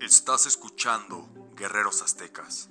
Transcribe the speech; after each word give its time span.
Estás 0.00 0.46
escuchando 0.46 1.28
Guerreros 1.54 2.00
Aztecas. 2.00 2.70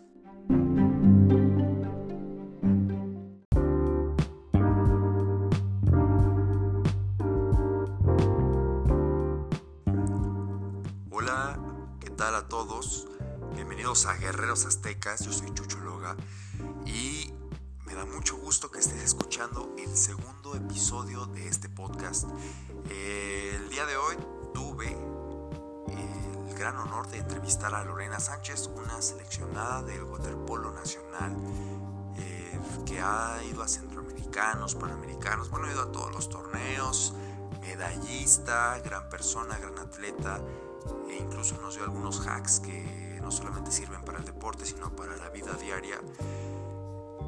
Para 44.95 45.15
la 45.17 45.29
vida 45.29 45.53
diaria. 45.53 45.99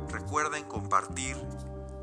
Recuerden 0.09 0.63
compartir 0.65 1.37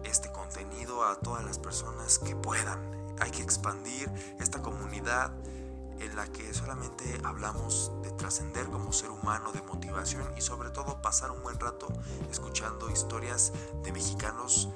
este 0.05 0.31
contenido 0.33 1.05
a 1.05 1.17
todas 1.17 1.45
las 1.45 1.59
personas 1.59 2.19
que 2.19 2.35
puedan. 2.35 2.79
Hay 3.21 3.31
que 3.31 3.43
expandir 3.43 4.11
esta 4.39 4.63
comunidad 4.63 5.33
en 6.01 6.15
la 6.17 6.27
que 6.27 6.55
solamente 6.55 7.21
hablamos 7.25 7.91
de 8.03 8.11
trascender 8.13 8.67
como 8.67 8.93
ser 8.93 9.11
humano, 9.11 9.53
de 9.53 9.63
motivación 9.63 10.27
y 10.37 10.41
sobre 10.41 10.71
todo 10.71 11.03
pasar 11.03 11.31
un 11.31 11.43
buen 11.43 11.59
rato 11.59 11.89
escuchando 12.31 12.89
historias 12.91 13.53
de 13.83 13.93
mexicanos 13.93 14.69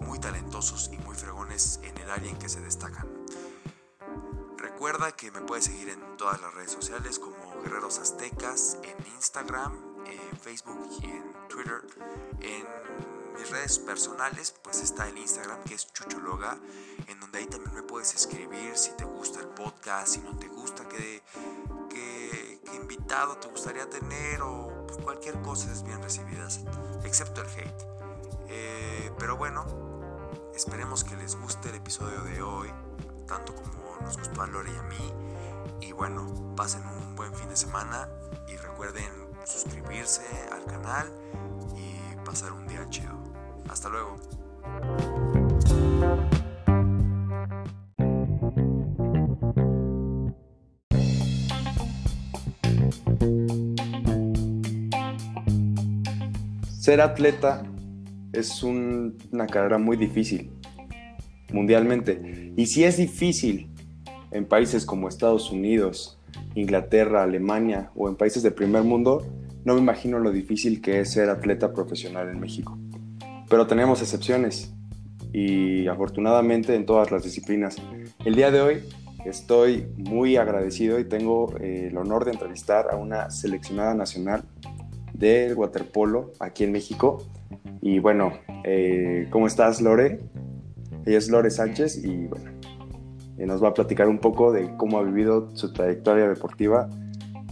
muy 0.00 0.18
talentosos 0.18 0.90
y 0.92 0.98
muy 0.98 1.16
fregones 1.16 1.80
en 1.82 1.96
el 1.98 2.10
área 2.10 2.30
en 2.30 2.38
que 2.38 2.48
se 2.48 2.60
destacan. 2.60 3.08
Recuerda 4.58 5.12
que 5.12 5.30
me 5.30 5.40
puedes 5.40 5.64
seguir 5.64 5.88
en 5.88 6.16
todas 6.16 6.40
las 6.40 6.52
redes 6.54 6.72
sociales 6.72 7.18
como 7.18 7.62
Guerreros 7.62 7.98
Aztecas, 7.98 8.78
en 8.82 9.14
Instagram, 9.14 9.72
en 10.06 10.38
Facebook 10.38 10.88
y 11.00 11.06
en 11.06 11.48
Twitter. 11.48 11.82
En 12.40 12.66
mis 13.38 13.50
redes 13.50 13.78
personales 13.78 14.54
pues 14.62 14.80
está 14.80 15.08
el 15.08 15.18
Instagram 15.18 15.62
que 15.64 15.74
es 15.74 15.92
Chuchologa, 15.92 16.58
en 17.06 17.20
donde 17.20 17.38
ahí 17.38 17.46
también 17.46 17.74
me 17.74 17.82
puedes 17.82 18.14
escribir 18.14 18.76
si 18.76 18.90
te 18.92 19.04
gusta 19.04 19.40
el 19.40 19.48
podcast, 19.48 20.08
si 20.14 20.20
no 20.20 20.36
te 20.38 20.48
gusta, 20.48 20.88
qué, 20.88 21.22
invitado 22.74 23.36
te 23.38 23.48
gustaría 23.48 23.88
tener 23.88 24.42
o 24.42 24.86
pues, 24.86 24.98
cualquier 24.98 25.40
cosa 25.42 25.72
es 25.72 25.82
bien 25.82 26.02
recibida, 26.02 26.46
excepto 27.04 27.42
el 27.42 27.48
hate. 27.48 27.86
Eh, 28.48 29.12
pero 29.18 29.36
bueno, 29.36 29.64
esperemos 30.54 31.04
que 31.04 31.16
les 31.16 31.36
guste 31.36 31.70
el 31.70 31.76
episodio 31.76 32.22
de 32.22 32.42
hoy, 32.42 32.72
tanto 33.26 33.54
como 33.54 33.96
nos 34.00 34.18
gustó 34.18 34.42
a 34.42 34.46
Lore 34.46 34.70
y 34.72 34.76
a 34.76 34.82
mí. 34.82 35.14
Y 35.80 35.92
bueno, 35.92 36.54
pasen 36.56 36.86
un 36.86 37.16
buen 37.16 37.34
fin 37.34 37.48
de 37.48 37.56
semana 37.56 38.08
y 38.48 38.56
recuerden 38.56 39.25
suscribirse 39.46 40.22
al 40.52 40.64
canal 40.64 41.06
y 41.76 42.16
pasar 42.24 42.52
un 42.52 42.66
día 42.66 42.86
chido. 42.90 43.16
Hasta 43.68 43.88
luego. 43.88 44.16
Ser 56.78 57.00
atleta 57.00 57.64
es 58.32 58.62
un- 58.62 59.16
una 59.32 59.46
carrera 59.46 59.78
muy 59.78 59.96
difícil 59.96 60.50
mundialmente. 61.52 62.52
Y 62.56 62.66
si 62.66 62.84
es 62.84 62.96
difícil 62.96 63.70
en 64.30 64.44
países 64.44 64.84
como 64.84 65.08
Estados 65.08 65.50
Unidos, 65.50 66.18
Inglaterra, 66.54 67.22
Alemania 67.22 67.90
o 67.94 68.08
en 68.08 68.16
países 68.16 68.42
del 68.42 68.54
primer 68.54 68.82
mundo, 68.82 69.26
no 69.64 69.74
me 69.74 69.80
imagino 69.80 70.18
lo 70.18 70.30
difícil 70.30 70.80
que 70.80 71.00
es 71.00 71.12
ser 71.12 71.28
atleta 71.28 71.72
profesional 71.72 72.28
en 72.28 72.40
México. 72.40 72.78
Pero 73.48 73.66
tenemos 73.66 74.00
excepciones 74.00 74.72
y 75.32 75.86
afortunadamente 75.86 76.74
en 76.74 76.86
todas 76.86 77.10
las 77.10 77.24
disciplinas. 77.24 77.76
El 78.24 78.34
día 78.34 78.50
de 78.50 78.60
hoy 78.60 78.82
estoy 79.24 79.86
muy 79.96 80.36
agradecido 80.36 80.98
y 80.98 81.04
tengo 81.04 81.54
eh, 81.60 81.88
el 81.90 81.98
honor 81.98 82.24
de 82.24 82.32
entrevistar 82.32 82.86
a 82.90 82.96
una 82.96 83.30
seleccionada 83.30 83.94
nacional 83.94 84.44
del 85.12 85.54
waterpolo 85.54 86.32
aquí 86.40 86.64
en 86.64 86.72
México. 86.72 87.24
Y 87.82 87.98
bueno, 87.98 88.32
eh, 88.64 89.26
¿cómo 89.30 89.46
estás 89.46 89.80
Lore? 89.80 90.20
Ella 91.04 91.18
es 91.18 91.28
Lore 91.28 91.50
Sánchez 91.50 92.04
y 92.04 92.26
bueno, 92.26 92.50
eh, 93.38 93.46
nos 93.46 93.62
va 93.62 93.68
a 93.68 93.74
platicar 93.74 94.08
un 94.08 94.18
poco 94.18 94.52
de 94.52 94.76
cómo 94.76 94.98
ha 94.98 95.02
vivido 95.02 95.48
su 95.54 95.72
trayectoria 95.72 96.28
deportiva 96.28 96.88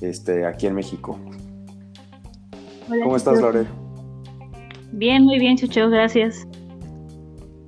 este, 0.00 0.46
aquí 0.46 0.66
en 0.66 0.74
México. 0.74 1.18
Hola, 2.88 3.04
¿Cómo 3.04 3.16
estás 3.16 3.34
Chucho. 3.34 3.52
Lore? 3.52 3.66
Bien, 4.92 5.24
muy 5.24 5.38
bien, 5.38 5.56
Chucho, 5.56 5.88
gracias. 5.90 6.46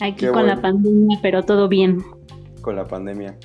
Aquí 0.00 0.16
Qué 0.16 0.26
con 0.26 0.43
bueno. 0.43 0.55
la 0.55 0.62
pandemia, 0.62 1.19
pero 1.22 1.43
todo 1.43 1.69
bien. 1.69 2.03
Con 2.60 2.76
la 2.76 2.87
pandemia. 2.87 3.38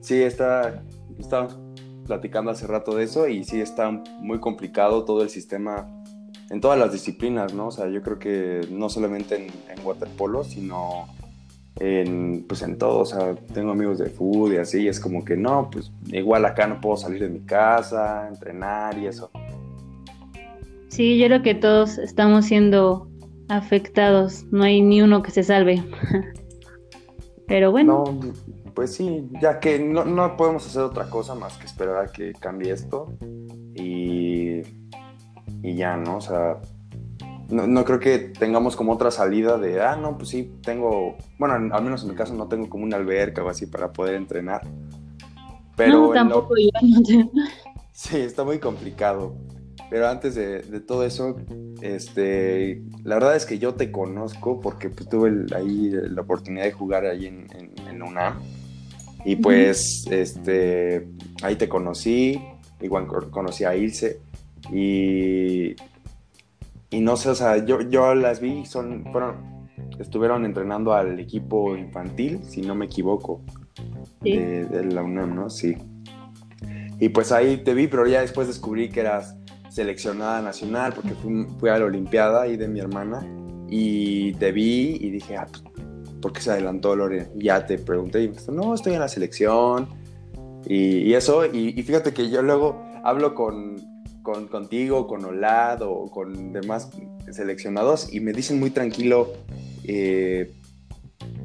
Sí, 0.00 0.20
está, 0.22 0.82
estábamos 1.18 1.58
platicando 2.06 2.50
hace 2.50 2.66
rato 2.66 2.94
de 2.96 3.04
eso 3.04 3.28
y 3.28 3.44
sí 3.44 3.60
está 3.60 3.90
muy 4.20 4.40
complicado 4.40 5.04
todo 5.04 5.22
el 5.22 5.30
sistema 5.30 5.88
en 6.50 6.60
todas 6.60 6.78
las 6.78 6.92
disciplinas, 6.92 7.54
¿no? 7.54 7.68
O 7.68 7.70
sea, 7.70 7.88
yo 7.88 8.02
creo 8.02 8.18
que 8.18 8.66
no 8.70 8.88
solamente 8.88 9.36
en, 9.36 9.52
en 9.70 9.86
waterpolo, 9.86 10.44
sino 10.44 11.06
en, 11.80 12.44
pues 12.48 12.62
en 12.62 12.78
todo. 12.78 13.00
O 13.00 13.06
sea, 13.06 13.34
tengo 13.54 13.72
amigos 13.72 13.98
de 13.98 14.06
fútbol 14.06 14.54
y 14.54 14.56
así, 14.58 14.82
y 14.82 14.88
es 14.88 15.00
como 15.00 15.24
que 15.24 15.36
no, 15.36 15.70
pues 15.70 15.92
igual 16.06 16.44
acá 16.44 16.66
no 16.66 16.80
puedo 16.80 16.96
salir 16.96 17.20
de 17.20 17.28
mi 17.28 17.40
casa, 17.40 18.28
entrenar 18.28 18.98
y 18.98 19.06
eso. 19.06 19.30
Sí, 20.88 21.18
yo 21.18 21.26
creo 21.26 21.42
que 21.42 21.54
todos 21.54 21.98
estamos 21.98 22.46
siendo 22.46 23.08
afectados, 23.48 24.44
no 24.50 24.64
hay 24.64 24.82
ni 24.82 25.02
uno 25.02 25.22
que 25.22 25.30
se 25.30 25.42
salve. 25.42 25.82
Pero 27.46 27.70
bueno, 27.70 28.04
No, 28.06 28.20
pues 28.74 28.94
sí, 28.94 29.28
ya 29.40 29.60
que 29.60 29.78
no, 29.78 30.04
no 30.04 30.36
podemos 30.36 30.66
hacer 30.66 30.82
otra 30.82 31.08
cosa 31.10 31.34
más 31.34 31.56
que 31.58 31.66
esperar 31.66 31.96
a 31.96 32.12
que 32.12 32.32
cambie 32.32 32.72
esto 32.72 33.12
y, 33.74 34.62
y 35.62 35.74
ya, 35.74 35.96
¿no? 35.96 36.16
O 36.16 36.20
sea, 36.20 36.60
no, 37.52 37.66
no 37.66 37.84
creo 37.84 38.00
que 38.00 38.18
tengamos 38.18 38.74
como 38.76 38.92
otra 38.92 39.10
salida 39.10 39.58
de, 39.58 39.80
ah, 39.80 39.96
no, 39.96 40.16
pues 40.16 40.30
sí, 40.30 40.52
tengo, 40.62 41.16
bueno, 41.38 41.54
al 41.54 41.84
menos 41.84 42.02
en 42.02 42.10
mi 42.10 42.14
caso 42.14 42.34
no 42.34 42.48
tengo 42.48 42.68
como 42.68 42.84
una 42.84 42.96
alberca 42.96 43.42
o 43.44 43.48
así 43.48 43.66
para 43.66 43.92
poder 43.92 44.14
entrenar. 44.16 44.62
Pero 45.76 46.08
no, 46.08 46.14
en 46.14 46.28
lo- 46.28 46.34
tampoco 46.34 46.54
yo. 46.58 46.70
no 46.82 47.02
te- 47.02 47.30
Sí, 47.92 48.16
está 48.18 48.42
muy 48.44 48.58
complicado. 48.58 49.34
Pero 49.90 50.08
antes 50.08 50.34
de, 50.34 50.60
de 50.62 50.80
todo 50.80 51.04
eso, 51.04 51.36
este, 51.82 52.82
la 53.04 53.16
verdad 53.16 53.36
es 53.36 53.44
que 53.44 53.58
yo 53.58 53.74
te 53.74 53.92
conozco 53.92 54.58
porque 54.60 54.88
pues, 54.88 55.08
tuve 55.08 55.28
el- 55.28 55.52
ahí 55.54 55.90
la 55.92 56.22
oportunidad 56.22 56.64
de 56.64 56.72
jugar 56.72 57.04
ahí 57.04 57.26
en, 57.26 57.46
en, 57.54 57.88
en 57.88 57.98
la 57.98 58.04
UNAM. 58.06 58.40
Y 59.24 59.36
pues, 59.36 60.06
este, 60.10 61.06
ahí 61.42 61.56
te 61.56 61.68
conocí, 61.68 62.40
igual 62.80 63.06
co- 63.06 63.30
conocí 63.30 63.64
a 63.64 63.76
Ilse. 63.76 64.20
Y, 64.72 65.74
y 66.92 67.00
no 67.00 67.16
sé, 67.16 67.30
o 67.30 67.34
sea, 67.34 67.64
yo, 67.64 67.80
yo 67.80 68.14
las 68.14 68.40
vi, 68.40 68.64
son, 68.66 69.04
fueron, 69.10 69.66
estuvieron 69.98 70.44
entrenando 70.44 70.92
al 70.92 71.18
equipo 71.18 71.76
infantil, 71.76 72.40
si 72.44 72.60
no 72.62 72.74
me 72.74 72.84
equivoco 72.86 73.40
Sí. 74.22 74.36
de, 74.36 74.64
de 74.66 74.84
la 74.84 75.02
UNAM, 75.02 75.34
¿no? 75.34 75.50
Sí. 75.50 75.74
Y 77.00 77.08
pues 77.08 77.32
ahí 77.32 77.56
te 77.64 77.74
vi, 77.74 77.88
pero 77.88 78.06
ya 78.06 78.20
después 78.20 78.46
descubrí 78.46 78.88
que 78.90 79.00
eras 79.00 79.36
seleccionada 79.70 80.40
nacional 80.42 80.92
porque 80.94 81.14
fui, 81.14 81.46
fui 81.58 81.70
a 81.70 81.78
la 81.78 81.86
Olimpiada 81.86 82.42
ahí 82.42 82.56
de 82.56 82.68
mi 82.68 82.78
hermana 82.78 83.26
y 83.68 84.34
te 84.34 84.52
vi 84.52 84.98
y 85.00 85.10
dije, 85.10 85.36
ah, 85.36 85.48
¿por 86.20 86.32
qué 86.32 86.40
se 86.42 86.50
adelantó 86.52 86.94
Lore? 86.94 87.30
Ya 87.36 87.64
te 87.66 87.78
pregunté 87.78 88.20
y 88.20 88.26
me 88.26 88.28
dijiste, 88.34 88.52
no, 88.52 88.74
estoy 88.74 88.92
en 88.92 89.00
la 89.00 89.08
selección 89.08 89.88
y, 90.66 90.98
y 90.98 91.14
eso. 91.14 91.46
Y, 91.46 91.74
y 91.76 91.82
fíjate 91.82 92.12
que 92.12 92.28
yo 92.30 92.42
luego 92.42 92.84
hablo 93.02 93.34
con, 93.34 93.76
con- 94.22 94.48
contigo, 94.48 95.06
con 95.06 95.24
Olad 95.24 95.82
o 95.82 96.10
con 96.10 96.52
demás 96.52 96.90
seleccionados 97.30 98.12
y 98.12 98.20
me 98.20 98.32
dicen 98.32 98.58
muy 98.60 98.70
tranquilo, 98.70 99.32
eh, 99.84 100.52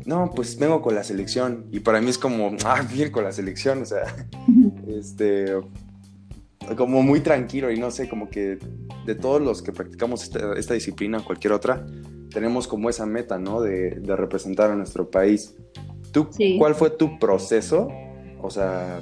no, 0.05 0.31
pues 0.35 0.57
vengo 0.57 0.81
con 0.81 0.95
la 0.95 1.03
selección. 1.03 1.65
Y 1.71 1.79
para 1.81 1.99
mí 2.01 2.09
es 2.09 2.17
como, 2.17 2.51
ah, 2.65 2.81
bien 2.91 3.11
con 3.11 3.23
la 3.23 3.31
selección, 3.31 3.81
o 3.81 3.85
sea, 3.85 4.03
este, 4.87 5.45
como 6.77 7.01
muy 7.03 7.19
tranquilo 7.21 7.71
y 7.71 7.79
no 7.79 7.91
sé, 7.91 8.07
como 8.09 8.29
que 8.29 8.57
de 9.05 9.15
todos 9.15 9.41
los 9.41 9.61
que 9.61 9.71
practicamos 9.71 10.23
esta, 10.23 10.53
esta 10.57 10.73
disciplina 10.73 11.19
o 11.19 11.25
cualquier 11.25 11.53
otra, 11.53 11.85
tenemos 12.31 12.67
como 12.67 12.89
esa 12.89 13.05
meta, 13.05 13.37
¿no? 13.39 13.61
De, 13.61 13.91
de 13.91 14.15
representar 14.15 14.69
a 14.71 14.75
nuestro 14.75 15.09
país. 15.09 15.55
¿Tú, 16.11 16.27
Sí. 16.31 16.57
cuál 16.57 16.75
fue 16.75 16.89
tu 16.89 17.17
proceso? 17.19 17.87
O 18.41 18.49
sea, 18.49 19.01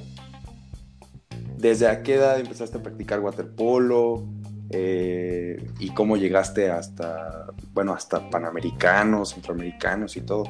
¿desde 1.57 1.87
a 1.87 2.03
qué 2.03 2.15
edad 2.15 2.39
empezaste 2.39 2.77
a 2.77 2.83
practicar 2.83 3.19
waterpolo? 3.19 4.25
Eh, 4.69 5.63
¿Y 5.79 5.89
cómo 5.89 6.17
llegaste 6.17 6.69
hasta, 6.69 7.47
bueno, 7.73 7.93
hasta 7.93 8.29
panamericanos, 8.29 9.33
centroamericanos 9.33 10.17
y 10.17 10.21
todo? 10.21 10.45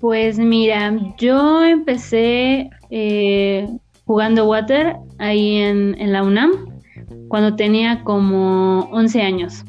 Pues 0.00 0.38
mira, 0.38 0.96
yo 1.18 1.64
empecé 1.64 2.70
eh, 2.90 3.68
jugando 4.04 4.48
water 4.48 4.96
ahí 5.18 5.56
en, 5.56 6.12
la 6.12 6.22
UNAM 6.22 6.52
cuando 7.28 7.56
tenía 7.56 8.04
como 8.04 8.88
11 8.92 9.22
años. 9.22 9.64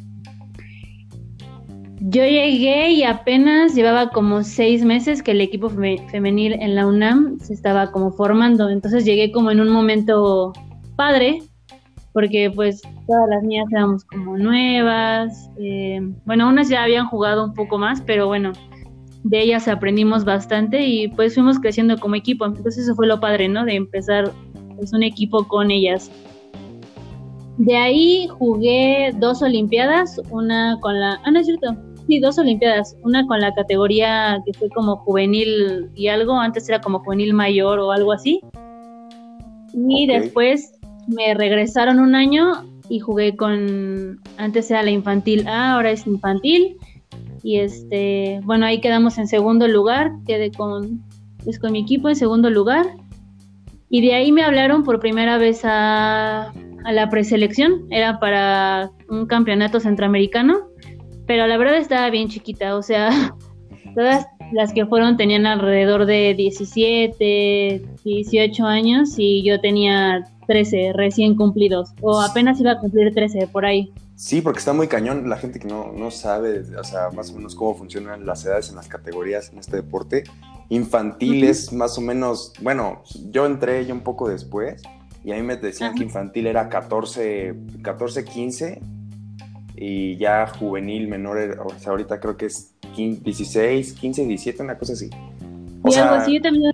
Yo 2.12 2.24
llegué 2.24 2.90
y 2.90 3.04
apenas 3.04 3.76
llevaba 3.76 4.10
como 4.10 4.44
seis 4.44 4.84
meses 4.84 5.22
que 5.22 5.30
el 5.30 5.42
equipo 5.42 5.70
femenil 5.70 6.54
en 6.54 6.74
la 6.74 6.88
UNAM 6.88 7.38
se 7.40 7.54
estaba 7.54 7.92
como 7.92 8.12
formando, 8.12 8.68
entonces 8.72 9.06
llegué 9.06 9.32
como 9.32 9.52
en 9.52 9.60
un 9.60 9.70
momento 9.70 10.54
padre, 10.96 11.44
porque 12.12 12.50
pues 12.50 12.82
todas 13.06 13.30
las 13.30 13.44
niñas 13.44 13.68
éramos 13.72 14.06
como 14.06 14.40
nuevas, 14.40 15.52
eh, 15.60 16.00
bueno, 16.26 16.50
unas 16.50 16.70
ya 16.70 16.82
habían 16.82 17.06
jugado 17.06 17.46
un 17.46 17.54
poco 17.54 17.78
más, 17.78 18.02
pero 18.02 18.26
bueno, 18.26 18.54
de 19.24 19.44
ellas 19.44 19.68
aprendimos 19.68 20.26
bastante 20.26 20.84
y 20.88 21.10
pues 21.10 21.36
fuimos 21.36 21.60
creciendo 21.60 21.96
como 22.00 22.16
equipo, 22.16 22.44
entonces 22.44 22.86
eso 22.86 22.96
fue 22.96 23.06
lo 23.06 23.20
padre, 23.20 23.50
¿no? 23.50 23.66
De 23.66 23.76
empezar 23.76 24.32
pues 24.78 24.94
un 24.94 25.04
equipo 25.04 25.48
con 25.48 25.70
ellas. 25.70 26.10
De 27.60 27.78
ahí 27.78 28.28
jugué 28.30 29.14
dos 29.20 29.44
Olimpiadas, 29.44 30.20
una 30.32 30.80
con 30.80 31.00
la... 31.00 31.20
Ah, 31.24 31.30
no 31.30 31.40
es 31.40 31.46
cierto. 31.46 31.89
Sí, 32.10 32.20
dos 32.20 32.40
Olimpiadas. 32.40 32.98
Una 33.04 33.28
con 33.28 33.40
la 33.40 33.54
categoría 33.54 34.42
que 34.44 34.52
fue 34.54 34.68
como 34.70 34.96
juvenil 34.96 35.92
y 35.94 36.08
algo, 36.08 36.40
antes 36.40 36.68
era 36.68 36.82
como 36.82 37.02
juvenil 37.02 37.36
mayor 37.36 37.78
o 37.78 37.92
algo 37.92 38.14
así. 38.14 38.42
Y 39.76 40.08
después 40.08 40.74
me 41.08 41.36
regresaron 41.36 42.00
un 42.00 42.16
año 42.16 42.66
y 42.90 42.98
jugué 42.98 43.36
con... 43.36 44.20
Antes 44.38 44.72
era 44.72 44.82
la 44.82 44.90
infantil 44.90 45.48
A, 45.48 45.76
ahora 45.76 45.92
es 45.92 46.08
infantil. 46.08 46.78
Y 47.44 47.60
este, 47.60 48.40
bueno, 48.44 48.66
ahí 48.66 48.82
quedamos 48.82 49.20
en 49.20 49.28
segundo 49.28 49.68
lugar, 49.68 50.12
quedé 50.26 50.52
con, 50.52 51.04
pues, 51.44 51.60
con 51.60 51.74
mi 51.74 51.82
equipo 51.82 52.10
en 52.10 52.16
segundo 52.16 52.50
lugar. 52.50 52.88
Y 53.92 54.02
de 54.02 54.16
ahí 54.16 54.32
me 54.32 54.42
hablaron 54.42 54.84
por 54.84 55.00
primera 55.00 55.38
vez 55.38 55.62
a 55.64 56.52
a 56.86 56.92
la 56.92 57.10
preselección, 57.10 57.86
era 57.90 58.20
para 58.20 58.92
un 59.10 59.26
campeonato 59.26 59.80
centroamericano, 59.80 60.69
pero 61.30 61.46
la 61.46 61.58
verdad 61.58 61.78
estaba 61.78 62.10
bien 62.10 62.28
chiquita, 62.28 62.76
o 62.76 62.82
sea, 62.82 63.36
todas 63.96 64.26
las 64.52 64.74
que 64.74 64.88
fueron 64.88 65.16
tenían 65.16 65.46
alrededor 65.46 66.08
de 66.08 66.34
17, 66.34 67.86
18 68.04 68.66
años 68.66 69.14
y 69.16 69.44
yo 69.44 69.62
tenía 69.62 70.28
13 70.48 70.94
recién 70.96 71.36
cumplidos, 71.36 71.92
o 72.02 72.20
apenas 72.20 72.60
iba 72.60 72.72
a 72.72 72.80
cumplir 72.80 73.14
13 73.14 73.46
por 73.46 73.64
ahí. 73.64 73.94
Sí, 74.16 74.42
porque 74.42 74.58
está 74.58 74.74
muy 74.74 74.88
cañón 74.88 75.30
la 75.30 75.38
gente 75.38 75.60
que 75.60 75.68
no, 75.68 75.92
no 75.96 76.10
sabe, 76.10 76.62
o 76.76 76.84
sea, 76.84 77.12
más 77.12 77.30
o 77.30 77.36
menos 77.36 77.54
cómo 77.54 77.76
funcionan 77.76 78.26
las 78.26 78.44
edades 78.46 78.70
en 78.70 78.78
las 78.78 78.88
categorías 78.88 79.52
en 79.54 79.60
este 79.60 79.76
deporte. 79.76 80.24
Infantiles, 80.70 81.72
más 81.72 81.96
o 82.00 82.02
menos, 82.02 82.54
bueno, 82.60 83.04
yo 83.30 83.46
entré 83.46 83.86
ya 83.86 83.94
un 83.94 84.02
poco 84.02 84.28
después, 84.28 84.82
y 85.24 85.32
a 85.32 85.36
mí 85.36 85.44
me 85.44 85.58
decían 85.58 85.94
que 85.94 86.02
infantil 86.02 86.48
era 86.48 86.70
14, 86.70 87.54
14, 87.84 88.26
15 88.26 88.82
y 89.82 90.18
ya 90.18 90.46
juvenil 90.46 91.08
menor, 91.08 91.58
o 91.66 91.70
sea, 91.80 91.92
ahorita 91.92 92.20
creo 92.20 92.36
que 92.36 92.48
es 92.48 92.74
16, 92.98 93.94
15, 93.94 94.26
17, 94.26 94.62
una 94.62 94.78
cosa 94.78 94.92
así. 94.92 95.10
O 95.84 95.96
algo 95.96 96.16
así, 96.16 96.36
yo 96.36 96.42
también 96.42 96.74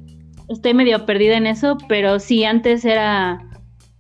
estoy 0.50 0.74
medio 0.74 1.06
perdida 1.06 1.38
en 1.38 1.46
eso, 1.46 1.78
pero 1.88 2.20
sí, 2.20 2.44
antes 2.46 2.84
era, 2.84 3.48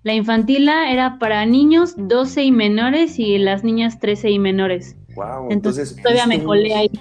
la 0.01 0.13
infantila 0.15 0.91
era 0.91 1.19
para 1.19 1.45
niños 1.45 1.93
12 1.97 2.45
y 2.45 2.51
menores 2.51 3.19
y 3.19 3.37
las 3.37 3.63
niñas 3.63 3.99
13 3.99 4.31
y 4.31 4.39
menores. 4.39 4.95
Wow, 5.15 5.51
entonces, 5.51 5.95
todavía 6.01 6.25
me 6.25 6.43
colé 6.43 6.73
ahí. 6.73 6.91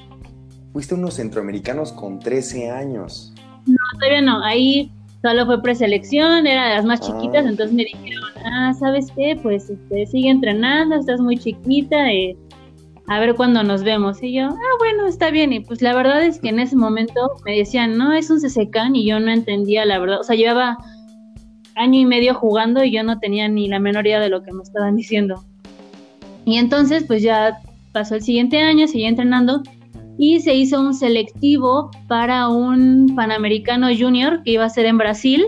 Fuiste 0.74 0.94
unos 0.94 1.14
centroamericanos 1.14 1.90
con 1.92 2.18
13 2.18 2.70
años. 2.70 3.32
No, 3.66 3.76
todavía 3.98 4.20
no, 4.20 4.44
ahí 4.44 4.92
solo 5.24 5.46
fue 5.46 5.62
preselección, 5.62 6.46
era 6.46 6.68
de 6.68 6.74
las 6.74 6.84
más 6.84 7.00
chiquitas, 7.00 7.46
ah. 7.46 7.48
entonces 7.48 7.74
me 7.74 7.84
dijeron, 7.84 8.24
ah, 8.44 8.74
¿sabes 8.78 9.10
qué? 9.16 9.38
Pues 9.42 9.70
este, 9.70 10.04
sigue 10.04 10.28
entrenando, 10.28 10.96
estás 10.96 11.18
muy 11.18 11.38
chiquita, 11.38 12.12
eh, 12.12 12.36
a 13.06 13.20
ver 13.20 13.34
cuándo 13.34 13.62
nos 13.62 13.84
vemos. 13.84 14.22
Y 14.22 14.34
yo, 14.34 14.48
ah, 14.48 14.76
bueno, 14.78 15.06
está 15.06 15.30
bien. 15.30 15.54
Y 15.54 15.60
pues 15.60 15.80
la 15.80 15.94
verdad 15.94 16.22
es 16.22 16.40
que 16.40 16.50
en 16.50 16.58
ese 16.58 16.76
momento 16.76 17.30
me 17.46 17.56
decían, 17.56 17.96
no, 17.96 18.12
es 18.12 18.28
un 18.28 18.38
CCCAN 18.38 18.96
y 18.96 19.06
yo 19.06 19.18
no 19.18 19.30
entendía 19.30 19.86
la 19.86 19.98
verdad. 19.98 20.20
O 20.20 20.24
sea, 20.24 20.36
llevaba 20.36 20.76
año 21.74 22.00
y 22.00 22.04
medio 22.04 22.34
jugando 22.34 22.84
y 22.84 22.92
yo 22.92 23.02
no 23.02 23.18
tenía 23.18 23.48
ni 23.48 23.66
la 23.66 23.78
menor 23.78 24.06
idea 24.06 24.20
de 24.20 24.28
lo 24.28 24.42
que 24.42 24.52
me 24.52 24.62
estaban 24.62 24.94
diciendo. 24.94 25.42
Y 26.44 26.58
entonces, 26.58 27.04
pues 27.06 27.22
ya 27.22 27.56
pasó 27.92 28.16
el 28.16 28.22
siguiente 28.22 28.60
año, 28.60 28.86
seguí 28.86 29.06
entrenando 29.06 29.62
y 30.18 30.40
se 30.40 30.54
hizo 30.54 30.80
un 30.80 30.94
selectivo 30.94 31.90
para 32.08 32.48
un 32.48 33.14
Panamericano 33.14 33.88
Junior 33.96 34.42
que 34.42 34.52
iba 34.52 34.64
a 34.64 34.70
ser 34.70 34.86
en 34.86 34.98
Brasil. 34.98 35.44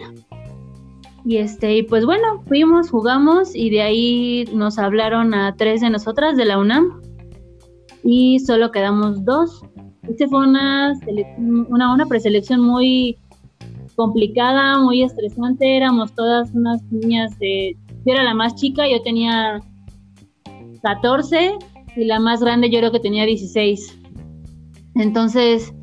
Y 1.24 1.38
este, 1.38 1.76
y 1.76 1.82
pues 1.82 2.04
bueno, 2.04 2.42
fuimos, 2.46 2.90
jugamos 2.90 3.54
y 3.54 3.70
de 3.70 3.82
ahí 3.82 4.44
nos 4.52 4.78
hablaron 4.78 5.34
a 5.34 5.56
tres 5.56 5.80
de 5.80 5.90
nosotras 5.90 6.36
de 6.36 6.44
la 6.44 6.58
UNAM 6.58 7.00
y 8.04 8.38
solo 8.40 8.70
quedamos 8.70 9.24
dos. 9.24 9.62
Este 10.08 10.28
fue 10.28 10.46
una, 10.46 10.94
una, 11.68 11.92
una 11.92 12.06
preselección 12.06 12.60
muy 12.60 13.18
complicada, 13.96 14.78
muy 14.78 15.02
estresante. 15.02 15.76
Éramos 15.76 16.14
todas 16.14 16.52
unas 16.54 16.80
niñas 16.92 17.36
de. 17.40 17.76
Yo 18.04 18.12
era 18.12 18.22
la 18.22 18.34
más 18.34 18.54
chica, 18.54 18.88
yo 18.88 19.02
tenía 19.02 19.60
14 20.82 21.54
y 21.96 22.04
la 22.04 22.20
más 22.20 22.40
grande 22.40 22.70
yo 22.70 22.78
creo 22.78 22.92
que 22.92 23.00
tenía 23.00 23.26
16. 23.26 23.98
Entonces, 24.96 25.74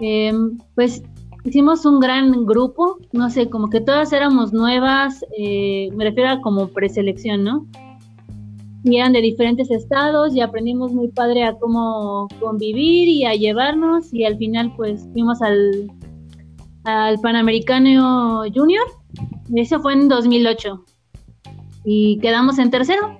em, 0.00 0.58
pues 0.74 1.02
hicimos 1.44 1.86
un 1.86 2.00
gran 2.00 2.44
grupo, 2.44 2.98
no 3.12 3.30
sé, 3.30 3.48
como 3.48 3.68
que 3.68 3.80
todas 3.80 4.12
éramos 4.12 4.52
nuevas, 4.52 5.24
eh, 5.36 5.88
me 5.96 6.04
refiero 6.04 6.30
a 6.30 6.40
como 6.40 6.68
preselección, 6.68 7.44
¿no? 7.44 7.66
Y 8.84 8.98
eran 8.98 9.12
de 9.12 9.20
diferentes 9.20 9.70
estados 9.70 10.34
y 10.34 10.40
aprendimos 10.40 10.92
muy 10.92 11.08
padre 11.08 11.44
a 11.44 11.54
cómo 11.54 12.28
convivir 12.40 13.08
y 13.08 13.24
a 13.24 13.34
llevarnos 13.34 14.12
y 14.12 14.24
al 14.24 14.36
final 14.36 14.72
pues 14.76 15.08
fuimos 15.12 15.40
al, 15.40 15.90
al 16.84 17.18
Panamericano 17.20 18.42
Junior, 18.52 18.84
eso 19.54 19.80
fue 19.80 19.94
en 19.94 20.08
2008 20.08 20.84
y 21.84 22.18
quedamos 22.18 22.58
en 22.58 22.70
tercero. 22.70 23.18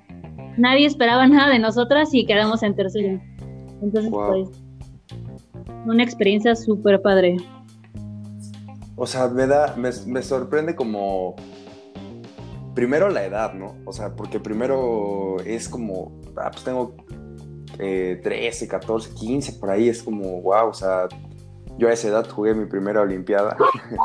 Nadie 0.58 0.86
esperaba 0.86 1.26
nada 1.28 1.50
de 1.50 1.58
nosotras 1.58 2.12
y 2.12 2.26
quedamos 2.26 2.62
en 2.62 2.74
tercero. 2.74 3.20
Entonces, 3.80 4.10
pues 4.12 4.61
una 5.86 6.02
experiencia 6.02 6.54
súper 6.54 7.00
padre. 7.00 7.36
O 8.96 9.06
sea, 9.06 9.28
me 9.28 9.46
da, 9.46 9.74
me, 9.76 10.22
sorprende 10.22 10.74
como 10.76 11.34
primero 12.74 13.08
la 13.08 13.24
edad, 13.24 13.54
¿no? 13.54 13.74
O 13.84 13.92
sea, 13.92 14.14
porque 14.14 14.38
primero 14.38 15.38
es 15.44 15.68
como, 15.68 16.20
ah, 16.36 16.50
pues 16.52 16.64
tengo 16.64 16.94
13, 17.76 18.68
14, 18.68 19.14
15, 19.14 19.52
por 19.54 19.70
ahí 19.70 19.88
es 19.88 20.02
como, 20.02 20.40
wow, 20.42 20.68
o 20.68 20.74
sea, 20.74 21.08
yo 21.78 21.88
a 21.88 21.92
esa 21.92 22.08
edad 22.08 22.28
jugué 22.28 22.54
mi 22.54 22.66
primera 22.66 23.00
Olimpiada 23.00 23.56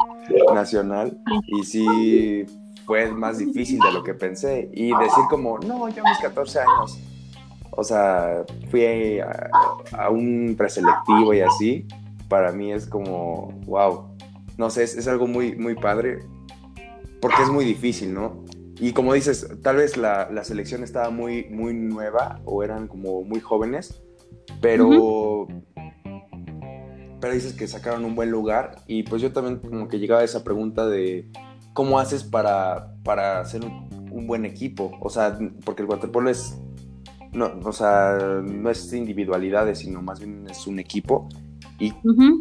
nacional 0.53 1.19
y 1.47 1.63
sí 1.63 2.45
fue 2.85 3.11
más 3.11 3.37
difícil 3.37 3.79
de 3.79 3.91
lo 3.91 4.03
que 4.03 4.13
pensé. 4.13 4.69
Y 4.73 4.87
decir 4.87 5.23
como, 5.29 5.59
no, 5.59 5.89
yo 5.89 6.03
a 6.05 6.09
mis 6.09 6.19
14 6.19 6.59
años 6.59 6.97
o 7.77 7.83
sea, 7.83 8.43
fui 8.71 9.19
a, 9.19 10.09
un 10.09 10.55
preselectivo 10.57 11.31
y 11.31 11.41
así, 11.41 11.85
para 12.27 12.51
mí 12.51 12.73
es 12.73 12.87
como, 12.87 13.53
wow, 13.67 14.17
no 14.57 14.71
sé, 14.71 14.83
es, 14.83 15.07
algo 15.07 15.27
muy, 15.27 15.55
muy 15.55 15.75
padre, 15.75 16.19
porque 17.21 17.43
es 17.43 17.49
muy 17.51 17.65
difícil, 17.65 18.15
¿no? 18.15 18.43
Y 18.79 18.93
como 18.93 19.13
dices, 19.13 19.47
tal 19.61 19.75
vez 19.75 19.95
la, 19.95 20.27
selección 20.43 20.83
estaba 20.83 21.11
muy, 21.11 21.45
muy 21.51 21.75
nueva 21.75 22.41
o 22.45 22.63
eran 22.63 22.87
como 22.87 23.21
muy 23.21 23.41
jóvenes, 23.41 24.01
pero, 24.59 25.47
pero 27.21 27.33
dices 27.33 27.53
que 27.53 27.67
sacaron 27.67 28.05
un 28.05 28.15
buen 28.15 28.31
lugar. 28.31 28.77
Y 28.87 29.03
pues 29.03 29.21
yo 29.21 29.31
también 29.33 29.59
como 29.59 29.87
que 29.87 29.99
llegaba 29.99 30.21
a 30.21 30.25
esa 30.25 30.43
pregunta 30.43 30.87
de 30.87 31.29
cómo 31.73 31.99
haces 31.99 32.23
para, 32.23 32.95
para 33.03 33.39
hacer 33.39 33.63
un, 33.63 34.09
un 34.11 34.25
buen 34.25 34.45
equipo, 34.45 34.97
o 34.99 35.11
sea, 35.11 35.37
porque 35.63 35.83
el 35.83 35.87
waterpolo 35.87 36.31
es 36.31 36.59
no, 37.33 37.51
o 37.63 37.71
sea, 37.71 38.41
no 38.43 38.69
es 38.69 38.93
individualidades, 38.93 39.79
sino 39.79 40.01
más 40.01 40.19
bien 40.19 40.45
es 40.49 40.67
un 40.67 40.79
equipo. 40.79 41.27
¿Y 41.79 41.93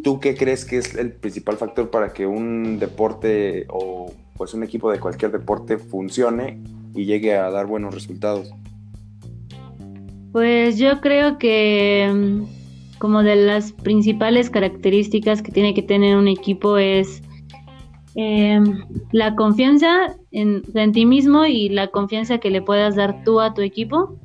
tú 0.03 0.19
qué 0.19 0.35
crees 0.35 0.65
que 0.65 0.77
es 0.77 0.95
el 0.95 1.11
principal 1.13 1.57
factor 1.57 1.91
para 1.91 2.11
que 2.11 2.25
un 2.25 2.79
deporte 2.79 3.67
o 3.69 4.11
pues 4.35 4.53
un 4.53 4.63
equipo 4.63 4.91
de 4.91 4.99
cualquier 4.99 5.31
deporte 5.31 5.77
funcione 5.77 6.59
y 6.95 7.05
llegue 7.05 7.35
a 7.35 7.49
dar 7.51 7.67
buenos 7.67 7.93
resultados? 7.93 8.51
Pues 10.31 10.77
yo 10.77 11.01
creo 11.01 11.37
que 11.37 12.11
mm, 12.13 12.97
como 12.99 13.23
de 13.23 13.35
las 13.35 13.71
principales 13.71 14.49
características 14.49 15.41
que 15.41 15.51
tiene 15.51 15.73
que 15.73 15.83
tener 15.83 16.17
un 16.17 16.27
equipo 16.27 16.77
es 16.77 17.21
em, 18.15 18.83
la 19.11 19.35
confianza 19.35 20.15
en, 20.31 20.63
en, 20.73 20.91
ti 20.91 21.05
mismo 21.05 21.45
y 21.45 21.69
la 21.69 21.87
confianza 21.87 22.39
que 22.39 22.49
le 22.49 22.61
puedas 22.61 22.95
dar 22.95 23.23
tú 23.23 23.39
a 23.39 23.53
tu 23.53 23.61
equipo. 23.61 24.17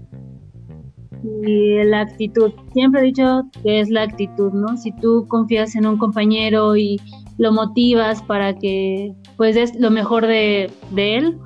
Y 1.25 1.85
la 1.85 2.01
actitud. 2.01 2.53
Siempre 2.73 3.01
he 3.01 3.05
dicho 3.05 3.43
que 3.63 3.81
es 3.81 3.91
la 3.91 4.03
actitud, 4.03 4.53
¿no? 4.53 4.77
Si 4.77 4.93
tú 4.97 5.27
confías 5.29 5.75
en 5.77 5.87
un 5.87 5.97
compañero 5.97 6.77
y 6.77 7.01
lo 7.39 7.53
motivas 7.53 8.23
para 8.23 8.57
que 8.59 9.15
pues 9.37 9.55
des 9.55 9.75
lo 9.79 9.91
mejor 9.91 10.27
de, 10.27 10.71
de 10.91 11.17
él, 11.17 11.39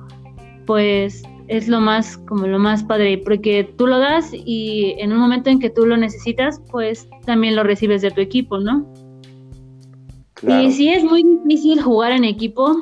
pues 0.65 1.23
es 1.47 1.67
lo 1.67 1.79
más, 1.79 2.17
como 2.17 2.45
lo 2.45 2.59
más 2.59 2.83
padre, 2.83 3.17
porque 3.19 3.63
tú 3.77 3.87
lo 3.87 3.99
das 3.99 4.31
y 4.33 4.95
en 4.99 5.13
un 5.13 5.19
momento 5.19 5.49
en 5.49 5.59
que 5.59 5.69
tú 5.69 5.85
lo 5.85 5.95
necesitas, 5.95 6.61
pues 6.71 7.07
también 7.25 7.55
lo 7.55 7.63
recibes 7.63 8.01
de 8.01 8.11
tu 8.11 8.21
equipo, 8.21 8.59
¿no? 8.59 8.85
Y 10.47 10.71
sí 10.71 10.89
es 10.89 11.03
muy 11.03 11.23
difícil 11.23 11.81
jugar 11.81 12.11
en 12.11 12.23
equipo 12.23 12.75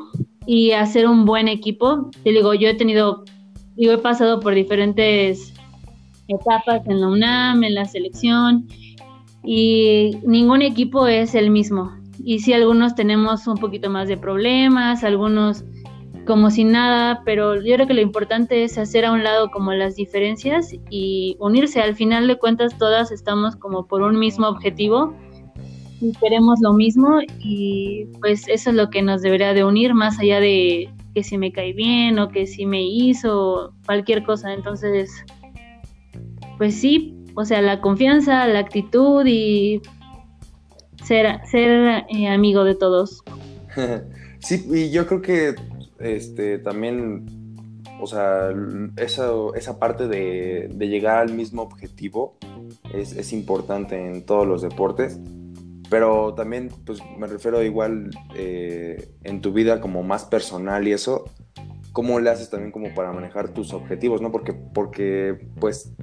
y 0.46 0.72
hacer 0.72 1.08
un 1.08 1.26
buen 1.26 1.48
equipo. 1.48 2.10
Te 2.24 2.32
digo, 2.32 2.54
yo 2.54 2.68
he 2.68 2.74
tenido, 2.74 3.24
yo 3.78 3.94
he 3.94 3.98
pasado 3.98 4.40
por 4.40 4.56
diferentes 4.56 5.54
etapas 6.28 6.86
en 6.88 7.02
la 7.02 7.08
UNAM, 7.08 7.64
en 7.64 7.76
la 7.76 7.86
selección, 7.86 8.68
y 9.44 10.18
ningún 10.26 10.62
equipo 10.62 11.08
es 11.08 11.36
el 11.36 11.50
mismo. 11.52 11.92
Y 12.24 12.40
sí, 12.40 12.54
algunos 12.54 12.96
tenemos 12.96 13.48
un 13.48 13.58
poquito 13.58 13.90
más 13.90 14.08
de 14.08 14.18
problemas, 14.18 15.04
algunos 15.04 15.64
como 16.26 16.50
sin 16.50 16.72
nada, 16.72 17.22
pero 17.24 17.56
yo 17.62 17.76
creo 17.76 17.88
que 17.88 17.94
lo 17.94 18.02
importante 18.02 18.64
es 18.64 18.78
hacer 18.78 19.06
a 19.06 19.12
un 19.12 19.24
lado 19.24 19.52
como 19.52 19.74
las 19.74 19.96
diferencias 19.96 20.74
y 20.90 21.38
unirse. 21.40 21.82
Al 21.82 21.96
final 21.96 22.28
de 22.28 22.38
cuentas 22.38 22.78
todas 22.78 23.12
estamos 23.12 23.56
como 23.56 23.86
por 23.86 24.02
un 24.02 24.18
mismo 24.18 24.48
objetivo 24.48 25.14
y 26.02 26.12
queremos 26.14 26.60
lo 26.62 26.74
mismo 26.74 27.20
y 27.40 28.06
pues 28.20 28.48
eso 28.48 28.72
es 28.72 28.76
lo 28.76 28.90
que 28.90 29.02
nos 29.02 29.22
debería 29.22 29.54
de 29.54 29.64
unir 29.64 29.94
más 29.94 30.20
allá 30.20 30.40
de 30.40 30.90
que 31.14 31.24
si 31.24 31.38
me 31.38 31.52
cae 31.52 31.74
bien 31.74 32.20
o 32.20 32.30
que 32.30 32.48
si 32.48 32.66
me 32.66 32.82
hizo 32.84 33.74
cualquier 33.86 34.24
cosa. 34.24 34.52
Entonces, 34.54 35.12
pues 36.58 36.76
sí, 36.76 37.16
o 37.36 37.46
sea, 37.46 37.62
la 37.62 37.82
confianza, 37.82 38.48
la 38.48 38.60
actitud 38.60 39.26
y 39.26 39.82
ser, 41.04 41.40
ser 41.46 42.06
eh, 42.10 42.28
amigo 42.28 42.64
de 42.64 42.76
todos. 42.76 43.24
sí, 44.40 44.66
y 44.70 44.92
yo 44.92 45.06
creo 45.08 45.22
que 45.22 45.56
este, 46.00 46.60
también, 46.60 47.26
o 48.00 48.08
sea, 48.08 48.50
esa, 48.98 49.30
esa 49.56 49.80
parte 49.80 50.08
de, 50.08 50.70
llegar 50.80 51.18
al 51.20 51.34
mismo 51.34 51.62
objetivo 51.62 52.38
es, 52.94 53.34
importante 53.34 53.96
en 53.96 54.26
todos 54.26 54.48
los 54.48 54.62
deportes, 54.62 55.20
pero 55.90 56.34
también, 56.34 56.70
pues 56.86 57.00
me 57.18 57.28
refiero 57.28 57.62
igual 57.64 58.10
eh, 58.36 59.10
en 59.24 59.42
tu 59.42 59.54
vida 59.54 59.82
como 59.82 60.04
más 60.04 60.26
personal 60.26 60.88
y 60.88 60.94
eso, 60.94 61.26
¿cómo 61.92 62.20
le 62.20 62.30
haces 62.30 62.50
también 62.50 62.72
como 62.72 62.94
para 62.94 63.12
manejar 63.14 63.50
tus 63.50 63.74
objetivos, 63.74 64.22
no? 64.22 64.32
Porque, 64.32 64.54
porque 64.54 65.38
pues, 65.60 65.94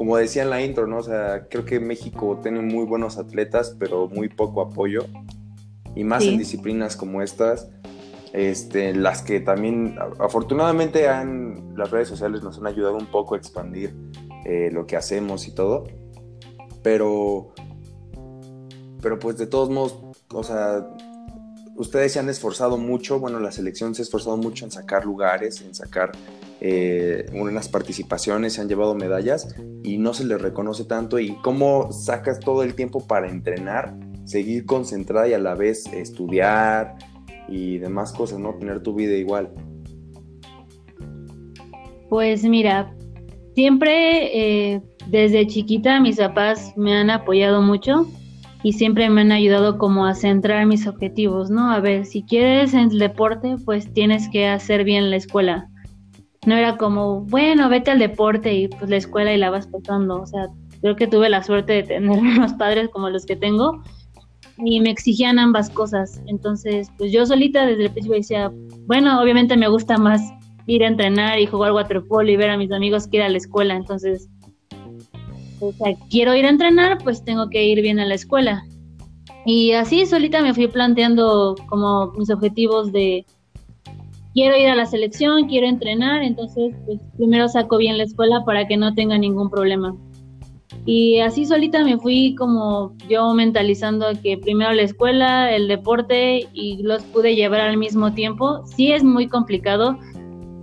como 0.00 0.16
decía 0.16 0.44
en 0.44 0.48
la 0.48 0.62
intro, 0.62 0.86
¿no? 0.86 0.96
O 0.96 1.02
sea, 1.02 1.46
creo 1.50 1.66
que 1.66 1.78
México 1.78 2.40
tiene 2.42 2.62
muy 2.62 2.86
buenos 2.86 3.18
atletas, 3.18 3.76
pero 3.78 4.08
muy 4.08 4.30
poco 4.30 4.62
apoyo, 4.62 5.04
y 5.94 6.04
más 6.04 6.24
en 6.24 6.38
disciplinas 6.38 6.96
como 6.96 7.20
estas. 7.20 7.68
Este, 8.32 8.94
las 8.94 9.20
que 9.20 9.40
también 9.40 9.98
afortunadamente 10.18 11.06
han, 11.06 11.74
las 11.76 11.90
redes 11.90 12.08
sociales 12.08 12.42
nos 12.42 12.56
han 12.56 12.66
ayudado 12.66 12.96
un 12.96 13.08
poco 13.08 13.34
a 13.34 13.36
expandir 13.36 13.94
eh, 14.46 14.70
lo 14.72 14.86
que 14.86 14.96
hacemos 14.96 15.46
y 15.46 15.54
todo, 15.54 15.84
pero, 16.82 17.52
pero 19.02 19.18
pues 19.18 19.36
de 19.36 19.48
todos 19.48 19.68
modos, 19.68 19.98
o 20.32 20.42
sea, 20.42 20.96
ustedes 21.76 22.14
se 22.14 22.20
han 22.20 22.30
esforzado 22.30 22.78
mucho, 22.78 23.20
bueno, 23.20 23.38
la 23.38 23.52
selección 23.52 23.94
se 23.94 24.00
ha 24.00 24.04
esforzado 24.04 24.38
mucho 24.38 24.64
en 24.64 24.70
sacar 24.70 25.04
lugares, 25.04 25.60
en 25.60 25.74
sacar 25.74 26.12
eh, 26.60 27.26
unas 27.32 27.68
participaciones, 27.68 28.54
se 28.54 28.60
han 28.60 28.68
llevado 28.68 28.94
medallas 28.94 29.54
y 29.82 29.98
no 29.98 30.14
se 30.14 30.24
les 30.24 30.40
reconoce 30.40 30.84
tanto. 30.84 31.18
¿Y 31.18 31.36
cómo 31.42 31.92
sacas 31.92 32.40
todo 32.40 32.62
el 32.62 32.74
tiempo 32.74 33.06
para 33.06 33.30
entrenar, 33.30 33.96
seguir 34.24 34.66
concentrada 34.66 35.28
y 35.28 35.32
a 35.34 35.38
la 35.38 35.54
vez 35.54 35.86
estudiar, 35.92 36.96
y 37.50 37.78
demás 37.78 38.12
cosas, 38.12 38.38
¿no? 38.38 38.54
Tener 38.54 38.82
tu 38.82 38.94
vida 38.94 39.14
igual. 39.14 39.50
Pues 42.08 42.44
mira, 42.44 42.94
siempre 43.54 44.72
eh, 44.74 44.82
desde 45.08 45.46
chiquita 45.46 46.00
mis 46.00 46.16
papás 46.16 46.72
me 46.76 46.96
han 46.96 47.10
apoyado 47.10 47.60
mucho 47.60 48.06
y 48.62 48.72
siempre 48.72 49.08
me 49.10 49.22
han 49.22 49.32
ayudado 49.32 49.78
como 49.78 50.06
a 50.06 50.14
centrar 50.14 50.66
mis 50.66 50.86
objetivos, 50.86 51.50
¿no? 51.50 51.70
A 51.70 51.80
ver, 51.80 52.06
si 52.06 52.22
quieres 52.22 52.74
en 52.74 52.90
el 52.90 52.98
deporte, 52.98 53.56
pues 53.64 53.92
tienes 53.92 54.28
que 54.28 54.46
hacer 54.46 54.84
bien 54.84 55.10
la 55.10 55.16
escuela. 55.16 55.68
No 56.46 56.56
era 56.56 56.76
como, 56.76 57.20
bueno, 57.20 57.68
vete 57.68 57.90
al 57.90 57.98
deporte 57.98 58.54
y 58.54 58.68
pues 58.68 58.90
la 58.90 58.96
escuela 58.96 59.32
y 59.32 59.38
la 59.38 59.50
vas 59.50 59.66
pasando. 59.66 60.22
O 60.22 60.26
sea, 60.26 60.48
creo 60.80 60.96
que 60.96 61.06
tuve 61.06 61.28
la 61.28 61.42
suerte 61.42 61.74
de 61.74 61.82
tener 61.82 62.18
unos 62.18 62.54
padres 62.54 62.88
como 62.88 63.10
los 63.10 63.26
que 63.26 63.36
tengo, 63.36 63.82
y 64.64 64.80
me 64.80 64.90
exigían 64.90 65.38
ambas 65.38 65.70
cosas. 65.70 66.20
Entonces, 66.26 66.90
pues 66.98 67.12
yo 67.12 67.26
solita 67.26 67.66
desde 67.66 67.84
el 67.84 67.90
principio 67.90 68.18
decía, 68.18 68.50
bueno, 68.86 69.20
obviamente 69.20 69.56
me 69.56 69.68
gusta 69.68 69.98
más 69.98 70.20
ir 70.66 70.84
a 70.84 70.88
entrenar 70.88 71.38
y 71.38 71.46
jugar 71.46 71.72
waterpolo 71.72 72.30
y 72.30 72.36
ver 72.36 72.50
a 72.50 72.56
mis 72.56 72.70
amigos 72.72 73.06
que 73.06 73.18
ir 73.18 73.22
a 73.22 73.28
la 73.28 73.38
escuela. 73.38 73.74
Entonces, 73.74 74.28
o 75.60 75.72
sea, 75.72 75.94
quiero 76.10 76.34
ir 76.34 76.46
a 76.46 76.50
entrenar, 76.50 76.98
pues 77.02 77.24
tengo 77.24 77.48
que 77.50 77.64
ir 77.64 77.80
bien 77.82 77.98
a 78.00 78.06
la 78.06 78.14
escuela. 78.14 78.64
Y 79.46 79.72
así 79.72 80.04
solita 80.06 80.42
me 80.42 80.54
fui 80.54 80.68
planteando 80.68 81.54
como 81.68 82.12
mis 82.12 82.30
objetivos 82.30 82.92
de 82.92 83.24
quiero 84.34 84.56
ir 84.56 84.68
a 84.68 84.74
la 84.74 84.86
selección, 84.86 85.48
quiero 85.48 85.66
entrenar, 85.66 86.22
entonces 86.22 86.74
pues 86.86 87.00
primero 87.16 87.48
saco 87.48 87.76
bien 87.78 87.98
la 87.98 88.04
escuela 88.04 88.44
para 88.44 88.66
que 88.66 88.76
no 88.76 88.94
tenga 88.94 89.18
ningún 89.18 89.50
problema. 89.50 89.96
Y 90.86 91.18
así 91.20 91.44
solita 91.44 91.84
me 91.84 91.98
fui 91.98 92.34
como 92.36 92.96
yo 93.08 93.34
mentalizando 93.34 94.06
que 94.22 94.38
primero 94.38 94.72
la 94.72 94.82
escuela, 94.82 95.54
el 95.54 95.68
deporte 95.68 96.48
y 96.52 96.82
los 96.82 97.02
pude 97.04 97.34
llevar 97.34 97.60
al 97.60 97.76
mismo 97.76 98.14
tiempo. 98.14 98.64
Sí 98.64 98.92
es 98.92 99.04
muy 99.04 99.28
complicado, 99.28 99.98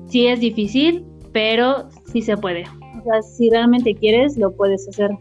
sí 0.08 0.28
es 0.28 0.40
difícil, 0.40 1.06
pero 1.34 1.90
sí 2.12 2.22
se 2.22 2.36
puede. 2.36 2.64
O 2.64 3.04
sea, 3.04 3.22
si 3.22 3.50
realmente 3.50 3.94
quieres, 3.94 4.38
lo 4.38 4.56
puedes 4.56 4.88
hacer. 4.88 5.12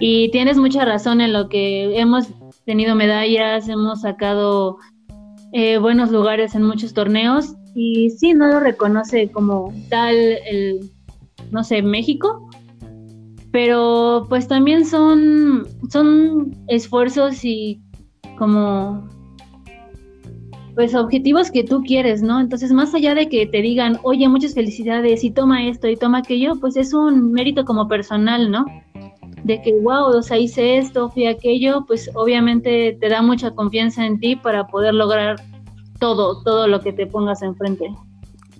Y 0.00 0.28
tienes 0.30 0.58
mucha 0.58 0.84
razón 0.84 1.20
en 1.20 1.32
lo 1.32 1.48
que 1.48 1.98
hemos 1.98 2.28
tenido 2.64 2.94
medallas, 2.94 3.68
hemos 3.68 4.02
sacado 4.02 4.78
eh, 5.56 5.78
buenos 5.78 6.10
lugares 6.10 6.56
en 6.56 6.64
muchos 6.64 6.94
torneos 6.94 7.54
y 7.76 8.10
sí, 8.10 8.34
no 8.34 8.48
lo 8.48 8.58
reconoce 8.58 9.30
como 9.30 9.72
tal 9.88 10.16
el, 10.16 10.90
no 11.52 11.62
sé, 11.62 11.80
México, 11.80 12.50
pero 13.52 14.26
pues 14.28 14.48
también 14.48 14.84
son, 14.84 15.64
son 15.90 16.56
esfuerzos 16.66 17.44
y 17.44 17.80
como 18.36 19.08
pues 20.74 20.92
objetivos 20.96 21.52
que 21.52 21.62
tú 21.62 21.82
quieres, 21.82 22.20
¿no? 22.20 22.40
Entonces, 22.40 22.72
más 22.72 22.92
allá 22.92 23.14
de 23.14 23.28
que 23.28 23.46
te 23.46 23.62
digan, 23.62 24.00
oye, 24.02 24.28
muchas 24.28 24.54
felicidades 24.54 25.22
y 25.22 25.30
toma 25.30 25.68
esto 25.68 25.86
y 25.86 25.96
toma 25.96 26.18
aquello, 26.18 26.54
pues 26.60 26.76
es 26.76 26.92
un 26.92 27.30
mérito 27.30 27.64
como 27.64 27.86
personal, 27.86 28.50
¿no? 28.50 28.66
De 29.44 29.60
que, 29.62 29.78
wow, 29.80 30.16
o 30.16 30.22
sea, 30.22 30.38
hice 30.38 30.78
esto, 30.78 31.10
fui 31.10 31.26
aquello, 31.26 31.84
pues 31.86 32.10
obviamente 32.14 32.96
te 32.98 33.08
da 33.08 33.22
mucha 33.22 33.52
confianza 33.52 34.04
en 34.04 34.18
ti 34.18 34.36
para 34.36 34.66
poder 34.66 34.94
lograr 34.94 35.36
todo, 36.00 36.42
todo 36.42 36.66
lo 36.66 36.80
que 36.80 36.92
te 36.92 37.06
pongas 37.06 37.42
enfrente. 37.42 37.94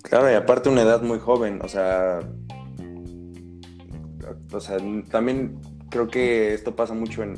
Claro, 0.02 0.30
y 0.30 0.34
aparte 0.34 0.68
una 0.68 0.82
edad 0.82 1.02
muy 1.02 1.18
joven, 1.18 1.60
o 1.62 1.68
sea, 1.68 2.20
o 4.52 4.60
sea, 4.60 4.76
también 5.10 5.58
creo 5.90 6.08
que 6.08 6.52
esto 6.54 6.76
pasa 6.76 6.94
mucho 6.94 7.22
en, 7.22 7.34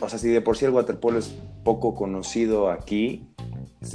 o 0.00 0.08
sea, 0.08 0.18
si 0.18 0.28
de 0.28 0.40
por 0.40 0.56
sí 0.56 0.64
el 0.64 0.72
waterpolo 0.72 1.18
es 1.18 1.36
poco 1.64 1.94
conocido 1.94 2.70
aquí, 2.70 3.28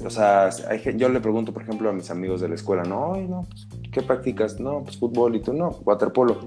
o 0.06 0.10
sea, 0.10 0.50
yo 0.96 1.10
le 1.10 1.20
pregunto, 1.20 1.54
por 1.54 1.64
ejemplo, 1.64 1.90
a 1.90 1.94
mis 1.94 2.10
amigos 2.10 2.40
de 2.40 2.48
la 2.48 2.56
escuela, 2.56 2.84
no, 2.84 3.18
no, 3.18 3.46
pues, 3.50 3.68
¿qué 3.92 4.02
practicas? 4.02 4.60
No, 4.60 4.82
pues 4.84 4.98
fútbol 4.98 5.36
y 5.36 5.42
tú 5.42 5.54
no, 5.54 5.70
waterpolo. 5.84 6.40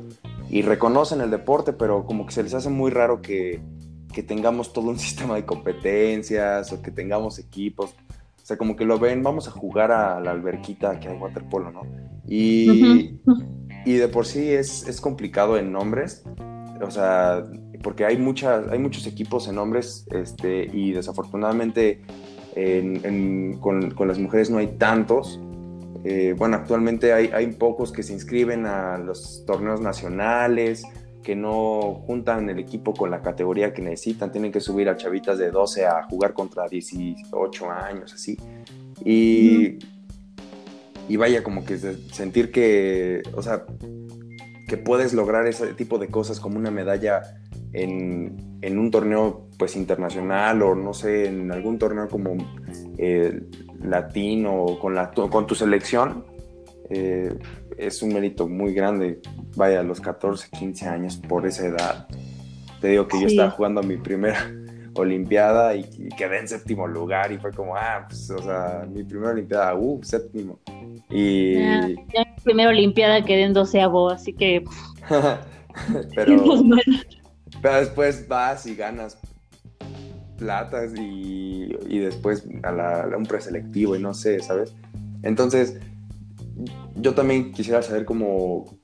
Y 0.49 0.63
reconocen 0.63 1.21
el 1.21 1.31
deporte, 1.31 1.73
pero 1.73 2.05
como 2.05 2.27
que 2.27 2.33
se 2.33 2.43
les 2.43 2.55
hace 2.55 2.71
muy 2.71 2.91
raro 2.91 3.21
que, 3.21 3.61
que 4.13 4.23
tengamos 4.23 4.73
todo 4.73 4.89
un 4.89 4.99
sistema 5.07 5.35
de 5.35 5.45
competencias 5.45 6.73
o 6.73 6.83
que 6.83 6.91
tengamos 6.91 7.39
equipos. 7.39 7.95
O 8.43 8.47
sea, 8.47 8.57
como 8.57 8.77
que 8.77 8.85
lo 8.85 8.99
ven, 8.99 9.23
vamos 9.23 9.49
a 9.49 9.51
jugar 9.51 9.91
a 9.91 10.21
la 10.21 10.31
alberquita 10.31 11.01
que 11.01 11.09
hay 11.09 11.19
waterpolo, 11.19 11.73
¿no? 11.73 11.83
Y, 12.29 13.19
y 13.85 13.93
de 13.95 14.09
por 14.09 14.25
sí 14.25 14.51
es, 14.51 14.87
es, 14.87 15.01
complicado 15.01 15.59
en 15.59 15.73
nombres, 15.73 16.25
o 16.81 16.91
sea, 16.91 17.45
porque 17.83 18.05
hay, 18.05 18.17
muchas, 18.17 18.69
hay 18.69 18.79
muchos 18.79 19.07
equipos 19.07 19.49
en 19.49 19.57
nombres 19.57 20.07
este, 20.13 20.69
y 20.73 20.93
desafortunadamente 20.93 22.03
con, 23.61 23.91
con, 23.91 24.09
las 24.09 24.19
mujeres 24.19 24.51
no 24.51 24.59
hay 24.59 24.69
tantos. 24.79 25.41
Eh, 26.09 26.37
bueno, 26.39 26.55
actualmente 26.55 27.13
hay, 27.13 27.31
hay, 27.35 27.49
pocos 27.49 27.91
que 27.91 28.05
se 28.05 28.13
inscriben 28.13 28.65
a 28.65 28.97
los 28.97 29.45
torneos 29.45 29.81
nacionales, 29.81 30.85
que 31.25 31.35
no 31.35 32.01
juntan 32.07 32.49
el 32.49 32.61
equipo 32.61 32.95
con 32.95 33.11
la 33.11 33.23
categoría 33.23 33.75
que 33.75 33.83
necesitan, 33.83 34.31
tienen 34.31 34.53
que 34.53 34.61
subir 34.61 34.89
a 34.89 34.97
chavitas 34.97 35.37
de 35.37 35.51
12 35.51 35.85
a 35.85 36.05
jugar 36.05 36.33
contra 36.33 36.69
18 36.69 37.71
años, 37.73 38.15
así. 38.15 38.39
Y, 39.05 39.81
y 41.09 41.17
vaya, 41.17 41.43
como 41.43 41.65
que 41.65 41.77
sentir 41.77 42.53
que, 42.53 43.25
o 43.35 43.43
sea, 43.43 43.65
que 44.69 44.77
puedes 44.77 45.13
lograr 45.13 45.49
ese 45.49 45.75
tipo 45.75 45.99
de 45.99 46.07
cosas 46.07 46.39
como 46.39 46.57
una 46.57 46.71
medalla 46.71 47.23
en, 47.73 48.79
un 48.79 48.91
torneo 48.93 49.49
pues 49.59 49.75
internacional 49.75 50.63
o 50.63 50.75
no 50.75 50.95
sé, 50.95 51.27
en 51.27 51.51
algún 51.51 51.79
torneo 51.79 52.09
como 52.09 52.37
eh, 52.99 53.43
latino 53.83 54.79
con, 54.81 54.95
la, 54.95 55.11
con 55.11 55.47
tu 55.47 55.55
selección, 55.55 56.25
eh, 56.91 57.37
es 57.77 58.03
un 58.03 58.13
mérito 58.13 58.49
muy 58.49 58.73
grande. 58.73 59.21
Vaya, 59.57 59.81
a 59.81 59.83
los 59.83 60.01
14, 60.01 60.49
15 60.51 60.87
años 60.87 61.17
por 61.17 61.47
esa 61.47 61.67
edad. 61.67 62.09
Te 62.81 62.89
digo 62.89 63.09
que 63.09 63.21
yo 63.21 63.27
estaba 63.27 63.51
jugando 63.51 63.83
mi 63.83 63.97
primera 63.97 64.51
Olimpiada 64.95 65.75
y, 65.75 65.85
quedé 66.17 66.39
en 66.39 66.49
séptimo 66.49 66.87
lugar 66.87 67.31
y 67.31 67.39
fue 67.39 67.53
como, 67.53 67.77
ah, 67.77 68.07
pues, 68.09 68.31
o 68.31 68.43
sea, 68.43 68.87
mi 68.91 69.05
primera 69.05 69.33
Olimpiada, 69.33 69.75
uh, 69.75 70.03
séptimo. 70.03 70.59
Y... 71.11 71.55
Ya, 71.55 71.87
mi 71.87 72.43
primera 72.43 72.71
Olimpiada 72.71 73.23
quedé 73.23 73.43
en 73.43 73.53
doceavo, 73.53 74.11
así 74.11 74.33
que... 74.33 74.65
pero, 76.15 76.43
pero 77.63 77.77
después 77.77 78.27
vas 78.27 78.67
y 78.67 78.75
ganas 78.75 79.19
platas 80.37 80.93
y, 80.99 81.69
después 81.89 82.47
a, 82.63 83.07
un 83.17 83.27
preselectivo 83.27 83.97
y 83.97 84.01
no 84.01 84.15
sé, 84.15 84.41
¿sabes? 84.41 84.75
Entonces, 85.23 85.79
yo 86.95 87.15
también 87.15 87.53
quisiera 87.53 87.83
saber 87.83 88.05
como 88.05 88.79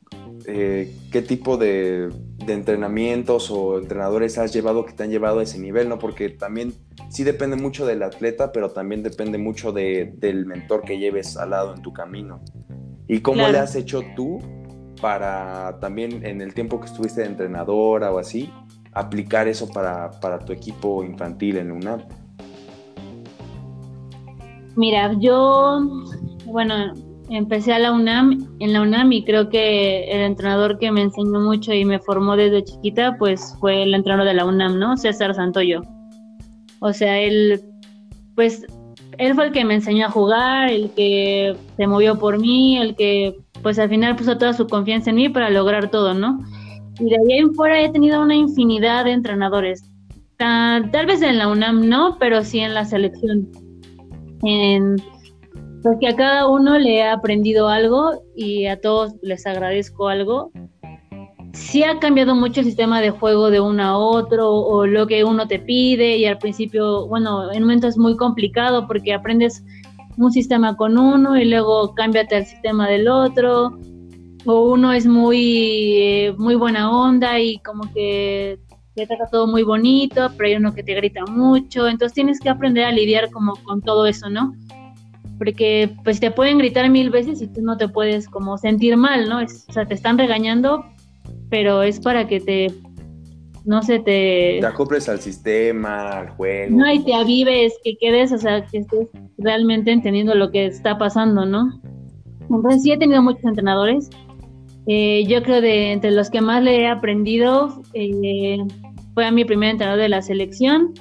eh, 0.46 0.94
qué 1.10 1.22
tipo 1.22 1.56
de, 1.56 2.10
entrenamientos 2.46 3.50
o 3.52 3.78
entrenadores 3.78 4.36
has 4.38 4.52
llevado 4.52 4.84
que 4.84 4.92
te 4.92 5.04
han 5.04 5.10
llevado 5.10 5.38
a 5.38 5.42
ese 5.44 5.60
nivel, 5.60 5.88
¿no? 5.88 5.98
Porque 5.98 6.28
también 6.28 6.74
sí 7.08 7.22
depende 7.22 7.56
mucho 7.56 7.86
del 7.86 8.02
atleta, 8.02 8.50
pero 8.50 8.70
también 8.70 9.04
depende 9.04 9.38
mucho 9.38 9.72
del 9.72 10.46
mentor 10.46 10.82
que 10.82 10.98
lleves 10.98 11.36
al 11.36 11.50
lado 11.50 11.74
en 11.74 11.82
tu 11.82 11.92
camino. 11.92 12.40
¿Y 13.06 13.20
cómo 13.20 13.46
le 13.48 13.58
has 13.58 13.76
hecho 13.76 14.02
tú 14.16 14.40
para 15.00 15.78
también 15.80 16.24
en 16.24 16.40
el 16.40 16.54
tiempo 16.54 16.80
que 16.80 16.86
estuviste 16.86 17.20
de 17.20 17.26
entrenadora 17.26 18.12
o 18.12 18.18
así, 18.18 18.50
aplicar 18.92 19.48
eso 19.48 19.68
para, 19.68 20.38
tu 20.44 20.52
equipo 20.52 21.04
infantil 21.04 21.56
en 21.56 21.72
UNAM? 21.72 22.02
Mira, 24.76 25.12
yo, 25.18 25.80
bueno, 26.46 26.92
empecé 27.28 27.72
a 27.72 27.78
la 27.78 27.92
UNAM, 27.92 28.56
en 28.60 28.72
la 28.72 28.82
UNAM 28.82 29.12
y 29.12 29.24
creo 29.24 29.48
que 29.48 30.04
el 30.04 30.22
entrenador 30.22 30.78
que 30.78 30.90
me 30.90 31.02
enseñó 31.02 31.40
mucho 31.40 31.72
y 31.72 31.84
me 31.84 31.98
formó 31.98 32.36
desde 32.36 32.64
chiquita, 32.64 33.16
pues 33.18 33.56
fue 33.60 33.82
el 33.82 33.94
entrenador 33.94 34.26
de 34.26 34.34
la 34.34 34.44
UNAM, 34.46 34.78
¿no? 34.78 34.96
César 34.96 35.34
Santoyo. 35.34 35.82
O 36.80 36.92
sea, 36.92 37.18
él, 37.18 37.60
pues, 38.34 38.66
él 39.18 39.34
fue 39.34 39.46
el 39.46 39.52
que 39.52 39.64
me 39.64 39.74
enseñó 39.74 40.06
a 40.06 40.10
jugar, 40.10 40.70
el 40.70 40.90
que 40.90 41.54
se 41.76 41.86
movió 41.86 42.18
por 42.18 42.40
mí, 42.40 42.78
el 42.78 42.96
que, 42.96 43.36
pues, 43.62 43.78
al 43.78 43.88
final 43.88 44.16
puso 44.16 44.38
toda 44.38 44.52
su 44.52 44.66
confianza 44.66 45.10
en 45.10 45.16
mí 45.16 45.28
para 45.28 45.50
lograr 45.50 45.90
todo, 45.90 46.14
¿no? 46.14 46.40
Y 47.02 47.10
de 47.10 47.16
ahí 47.16 47.38
en 47.38 47.52
fuera 47.54 47.80
he 47.80 47.90
tenido 47.90 48.22
una 48.22 48.36
infinidad 48.36 49.04
de 49.04 49.10
entrenadores. 49.10 49.82
Tal 50.36 51.06
vez 51.06 51.20
en 51.20 51.38
la 51.38 51.48
UNAM 51.48 51.88
no, 51.88 52.16
pero 52.18 52.44
sí 52.44 52.60
en 52.60 52.74
la 52.74 52.84
selección. 52.84 53.48
En, 54.44 54.96
porque 55.82 56.08
a 56.08 56.16
cada 56.16 56.46
uno 56.46 56.78
le 56.78 56.98
he 56.98 57.08
aprendido 57.08 57.68
algo 57.68 58.22
y 58.36 58.66
a 58.66 58.80
todos 58.80 59.14
les 59.20 59.46
agradezco 59.46 60.08
algo. 60.08 60.52
Sí 61.54 61.82
ha 61.82 61.98
cambiado 61.98 62.36
mucho 62.36 62.60
el 62.60 62.66
sistema 62.66 63.00
de 63.00 63.10
juego 63.10 63.50
de 63.50 63.60
uno 63.60 63.82
a 63.82 63.98
otro 63.98 64.48
o 64.52 64.86
lo 64.86 65.08
que 65.08 65.24
uno 65.24 65.48
te 65.48 65.58
pide 65.58 66.16
y 66.16 66.24
al 66.26 66.38
principio, 66.38 67.08
bueno, 67.08 67.50
en 67.50 67.58
un 67.58 67.62
momento 67.64 67.88
es 67.88 67.98
muy 67.98 68.16
complicado 68.16 68.86
porque 68.86 69.12
aprendes 69.12 69.64
un 70.16 70.30
sistema 70.30 70.76
con 70.76 70.96
uno 70.96 71.36
y 71.36 71.46
luego 71.46 71.94
cámbiate 71.94 72.36
al 72.36 72.46
sistema 72.46 72.88
del 72.88 73.08
otro 73.08 73.76
o 74.44 74.72
uno 74.72 74.92
es 74.92 75.06
muy, 75.06 75.96
eh, 75.96 76.34
muy 76.38 76.54
buena 76.54 76.90
onda 76.90 77.38
y 77.38 77.58
como 77.58 77.92
que 77.92 78.58
te 78.94 79.06
trata 79.06 79.26
todo 79.30 79.46
muy 79.46 79.62
bonito, 79.62 80.30
pero 80.36 80.48
hay 80.48 80.56
uno 80.56 80.74
que 80.74 80.82
te 80.82 80.94
grita 80.94 81.24
mucho, 81.26 81.88
entonces 81.88 82.14
tienes 82.14 82.40
que 82.40 82.50
aprender 82.50 82.84
a 82.84 82.92
lidiar 82.92 83.30
como 83.30 83.54
con 83.64 83.80
todo 83.80 84.06
eso, 84.06 84.28
¿no? 84.28 84.54
Porque 85.38 85.90
pues 86.04 86.20
te 86.20 86.30
pueden 86.30 86.58
gritar 86.58 86.88
mil 86.90 87.10
veces 87.10 87.40
y 87.40 87.46
tú 87.46 87.62
no 87.62 87.76
te 87.76 87.88
puedes 87.88 88.28
como 88.28 88.58
sentir 88.58 88.96
mal, 88.96 89.28
¿no? 89.28 89.40
Es, 89.40 89.64
o 89.68 89.72
sea, 89.72 89.86
te 89.86 89.94
están 89.94 90.18
regañando, 90.18 90.84
pero 91.48 91.82
es 91.82 92.00
para 92.00 92.26
que 92.28 92.40
te, 92.40 92.66
no 93.64 93.82
sé, 93.82 93.98
te... 94.00 94.58
Te 94.60 94.66
acoples 94.66 95.08
al 95.08 95.20
sistema, 95.20 96.20
al 96.20 96.30
juego. 96.30 96.76
No, 96.76 96.92
y 96.92 97.02
te 97.04 97.14
avives, 97.14 97.72
que 97.82 97.96
quedes, 97.96 98.32
o 98.32 98.38
sea, 98.38 98.66
que 98.66 98.78
estés 98.78 99.08
realmente 99.38 99.90
entendiendo 99.90 100.34
lo 100.34 100.50
que 100.50 100.66
está 100.66 100.98
pasando, 100.98 101.46
¿no? 101.46 101.80
Entonces 102.50 102.82
sí 102.82 102.92
he 102.92 102.98
tenido 102.98 103.22
muchos 103.22 103.44
entrenadores, 103.44 104.10
eh, 104.86 105.24
yo 105.26 105.42
creo 105.42 105.60
de 105.60 105.92
entre 105.92 106.10
los 106.10 106.30
que 106.30 106.40
más 106.40 106.62
le 106.62 106.82
he 106.82 106.88
aprendido 106.88 107.82
eh, 107.94 108.58
fue 109.14 109.26
a 109.26 109.30
mi 109.30 109.44
primer 109.44 109.70
entrenador 109.70 110.00
de 110.00 110.08
la 110.08 110.22
selección, 110.22 110.94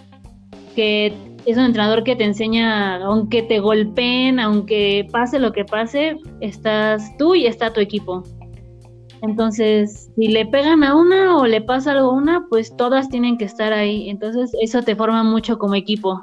que 0.75 1.13
es 1.45 1.57
un 1.57 1.63
entrenador 1.63 2.03
que 2.03 2.15
te 2.15 2.23
enseña, 2.23 2.97
aunque 2.97 3.41
te 3.41 3.59
golpeen, 3.59 4.39
aunque 4.39 5.07
pase 5.11 5.39
lo 5.39 5.51
que 5.51 5.65
pase, 5.65 6.17
estás 6.39 7.15
tú 7.17 7.33
y 7.33 7.47
está 7.47 7.73
tu 7.73 7.79
equipo. 7.79 8.23
Entonces, 9.23 10.11
si 10.15 10.27
le 10.27 10.45
pegan 10.47 10.83
a 10.83 10.95
una 10.95 11.37
o 11.37 11.45
le 11.45 11.61
pasa 11.61 11.91
algo 11.91 12.11
a 12.11 12.13
una, 12.13 12.45
pues 12.49 12.75
todas 12.75 13.09
tienen 13.09 13.37
que 13.37 13.45
estar 13.45 13.71
ahí. 13.71 14.09
Entonces, 14.09 14.51
eso 14.61 14.81
te 14.81 14.95
forma 14.95 15.23
mucho 15.23 15.57
como 15.59 15.75
equipo. 15.75 16.21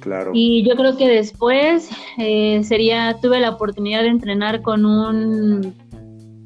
Claro. 0.00 0.32
Y 0.34 0.68
yo 0.68 0.74
creo 0.74 0.96
que 0.96 1.08
después 1.08 1.88
eh, 2.18 2.62
sería, 2.64 3.16
tuve 3.22 3.38
la 3.38 3.50
oportunidad 3.50 4.02
de 4.02 4.08
entrenar 4.08 4.62
con 4.62 4.84
un 4.84 5.74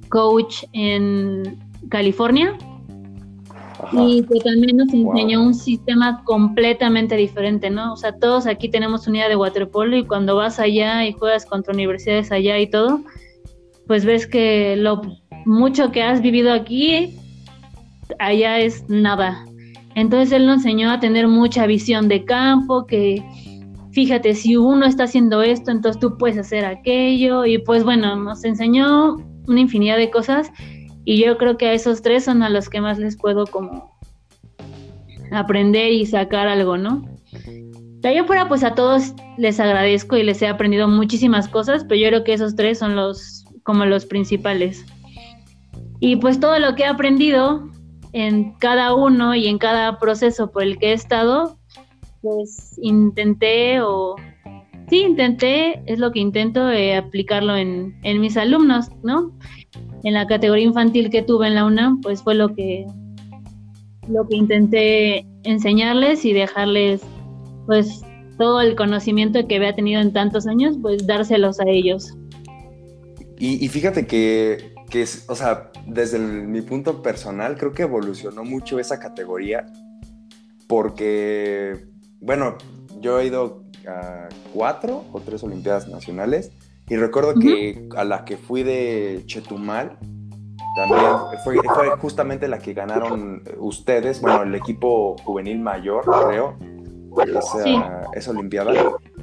coach 0.09 0.65
en 0.73 1.59
California 1.89 2.57
y 3.93 4.23
que 4.23 4.41
también 4.41 4.79
nos 4.79 4.93
enseñó 4.93 5.43
un 5.43 5.55
sistema 5.55 6.23
completamente 6.25 7.17
diferente, 7.17 7.71
¿no? 7.71 7.93
O 7.93 7.97
sea, 7.97 8.13
todos 8.19 8.47
aquí 8.47 8.69
tenemos 8.69 9.07
unidad 9.07 9.29
de 9.29 9.37
waterpolo 9.37 9.97
y 9.97 10.05
cuando 10.05 10.37
vas 10.37 10.59
allá 10.59 11.05
y 11.07 11.13
juegas 11.13 11.47
contra 11.47 11.75
universidades 11.75 12.33
allá 12.33 12.59
y 12.59 12.69
todo, 12.69 13.01
pues 13.87 14.05
ves 14.05 14.27
que 14.27 14.77
lo 14.77 15.03
mucho 15.45 15.93
que 15.93 16.03
has 16.03 16.21
vivido 16.23 16.53
aquí, 16.53 17.17
allá 18.19 18.59
es 18.59 18.89
nada. 18.89 19.45
Entonces 19.95 20.33
él 20.33 20.47
nos 20.47 20.57
enseñó 20.57 20.91
a 20.91 21.01
tener 21.01 21.29
mucha 21.29 21.67
visión 21.67 22.09
de 22.09 22.25
campo, 22.25 22.87
que 22.87 23.23
fíjate, 23.93 24.35
si 24.35 24.57
uno 24.57 24.85
está 24.87 25.05
haciendo 25.05 25.43
esto, 25.43 25.71
entonces 25.71 26.01
tú 26.01 26.19
puedes 26.19 26.37
hacer 26.37 26.65
aquello, 26.65 27.47
y 27.47 27.59
pues 27.59 27.85
bueno, 27.85 28.17
nos 28.17 28.45
enseñó 28.45 29.17
una 29.47 29.61
infinidad 29.61 29.97
de 29.97 30.11
cosas 30.11 30.51
y 31.05 31.23
yo 31.25 31.39
creo 31.39 31.57
que 31.57 31.67
a 31.67 31.73
esos 31.73 32.03
tres 32.03 32.25
son 32.25 32.43
a 32.43 32.51
los 32.51 32.69
que 32.69 32.81
más 32.81 32.99
les 32.99 33.17
puedo 33.17 33.47
como 33.47 33.97
aprender 35.31 35.93
y 35.93 36.07
sacar 36.07 36.49
algo, 36.49 36.77
¿no? 36.77 37.05
De 38.01 38.09
ahí 38.09 38.19
afuera, 38.19 38.49
pues 38.49 38.63
a 38.63 38.75
todos 38.75 39.15
les 39.37 39.59
agradezco 39.59 40.17
y 40.17 40.23
les 40.23 40.43
he 40.43 40.49
aprendido 40.49 40.89
muchísimas 40.89 41.49
cosas, 41.49 41.85
pero 41.85 42.01
yo 42.01 42.09
creo 42.09 42.25
que 42.25 42.33
esos 42.35 42.57
tres 42.57 42.79
son 42.79 42.97
los 42.97 43.45
como 43.63 43.85
los 43.85 44.07
principales. 44.07 44.85
Y 46.01 46.17
pues 46.17 46.39
todo 46.39 46.59
lo 46.59 46.75
que 46.75 46.85
he 46.85 46.87
aprendido 46.87 47.69
en 48.13 48.53
cada 48.59 48.95
uno 48.95 49.35
y 49.35 49.47
en 49.49 49.59
cada 49.59 49.99
proceso 49.99 50.51
por 50.51 50.63
el 50.63 50.79
que 50.79 50.91
he 50.91 50.93
estado, 50.93 51.59
pues 52.23 52.79
intenté 52.81 53.81
o 53.81 54.17
sí, 54.89 55.03
intenté, 55.03 55.83
es 55.87 55.99
lo 55.99 56.13
que 56.13 56.21
intento 56.21 56.71
eh, 56.71 56.97
aplicarlo 56.97 57.57
en, 57.57 57.97
en, 58.03 58.21
mis 58.21 58.37
alumnos, 58.37 58.89
¿no? 59.03 59.33
En 60.05 60.15
la 60.15 60.27
categoría 60.27 60.65
infantil 60.65 61.11
que 61.11 61.23
tuve 61.23 61.49
en 61.49 61.55
la 61.55 61.65
UNAM, 61.65 62.01
pues 62.01 62.23
fue 62.23 62.35
lo 62.35 62.55
que, 62.55 62.87
lo 64.09 64.27
que 64.29 64.37
intenté 64.37 65.27
enseñarles 65.43 66.25
y 66.25 66.33
dejarles, 66.33 67.03
pues, 67.67 68.03
todo 68.39 68.61
el 68.61 68.77
conocimiento 68.77 69.47
que 69.47 69.57
había 69.57 69.75
tenido 69.75 70.01
en 70.01 70.13
tantos 70.13 70.47
años, 70.47 70.77
pues 70.81 71.07
dárselos 71.07 71.59
a 71.61 71.65
ellos. 71.69 72.15
Y, 73.39 73.69
fíjate 73.69 74.07
que, 74.07 74.73
que, 74.89 75.05
o 75.29 75.35
sea, 75.35 75.71
desde 75.87 76.19
mi 76.19 76.63
punto 76.63 77.03
personal, 77.03 77.59
creo 77.59 77.73
que 77.73 77.83
evolucionó 77.83 78.45
mucho 78.45 78.79
esa 78.79 78.99
categoría, 78.99 79.67
porque, 80.67 81.87
bueno, 82.21 82.57
yo 83.01 83.21
he 83.21 83.27
ido 83.27 83.66
cuatro 84.53 85.05
o 85.13 85.21
tres 85.21 85.43
Olimpiadas 85.43 85.89
Nacionales. 85.89 86.53
Y 86.89 86.97
recuerdo 86.97 87.35
que 87.35 87.89
a 87.97 88.05
la 88.05 88.25
que 88.25 88.37
fui 88.37 88.63
de 88.63 89.23
Chetumal, 89.27 89.99
también 90.77 91.01
fue, 91.43 91.57
fue, 91.75 91.91
justamente 91.99 92.49
la 92.49 92.59
que 92.59 92.75
ganaron 92.75 93.43
ustedes, 93.59 94.21
bueno, 94.21 94.43
el 94.43 94.55
equipo 94.55 95.17
juvenil 95.25 95.59
mayor, 95.59 96.05
creo, 96.05 96.57
esa, 98.15 98.31
Olimpiada. 98.31 98.73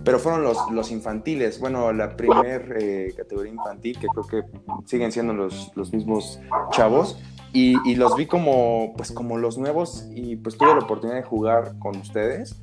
Pero 0.04 0.20
fueron 0.20 0.44
los, 0.44 0.58
los 0.72 0.92
infantiles, 0.92 1.60
bueno, 1.60 1.94
la 1.94 2.18
primer 2.18 2.76
eh, 2.80 3.14
categoría 3.16 3.54
infantil, 3.54 3.98
que 3.98 4.08
creo 4.08 4.28
que 4.28 4.44
siguen 4.86 5.12
siendo 5.12 5.34
los, 5.34 5.72
los 5.76 5.94
mismos 5.94 6.42
chavos, 6.72 7.18
y, 7.54 7.96
los 7.96 8.16
vi 8.16 8.26
como, 8.26 8.94
pues 8.98 9.12
como 9.12 9.38
los 9.38 9.60
nuevos. 9.60 10.08
Y 10.12 10.38
pues 10.38 10.58
tuve 10.58 10.70
la 10.70 10.80
oportunidad 10.80 11.18
de 11.18 11.24
jugar 11.24 11.78
con 11.78 11.98
ustedes 11.98 12.63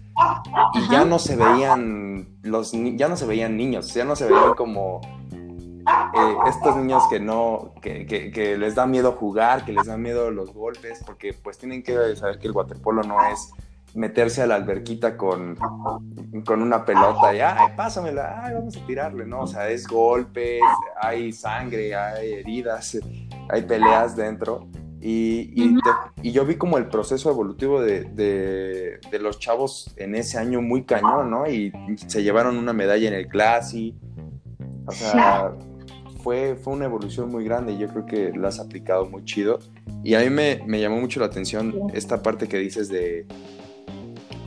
y 0.75 0.91
ya 0.91 1.05
no 1.05 1.19
se 1.19 1.37
veían 1.37 2.39
los 2.43 2.73
ya 2.73 3.09
no 3.09 3.17
se 3.17 3.27
veían 3.27 3.57
niños, 3.57 3.93
ya 3.95 4.05
no 4.05 4.17
se 4.17 4.27
veían 4.27 4.55
como 4.55 5.01
eh, 5.81 6.37
estos 6.49 6.77
niños 6.77 7.03
que 7.09 7.21
no, 7.21 7.73
que, 7.81 8.07
que, 8.07 8.59
les 8.59 8.75
da 8.75 8.87
miedo 8.87 9.13
jugar, 9.13 9.65
que 9.65 9.73
les 9.73 9.87
da 9.87 9.97
miedo 9.97 10.31
los 10.31 10.53
golpes, 10.53 11.03
porque 11.05 11.33
pues 11.33 11.59
tienen 11.59 11.83
que 11.83 12.17
saber 12.17 12.39
que 12.39 12.49
el 12.49 12.53
waterpolo 12.53 13.03
no 13.03 13.17
es 13.27 13.51
meterse 13.95 14.43
a 14.43 14.47
la 14.47 14.57
alberquita 14.57 15.17
con, 15.17 15.57
con 16.45 16.63
una 16.63 16.85
pelota 16.85 17.35
y, 17.35 17.41
ay, 17.41 17.73
pásamela, 17.77 18.41
ay, 18.45 18.55
vamos 18.55 18.77
a 18.77 18.87
tirarle, 18.87 19.27
¿no? 19.27 19.41
O 19.41 19.47
sea, 19.47 19.69
es 19.69 19.87
golpes, 19.87 20.61
hay 21.01 21.33
sangre, 21.33 21.95
hay 21.95 22.35
heridas, 22.35 22.99
hay 23.49 23.63
peleas 23.63 24.15
dentro. 24.15 24.69
Y, 25.03 25.53
y, 26.23 26.33
yo 26.33 26.45
vi 26.45 26.57
como 26.57 26.77
el 26.77 26.87
proceso 26.89 27.31
evolutivo 27.31 27.81
de, 27.81 28.05
de, 28.05 29.19
los 29.19 29.39
chavos 29.39 29.95
en 29.97 30.15
ese 30.15 30.37
año 30.37 30.61
muy 30.61 30.85
cañón, 30.85 31.31
¿no? 31.31 31.49
Y 31.49 31.73
se 32.07 32.23
llevaron 32.23 32.59
una 32.59 32.75
medalla 32.75 33.09
en 33.09 33.15
el 33.15 33.27
Classy. 33.27 33.97
O 34.85 34.93
sea, 34.93 35.55
fue, 36.23 36.57
fue 36.57 36.75
una 36.75 36.85
evolución 36.85 37.31
muy 37.31 37.45
grande 37.45 37.73
y 37.73 37.79
yo 37.79 37.89
creo 37.89 38.05
que 38.05 38.33
la 38.37 38.49
has 38.49 38.61
aplicado 38.61 39.07
muy 39.07 39.25
chido. 39.25 39.59
Y 40.05 40.15
a 40.15 40.21
mí 40.21 40.29
me, 40.29 40.63
me 40.67 40.81
llamó 40.81 41.01
mucho 41.01 41.21
la 41.21 41.27
atención 41.27 41.75
esta 41.95 42.23
parte 42.23 42.47
que 42.47 42.59
dices 42.59 42.89
de, 42.89 43.27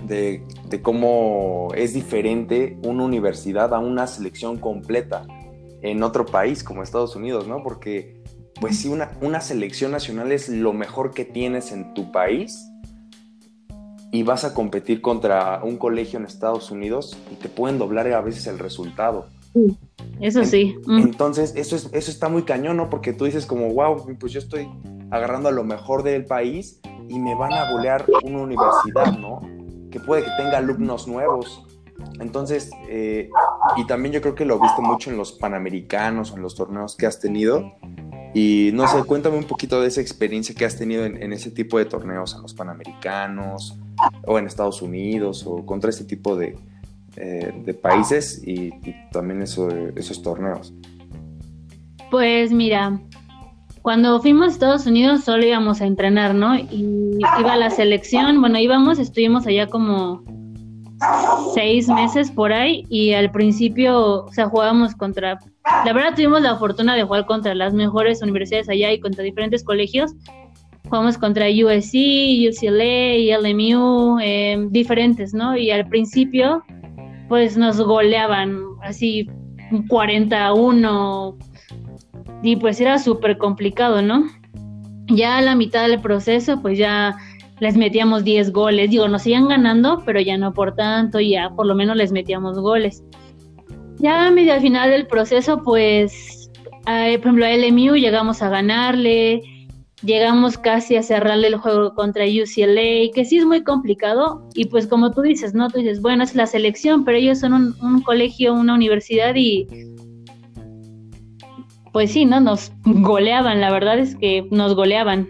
de, 0.05 0.43
de, 0.69 0.81
cómo 0.81 1.69
es 1.75 1.93
diferente 1.93 2.77
una 2.83 3.03
universidad 3.03 3.73
a 3.73 3.79
una 3.79 4.05
selección 4.07 4.57
completa 4.57 5.25
en 5.81 6.01
otro 6.03 6.25
país 6.25 6.63
como 6.63 6.83
Estados 6.83 7.15
Unidos, 7.15 7.47
¿no? 7.47 7.61
Porque, 7.61 8.22
pues 8.59 8.79
sí, 8.79 8.89
una, 8.89 9.11
una 9.21 9.41
selección 9.41 9.91
nacional 9.91 10.31
es 10.31 10.49
lo 10.49 10.73
mejor 10.73 11.13
que 11.13 11.25
tienes 11.25 11.71
en 11.71 11.93
tu 11.93 12.11
país 12.11 12.69
y 14.11 14.21
vas 14.23 14.45
a 14.45 14.53
competir 14.53 15.01
contra 15.01 15.61
un 15.63 15.77
colegio 15.77 16.19
en 16.19 16.25
Estados 16.25 16.69
Unidos 16.69 17.17
y 17.31 17.35
te 17.35 17.49
pueden 17.49 17.79
doblar 17.79 18.07
a 18.11 18.21
veces 18.21 18.45
el 18.47 18.59
resultado. 18.59 19.25
Eso 20.19 20.45
sí. 20.45 20.75
Mm. 20.85 20.99
Entonces, 20.99 21.53
eso, 21.55 21.75
es, 21.75 21.89
eso 21.91 22.11
está 22.11 22.29
muy 22.29 22.43
cañón, 22.43 22.77
¿no? 22.77 22.89
Porque 22.89 23.13
tú 23.13 23.25
dices 23.25 23.45
como, 23.45 23.73
wow, 23.73 24.05
pues 24.19 24.31
yo 24.31 24.39
estoy 24.39 24.69
agarrando 25.09 25.49
a 25.49 25.51
lo 25.51 25.63
mejor 25.63 26.03
del 26.03 26.25
país 26.25 26.79
y 27.09 27.19
me 27.19 27.35
van 27.35 27.53
a 27.53 27.71
bolear 27.71 28.05
una 28.23 28.41
universidad, 28.41 29.17
¿no? 29.17 29.41
Que 29.91 29.99
puede 29.99 30.23
que 30.23 30.31
tenga 30.37 30.57
alumnos 30.57 31.07
nuevos. 31.07 31.65
Entonces, 32.19 32.69
eh, 32.89 33.29
y 33.77 33.87
también 33.87 34.13
yo 34.13 34.21
creo 34.21 34.35
que 34.35 34.45
lo 34.45 34.59
viste 34.59 34.81
mucho 34.81 35.09
en 35.09 35.17
los 35.17 35.33
panamericanos 35.33 36.33
en 36.33 36.41
los 36.41 36.55
torneos 36.55 36.95
que 36.95 37.05
has 37.05 37.19
tenido. 37.19 37.73
Y 38.33 38.71
no 38.73 38.87
sé, 38.87 39.03
cuéntame 39.03 39.37
un 39.37 39.43
poquito 39.43 39.79
de 39.79 39.87
esa 39.87 40.01
experiencia 40.01 40.55
que 40.55 40.65
has 40.65 40.77
tenido 40.77 41.05
en, 41.05 41.33
ese 41.33 41.51
tipo 41.51 41.77
de 41.77 41.85
torneos, 41.85 42.33
en 42.35 42.41
los 42.41 42.53
panamericanos 42.53 43.77
o 44.25 44.39
en 44.39 44.47
Estados 44.47 44.81
Unidos 44.81 45.45
o 45.45 45.65
contra 45.65 45.91
este 45.91 46.03
tipo 46.03 46.35
de, 46.35 46.57
eh, 47.15 47.53
de 47.63 47.73
países 47.75 48.41
y, 48.43 48.71
también 49.11 49.43
eso, 49.43 49.69
esos 49.95 50.23
torneos? 50.23 50.73
Pues 52.09 52.51
mira, 52.51 52.99
cuando 53.83 54.19
fuimos 54.19 54.47
a 54.47 54.51
Estados 54.51 54.85
Unidos 54.87 55.23
solo 55.23 55.45
íbamos 55.45 55.81
a 55.81 55.85
entrenar, 55.85 56.33
¿no? 56.33 56.55
Y 56.55 57.19
iba 57.39 57.55
la 57.55 57.69
selección, 57.69 58.41
bueno, 58.41 58.57
íbamos, 58.57 58.97
estuvimos 58.97 59.45
allá 59.45 59.67
como 59.67 60.23
seis 61.53 61.87
meses 61.87 62.31
por 62.31 62.51
ahí 62.51 62.85
y 62.89 63.13
al 63.13 63.29
principio, 63.29 64.23
o 64.25 64.31
sea, 64.31 64.47
jugábamos 64.47 64.95
contra, 64.95 65.37
la 65.85 65.93
verdad 65.93 66.13
tuvimos 66.15 66.41
la 66.41 66.55
fortuna 66.57 66.95
de 66.95 67.03
jugar 67.03 67.25
contra 67.25 67.55
las 67.55 67.73
mejores 67.73 68.21
universidades 68.21 68.69
allá 68.69 68.91
y 68.91 68.99
contra 68.99 69.23
diferentes 69.23 69.63
colegios. 69.63 70.13
Jugamos 70.85 71.17
contra 71.17 71.47
USC, 71.47 71.95
UCLA, 72.49 73.39
LMU, 73.39 74.19
eh, 74.21 74.67
diferentes, 74.69 75.33
¿no? 75.33 75.57
Y 75.57 75.71
al 75.71 75.87
principio 75.87 76.63
pues 77.29 77.57
nos 77.57 77.79
goleaban 77.79 78.59
así 78.83 79.27
41 79.87 81.37
y 82.43 82.55
pues 82.57 82.81
era 82.81 82.99
súper 82.99 83.37
complicado, 83.37 84.01
¿no? 84.01 84.25
Ya 85.07 85.37
a 85.37 85.41
la 85.41 85.55
mitad 85.55 85.87
del 85.87 86.01
proceso 86.01 86.61
pues 86.61 86.77
ya 86.77 87.15
les 87.59 87.77
metíamos 87.77 88.25
10 88.25 88.51
goles, 88.51 88.89
digo, 88.89 89.07
nos 89.07 89.21
siguen 89.21 89.47
ganando, 89.47 90.03
pero 90.05 90.19
ya 90.19 90.37
no 90.37 90.53
por 90.53 90.75
tanto, 90.75 91.21
ya 91.21 91.49
por 91.51 91.65
lo 91.65 91.75
menos 91.75 91.95
les 91.95 92.11
metíamos 92.11 92.59
goles. 92.59 93.03
Ya 94.03 94.29
medio 94.31 94.53
al 94.53 94.59
final 94.59 94.89
del 94.89 95.07
proceso 95.07 95.63
pues, 95.63 96.51
por 96.83 96.93
ejemplo 96.93 97.45
a 97.45 97.55
LMU 97.55 97.95
llegamos 97.95 98.41
a 98.41 98.49
ganarle, 98.49 99.41
llegamos 100.03 100.57
casi 100.57 100.97
a 100.97 101.03
cerrarle 101.03 101.47
el 101.47 101.55
juego 101.55 101.95
contra 101.95 102.25
UCLA, 102.25 103.13
que 103.15 103.23
sí 103.23 103.37
es 103.37 103.45
muy 103.45 103.63
complicado. 103.63 104.45
Y 104.55 104.65
pues 104.65 104.87
como 104.87 105.11
tú 105.11 105.21
dices, 105.21 105.53
¿no? 105.53 105.69
Tú 105.69 105.79
dices, 105.79 106.01
bueno, 106.01 106.25
es 106.25 106.35
la 106.35 106.47
selección, 106.47 107.05
pero 107.05 107.17
ellos 107.17 107.39
son 107.39 107.53
un, 107.53 108.01
colegio, 108.01 108.53
una 108.53 108.73
universidad 108.73 109.35
y 109.35 109.69
pues 111.93 112.11
sí, 112.11 112.25
¿no? 112.25 112.41
Nos 112.41 112.73
goleaban, 112.83 113.61
la 113.61 113.71
verdad 113.71 113.99
es 113.99 114.17
que 114.17 114.45
nos 114.51 114.75
goleaban. 114.75 115.29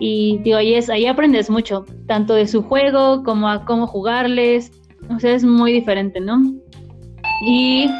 Y 0.00 0.38
digo, 0.44 0.56
ahí, 0.56 0.72
es, 0.76 0.88
ahí 0.88 1.04
aprendes 1.04 1.50
mucho, 1.50 1.84
tanto 2.06 2.32
de 2.32 2.46
su 2.48 2.62
juego 2.62 3.22
como 3.22 3.50
a 3.50 3.66
cómo 3.66 3.86
jugarles. 3.86 4.72
O 5.14 5.20
sea, 5.20 5.34
es 5.34 5.44
muy 5.44 5.72
diferente, 5.72 6.18
¿no? 6.18 6.40
Y 7.44 7.90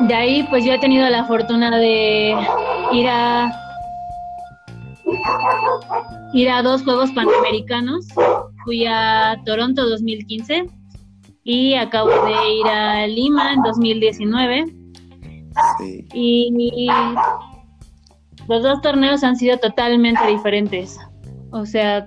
de 0.00 0.14
ahí 0.14 0.42
pues 0.50 0.64
yo 0.64 0.72
he 0.72 0.78
tenido 0.78 1.08
la 1.08 1.24
fortuna 1.24 1.78
de 1.78 2.34
ir 2.92 3.08
a 3.08 3.52
ir 6.32 6.50
a 6.50 6.62
dos 6.62 6.82
Juegos 6.82 7.10
Panamericanos. 7.12 8.06
Fui 8.64 8.86
a 8.86 9.40
Toronto 9.44 9.88
2015 9.88 10.66
y 11.44 11.74
acabo 11.74 12.10
de 12.10 12.54
ir 12.54 12.66
a 12.66 13.06
Lima 13.06 13.52
en 13.52 13.62
2019. 13.62 14.64
Y 16.12 16.88
los 18.48 18.62
dos 18.62 18.80
torneos 18.82 19.22
han 19.22 19.36
sido 19.36 19.58
totalmente 19.58 20.26
diferentes. 20.26 20.98
O 21.52 21.66
sea, 21.66 22.06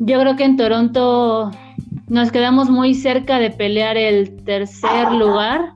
yo 0.00 0.20
creo 0.20 0.36
que 0.36 0.44
en 0.44 0.56
Toronto 0.56 1.50
nos 2.08 2.32
quedamos 2.32 2.70
muy 2.70 2.94
cerca 2.94 3.38
de 3.38 3.50
pelear 3.50 3.96
el 3.96 4.42
tercer 4.44 5.12
lugar 5.12 5.74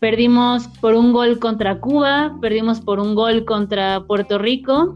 Perdimos 0.00 0.66
por 0.80 0.94
un 0.94 1.12
gol 1.12 1.38
contra 1.38 1.78
Cuba, 1.78 2.34
perdimos 2.40 2.80
por 2.80 2.98
un 2.98 3.14
gol 3.14 3.44
contra 3.44 4.02
Puerto 4.06 4.38
Rico 4.38 4.94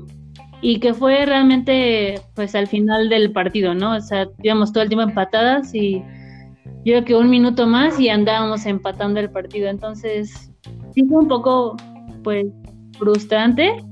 y 0.63 0.81
que 0.81 0.95
fue 0.95 1.27
realmente 1.27 2.23
pues 2.35 2.55
al 2.55 2.67
final 2.67 3.11
del 3.11 3.31
partido, 3.31 3.75
¿no? 3.75 3.97
O 3.97 4.01
sea, 4.01 4.31
íbamos 4.43 4.73
todo 4.73 4.83
el 4.83 4.89
tiempo 4.89 5.07
empatadas 5.07 5.75
y 5.75 6.03
yo 6.87 6.95
creo 6.95 7.05
que 7.05 7.17
un 7.17 7.29
minuto 7.29 7.67
más 7.67 8.01
y 8.01 8.09
andábamos 8.09 8.65
empatando 8.65 9.21
el 9.21 9.29
partido. 9.29 9.69
Entonces, 9.69 10.51
sí 10.95 11.05
fue 11.05 11.19
un 11.19 11.29
poco 11.29 11.77
pues 12.23 12.47
frustrante 12.99 13.85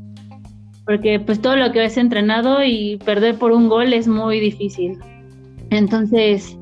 porque 0.86 1.20
pues 1.20 1.42
todo 1.42 1.56
lo 1.56 1.72
que 1.72 1.80
ves 1.80 1.98
entrenado 1.98 2.64
y 2.64 2.96
perder 3.04 3.36
por 3.36 3.52
un 3.52 3.68
gol 3.68 3.92
es 3.92 4.08
muy 4.08 4.40
difícil. 4.40 4.98
Entonces, 5.68 6.56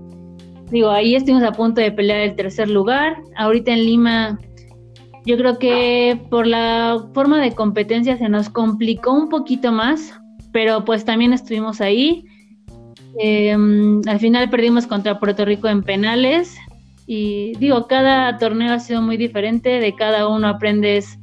digo, 0.70 0.90
ahí 0.90 1.14
estuvimos 1.14 1.42
a 1.42 1.52
punto 1.52 1.80
de 1.80 1.92
pelear 1.92 2.20
el 2.20 2.34
tercer 2.34 2.68
lugar. 2.68 3.16
Ahorita 3.36 3.72
en 3.72 3.84
Lima, 3.84 4.38
yo 5.26 5.36
creo 5.36 5.58
que 5.58 6.20
por 6.30 6.46
la 6.46 7.04
forma 7.14 7.40
de 7.40 7.52
competencia 7.52 8.16
se 8.16 8.28
nos 8.28 8.48
complicó 8.48 9.12
un 9.12 9.28
poquito 9.28 9.72
más, 9.72 10.18
pero 10.52 10.84
pues 10.84 11.04
también 11.04 11.32
estuvimos 11.32 11.80
ahí. 11.80 12.24
Em, 13.18 14.00
al 14.06 14.20
final 14.20 14.48
perdimos 14.50 14.86
contra 14.86 15.18
Puerto 15.18 15.44
Rico 15.44 15.68
en 15.68 15.82
penales 15.82 16.56
y 17.06 17.52
digo, 17.58 17.86
cada 17.86 18.38
torneo 18.38 18.72
ha 18.72 18.80
sido 18.80 19.02
muy 19.02 19.16
diferente, 19.16 19.80
de 19.80 19.94
cada 19.94 20.28
uno 20.28 20.48
aprendes 20.48 21.18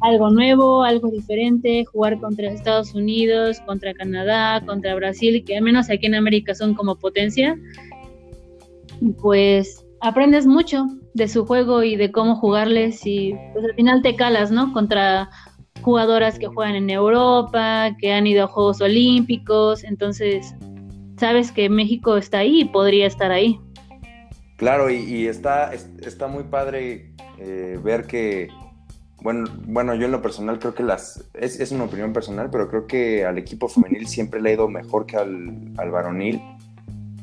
algo 0.00 0.28
nuevo, 0.30 0.82
algo 0.82 1.08
diferente, 1.10 1.84
jugar 1.86 2.20
contra 2.20 2.48
Estados 2.48 2.92
Unidos, 2.94 3.60
contra 3.60 3.94
Canadá, 3.94 4.62
contra 4.66 4.94
Brasil, 4.94 5.42
que 5.46 5.56
al 5.56 5.62
menos 5.62 5.88
aquí 5.88 6.06
en 6.06 6.14
América 6.16 6.54
son 6.54 6.74
como 6.74 6.96
potencia 6.96 7.56
pues 9.20 9.84
aprendes 10.00 10.46
mucho 10.46 10.86
de 11.14 11.28
su 11.28 11.46
juego 11.46 11.82
y 11.82 11.96
de 11.96 12.12
cómo 12.12 12.36
jugarles 12.36 13.06
y 13.06 13.34
pues 13.52 13.64
al 13.64 13.74
final 13.74 14.02
te 14.02 14.16
calas, 14.16 14.50
¿no? 14.50 14.72
Contra 14.72 15.30
jugadoras 15.82 16.38
que 16.38 16.46
juegan 16.46 16.74
en 16.74 16.90
Europa, 16.90 17.94
que 18.00 18.12
han 18.12 18.26
ido 18.26 18.44
a 18.44 18.48
Juegos 18.48 18.80
Olímpicos, 18.80 19.84
entonces 19.84 20.54
sabes 21.18 21.52
que 21.52 21.68
México 21.68 22.16
está 22.16 22.38
ahí 22.38 22.62
y 22.62 22.64
podría 22.64 23.06
estar 23.06 23.30
ahí. 23.30 23.60
Claro, 24.56 24.90
y, 24.90 25.26
está, 25.26 25.72
está 25.72 26.26
muy 26.28 26.44
padre 26.44 27.12
eh, 27.38 27.78
ver 27.82 28.06
que, 28.06 28.48
bueno, 29.20 29.44
bueno, 29.66 29.94
yo 29.94 30.06
en 30.06 30.12
lo 30.12 30.22
personal 30.22 30.58
creo 30.58 30.74
que 30.74 30.82
las, 30.82 31.28
es, 31.34 31.60
es, 31.60 31.72
una 31.72 31.84
opinión 31.84 32.12
personal, 32.12 32.50
pero 32.50 32.68
creo 32.68 32.86
que 32.86 33.24
al 33.24 33.36
equipo 33.36 33.68
femenil 33.68 34.06
siempre 34.06 34.40
le 34.40 34.50
ha 34.50 34.54
ido 34.54 34.68
mejor 34.68 35.06
que 35.06 35.16
al, 35.16 35.72
al 35.76 35.90
varonil 35.90 36.40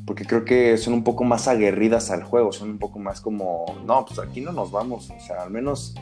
porque 0.06 0.24
creo 0.24 0.44
que 0.44 0.76
son 0.76 0.94
un 0.94 1.04
poco 1.04 1.24
más 1.24 1.48
aguerridas 1.48 2.10
al 2.10 2.24
juego, 2.24 2.52
son 2.52 2.70
un 2.70 2.78
poco 2.78 2.98
más 2.98 3.20
como, 3.20 3.64
no, 3.86 4.04
pues 4.04 4.18
aquí 4.18 4.40
no 4.40 4.52
nos 4.52 4.70
vamos, 4.70 5.10
o 5.10 5.20
sea, 5.20 5.42
al 5.42 5.50
menos 5.50 5.94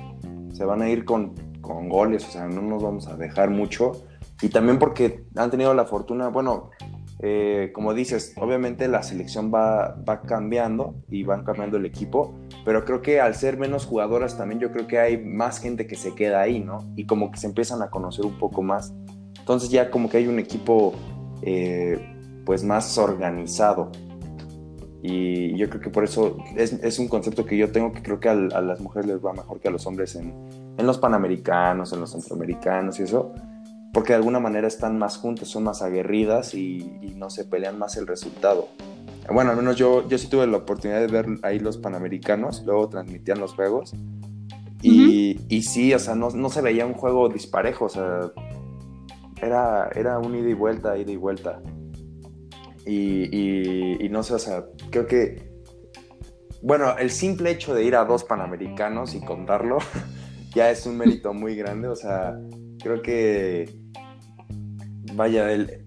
se 0.52 0.64
van 0.64 0.82
a 0.82 0.88
ir 0.88 1.04
con, 1.04 1.34
con 1.60 1.88
goles, 1.88 2.26
o 2.26 2.30
sea, 2.30 2.46
no 2.46 2.62
nos 2.62 2.82
vamos 2.82 3.06
a 3.08 3.16
dejar 3.16 3.50
mucho. 3.50 3.92
Y 4.42 4.48
también 4.48 4.78
porque 4.78 5.24
han 5.36 5.50
tenido 5.50 5.74
la 5.74 5.84
fortuna, 5.84 6.28
bueno, 6.28 6.70
eh, 7.22 7.70
como 7.74 7.92
dices, 7.92 8.32
obviamente 8.38 8.88
la 8.88 9.02
selección 9.02 9.52
va, 9.52 9.94
va 10.08 10.22
cambiando 10.22 10.94
y 11.10 11.22
van 11.24 11.44
cambiando 11.44 11.76
el 11.76 11.84
equipo, 11.84 12.34
pero 12.64 12.86
creo 12.86 13.02
que 13.02 13.20
al 13.20 13.34
ser 13.34 13.58
menos 13.58 13.84
jugadoras 13.84 14.38
también 14.38 14.58
yo 14.58 14.72
creo 14.72 14.86
que 14.86 14.98
hay 14.98 15.22
más 15.22 15.60
gente 15.60 15.86
que 15.86 15.96
se 15.96 16.14
queda 16.14 16.40
ahí, 16.40 16.60
¿no? 16.60 16.90
Y 16.96 17.04
como 17.04 17.30
que 17.30 17.38
se 17.38 17.46
empiezan 17.46 17.82
a 17.82 17.90
conocer 17.90 18.24
un 18.24 18.38
poco 18.38 18.62
más. 18.62 18.94
Entonces 19.38 19.68
ya 19.68 19.90
como 19.90 20.08
que 20.08 20.16
hay 20.16 20.28
un 20.28 20.38
equipo 20.38 20.94
eh, 21.42 22.19
pues 22.50 22.64
más 22.64 22.98
organizado. 22.98 23.92
Y 25.04 25.56
yo 25.56 25.68
creo 25.68 25.80
que 25.80 25.88
por 25.88 26.02
eso 26.02 26.36
es, 26.56 26.98
un 26.98 27.06
concepto 27.06 27.44
que 27.46 27.56
yo 27.56 27.70
tengo 27.70 27.92
que 27.92 28.02
creo 28.02 28.18
que 28.18 28.28
a, 28.28 28.34
las 28.34 28.80
mujeres 28.80 29.06
les 29.06 29.24
va 29.24 29.32
mejor 29.32 29.60
que 29.60 29.68
a 29.68 29.70
los 29.70 29.86
hombres 29.86 30.16
en, 30.16 30.34
en 30.76 30.84
los 30.84 30.98
panamericanos, 30.98 31.92
en 31.92 32.00
los 32.00 32.10
centroamericanos 32.10 32.98
y 32.98 33.04
eso, 33.04 33.32
porque 33.92 34.14
de 34.14 34.16
alguna 34.16 34.40
manera 34.40 34.66
están 34.66 34.98
más 34.98 35.16
juntas, 35.16 35.46
son 35.46 35.62
más 35.62 35.80
aguerridas 35.80 36.52
y, 36.54 37.14
no 37.14 37.30
se 37.30 37.44
pelean 37.44 37.78
más 37.78 37.96
el 37.96 38.08
resultado. 38.08 38.66
Bueno, 39.32 39.52
al 39.52 39.56
menos 39.56 39.76
yo, 39.76 40.08
yo 40.08 40.18
sí 40.18 40.26
tuve 40.26 40.44
la 40.48 40.56
oportunidad 40.56 40.98
de 40.98 41.06
ver 41.06 41.26
ahí 41.44 41.60
los 41.60 41.78
panamericanos, 41.78 42.64
luego 42.66 42.88
transmitían 42.88 43.38
los 43.38 43.54
juegos. 43.54 43.92
Y, 44.82 45.38
y 45.48 45.62
sí, 45.62 45.94
o 45.94 46.00
sea, 46.00 46.16
no, 46.16 46.30
no, 46.30 46.50
se 46.50 46.62
veía 46.62 46.84
un 46.84 46.94
juego 46.94 47.28
disparejo, 47.28 47.84
o 47.84 47.88
sea, 47.88 48.32
era, 49.40 49.88
era 49.94 50.18
un 50.18 50.34
ida 50.34 50.48
y 50.48 50.54
vuelta, 50.54 50.98
ida 50.98 51.12
y 51.12 51.16
vuelta. 51.16 51.62
Y, 52.86 54.04
y, 54.04 54.08
no 54.08 54.22
sé, 54.22 54.34
o 54.34 54.38
sea, 54.38 54.64
creo 54.90 55.06
que, 55.06 55.50
bueno, 56.62 56.96
el 56.98 57.10
simple 57.10 57.50
hecho 57.50 57.74
de 57.74 57.84
ir 57.84 57.94
a 57.94 58.04
dos 58.04 58.24
panamericanos 58.24 59.14
y 59.14 59.20
contarlo 59.20 59.78
ya 60.54 60.70
es 60.70 60.86
un 60.86 60.96
mérito 60.96 61.32
muy 61.34 61.56
grande, 61.56 61.88
o 61.88 61.96
sea, 61.96 62.38
creo 62.82 63.02
que, 63.02 63.70
vaya, 65.14 65.52
el, 65.52 65.86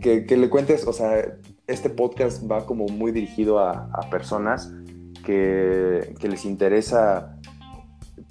que, 0.00 0.36
le 0.36 0.50
cuentes, 0.50 0.86
o 0.86 0.92
sea, 0.92 1.38
este 1.66 1.88
podcast 1.88 2.50
va 2.50 2.66
como 2.66 2.86
muy 2.86 3.12
dirigido 3.12 3.60
a, 3.60 3.88
personas 4.10 4.72
que, 5.24 6.14
que, 6.18 6.28
les 6.28 6.44
interesa 6.44 7.38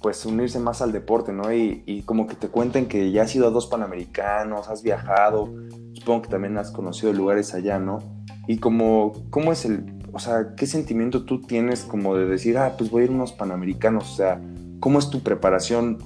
pues 0.02 0.26
unirse 0.26 0.58
más 0.58 0.82
al 0.82 0.92
deporte, 0.92 1.32
¿no? 1.32 1.52
Y, 1.52 1.82
y, 1.86 2.02
como 2.02 2.26
que 2.26 2.34
te 2.34 2.48
cuenten 2.48 2.86
que 2.86 3.10
ya 3.12 3.22
has 3.22 3.34
ido 3.34 3.46
a 3.46 3.50
dos 3.50 3.66
panamericanos, 3.66 4.68
has 4.68 4.82
viajado, 4.82 5.52
supongo 5.94 6.22
que 6.22 6.28
también 6.28 6.58
has 6.58 6.70
conocido 6.70 7.12
lugares 7.12 7.54
allá, 7.54 7.78
¿no? 7.78 7.98
Y 8.46 8.58
como, 8.58 9.12
¿cómo 9.30 9.52
es 9.52 9.64
el, 9.64 9.84
o 10.12 10.18
sea, 10.18 10.54
qué 10.56 10.66
sentimiento 10.66 11.24
tú 11.24 11.40
tienes 11.40 11.84
como 11.84 12.16
de 12.16 12.26
decir, 12.26 12.58
ah, 12.58 12.74
pues 12.76 12.90
voy 12.90 13.02
a 13.02 13.04
ir 13.06 13.10
a 13.10 13.14
unos 13.14 13.32
panamericanos, 13.32 14.12
o 14.12 14.16
sea, 14.16 14.40
¿cómo 14.80 14.98
es 14.98 15.08
tu 15.08 15.20
preparación? 15.20 15.98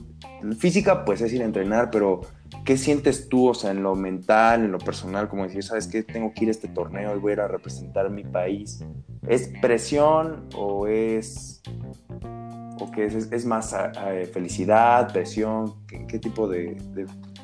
Física, 0.58 1.04
pues 1.04 1.20
es 1.22 1.32
ir 1.32 1.42
a 1.42 1.44
entrenar, 1.44 1.90
pero 1.90 2.20
¿qué 2.64 2.76
sientes 2.76 3.28
tú, 3.28 3.48
o 3.48 3.54
sea, 3.54 3.70
en 3.70 3.82
lo 3.82 3.94
mental, 3.94 4.64
en 4.64 4.72
lo 4.72 4.78
personal, 4.78 5.28
como 5.28 5.44
decir, 5.44 5.64
sabes 5.64 5.88
que 5.88 6.02
tengo 6.02 6.32
que 6.32 6.44
ir 6.44 6.48
a 6.48 6.52
este 6.52 6.68
torneo 6.68 7.16
y 7.16 7.18
voy 7.18 7.30
a 7.30 7.34
ir 7.34 7.40
a 7.40 7.48
representar 7.48 8.10
mi 8.10 8.22
país? 8.22 8.84
¿Es 9.26 9.50
presión 9.60 10.48
o 10.54 10.86
es 10.86 11.62
o 12.86 12.90
que 12.92 13.06
es, 13.06 13.46
más 13.46 13.74
felicidad, 14.32 15.12
presión? 15.12 15.74
¿Qué, 15.86 16.18
tipo 16.18 16.48
de, 16.48 16.76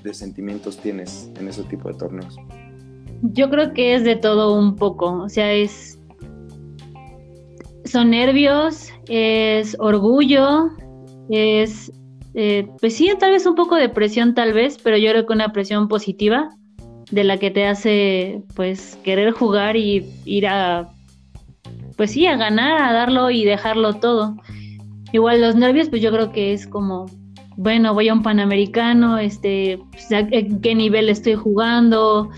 de 0.03 0.15
sentimientos 0.15 0.79
tienes 0.79 1.31
en 1.39 1.49
ese 1.49 1.63
tipo 1.65 1.89
de 1.89 1.95
torneos? 1.95 2.37
Yo 3.23 3.49
creo 3.51 3.73
que 3.73 3.95
es 3.95 4.05
de 4.05 4.17
todo 4.17 4.59
un 4.59 4.77
poco, 4.77 5.23
o 5.23 5.29
sea, 5.29 5.53
es 5.53 5.99
son 7.85 8.11
nervios, 8.11 8.91
es 9.09 9.77
orgullo, 9.79 10.71
es 11.29 11.93
eh, 12.35 12.67
pues 12.81 12.97
sí, 12.97 13.11
tal 13.19 13.33
vez 13.33 13.45
un 13.45 13.55
poco 13.55 13.77
de 13.77 13.89
presión 13.89 14.35
tal 14.35 14.53
vez, 14.53 14.79
pero 14.83 14.97
yo 14.97 15.11
creo 15.11 15.27
que 15.27 15.33
una 15.35 15.53
presión 15.53 15.89
positiva 15.89 16.49
de 17.11 17.25
la 17.25 17.37
que 17.37 17.51
te 17.51 17.67
hace 17.67 18.43
pues 18.55 18.99
querer 19.05 19.33
jugar 19.33 19.77
y 19.77 20.07
ir 20.25 20.47
a 20.47 20.89
pues 21.97 22.13
sí, 22.13 22.27
a 22.27 22.37
ganar, 22.37 22.83
a 22.83 22.93
darlo 22.93 23.31
y 23.31 23.45
dejarlo 23.45 23.95
todo. 23.95 24.37
Igual 25.13 25.41
los 25.41 25.55
nervios, 25.55 25.89
pues 25.89 26.03
yo 26.03 26.11
creo 26.11 26.33
que 26.33 26.53
es 26.53 26.67
como 26.67 27.07
bueno, 27.57 27.95
voy 27.95 28.09
a 28.09 28.15
un 28.15 28.23
Panamericano, 28.23 29.19
este, 29.19 29.79
pues, 29.91 30.07
en 30.11 30.61
qué 30.61 30.75
nivel 30.75 31.09
estoy 31.09 31.35
jugando. 31.35 32.31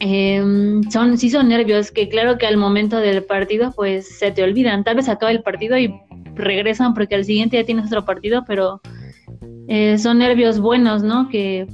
Em, 0.00 0.82
son, 0.90 1.16
sí 1.18 1.30
son 1.30 1.48
nervios 1.48 1.90
que 1.90 2.08
claro 2.08 2.36
que 2.36 2.46
al 2.46 2.56
momento 2.56 2.98
del 2.98 3.22
partido 3.24 3.72
pues 3.74 4.18
se 4.18 4.30
te 4.30 4.42
olvidan. 4.42 4.84
Tal 4.84 4.96
vez 4.96 5.08
acaba 5.08 5.32
el 5.32 5.42
partido 5.42 5.78
y 5.78 5.94
regresan 6.34 6.94
porque 6.94 7.14
al 7.14 7.24
siguiente 7.24 7.56
ya 7.56 7.64
tienes 7.64 7.86
otro 7.86 8.04
partido, 8.04 8.44
pero 8.46 8.80
eh, 9.68 9.98
son 9.98 10.18
nervios 10.18 10.60
buenos, 10.60 11.02
¿no? 11.02 11.28
Que, 11.28 11.66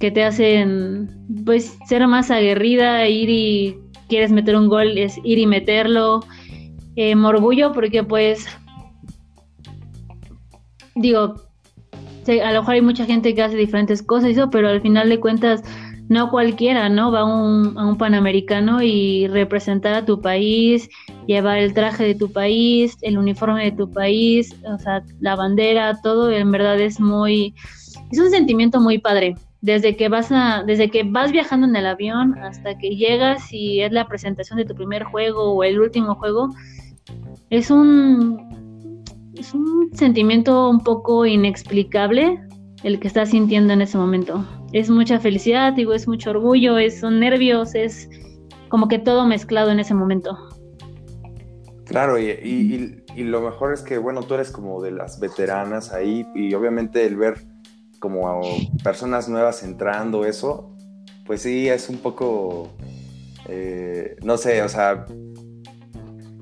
que 0.00 0.10
te 0.10 0.24
hacen 0.24 1.08
pues 1.44 1.76
ser 1.86 2.06
más 2.06 2.30
aguerrida, 2.30 3.06
ir 3.08 3.30
y 3.30 3.78
quieres 4.08 4.32
meter 4.32 4.56
un 4.56 4.68
gol, 4.68 4.98
es 4.98 5.18
ir 5.24 5.38
y 5.38 5.46
meterlo. 5.46 6.20
Eh, 6.96 7.14
orgullo 7.16 7.72
porque 7.72 8.04
pues 8.04 8.46
digo, 10.94 11.34
a 12.42 12.52
lo 12.52 12.60
mejor 12.60 12.74
hay 12.74 12.82
mucha 12.82 13.04
gente 13.04 13.34
que 13.34 13.42
hace 13.42 13.56
diferentes 13.56 14.02
cosas, 14.02 14.30
eso, 14.30 14.50
pero 14.50 14.68
al 14.68 14.80
final 14.80 15.08
de 15.08 15.20
cuentas, 15.20 15.62
no 16.08 16.30
cualquiera, 16.30 16.88
¿no? 16.88 17.10
Va 17.10 17.20
a 17.20 17.24
un, 17.24 17.78
a 17.78 17.86
un 17.86 17.96
panamericano 17.96 18.82
y 18.82 19.26
representar 19.28 19.94
a 19.94 20.04
tu 20.04 20.20
país, 20.20 20.88
llevar 21.26 21.58
el 21.58 21.72
traje 21.72 22.04
de 22.04 22.14
tu 22.14 22.30
país, 22.30 22.96
el 23.00 23.18
uniforme 23.18 23.64
de 23.64 23.72
tu 23.72 23.90
país, 23.90 24.54
o 24.64 24.78
sea, 24.78 25.02
la 25.20 25.34
bandera, 25.36 25.98
todo, 26.02 26.30
en 26.30 26.50
verdad 26.50 26.78
es 26.80 27.00
muy, 27.00 27.54
es 28.10 28.18
un 28.18 28.30
sentimiento 28.30 28.80
muy 28.80 28.98
padre. 28.98 29.34
Desde 29.62 29.96
que 29.96 30.10
vas 30.10 30.30
a, 30.30 30.62
desde 30.66 30.90
que 30.90 31.04
vas 31.04 31.32
viajando 31.32 31.66
en 31.66 31.74
el 31.74 31.86
avión 31.86 32.36
hasta 32.38 32.76
que 32.76 32.96
llegas 32.96 33.50
y 33.50 33.80
es 33.80 33.92
la 33.92 34.06
presentación 34.06 34.58
de 34.58 34.66
tu 34.66 34.74
primer 34.74 35.04
juego 35.04 35.54
o 35.54 35.64
el 35.64 35.80
último 35.80 36.16
juego, 36.16 36.50
es 37.48 37.70
un, 37.70 38.63
es 39.36 39.54
un 39.54 39.90
sentimiento 39.94 40.68
un 40.68 40.80
poco 40.80 41.26
inexplicable 41.26 42.40
el 42.82 43.00
que 43.00 43.08
estás 43.08 43.30
sintiendo 43.30 43.72
en 43.72 43.82
ese 43.82 43.96
momento. 43.98 44.44
Es 44.72 44.90
mucha 44.90 45.18
felicidad, 45.18 45.72
digo, 45.72 45.94
es 45.94 46.06
mucho 46.06 46.30
orgullo, 46.30 46.78
es, 46.78 47.00
son 47.00 47.20
nervios, 47.20 47.74
es 47.74 48.08
como 48.68 48.88
que 48.88 48.98
todo 48.98 49.26
mezclado 49.26 49.70
en 49.70 49.80
ese 49.80 49.94
momento. 49.94 50.36
Claro, 51.86 52.18
y, 52.18 53.02
lo 53.16 53.40
mejor 53.40 53.72
es 53.72 53.82
que, 53.82 53.98
bueno, 53.98 54.22
tú 54.22 54.34
eres 54.34 54.50
como 54.50 54.82
de 54.82 54.90
las 54.90 55.20
veteranas 55.20 55.92
ahí 55.92 56.26
y 56.34 56.52
obviamente 56.54 57.06
el 57.06 57.16
ver 57.16 57.38
como 58.00 58.28
a 58.28 58.40
personas 58.82 59.28
nuevas 59.28 59.62
entrando, 59.62 60.24
eso, 60.24 60.74
pues 61.24 61.42
sí, 61.42 61.68
es 61.68 61.88
un 61.88 61.98
poco, 61.98 62.70
eh, 63.48 64.16
no 64.22 64.36
sé, 64.36 64.62
o 64.62 64.68
sea, 64.68 65.06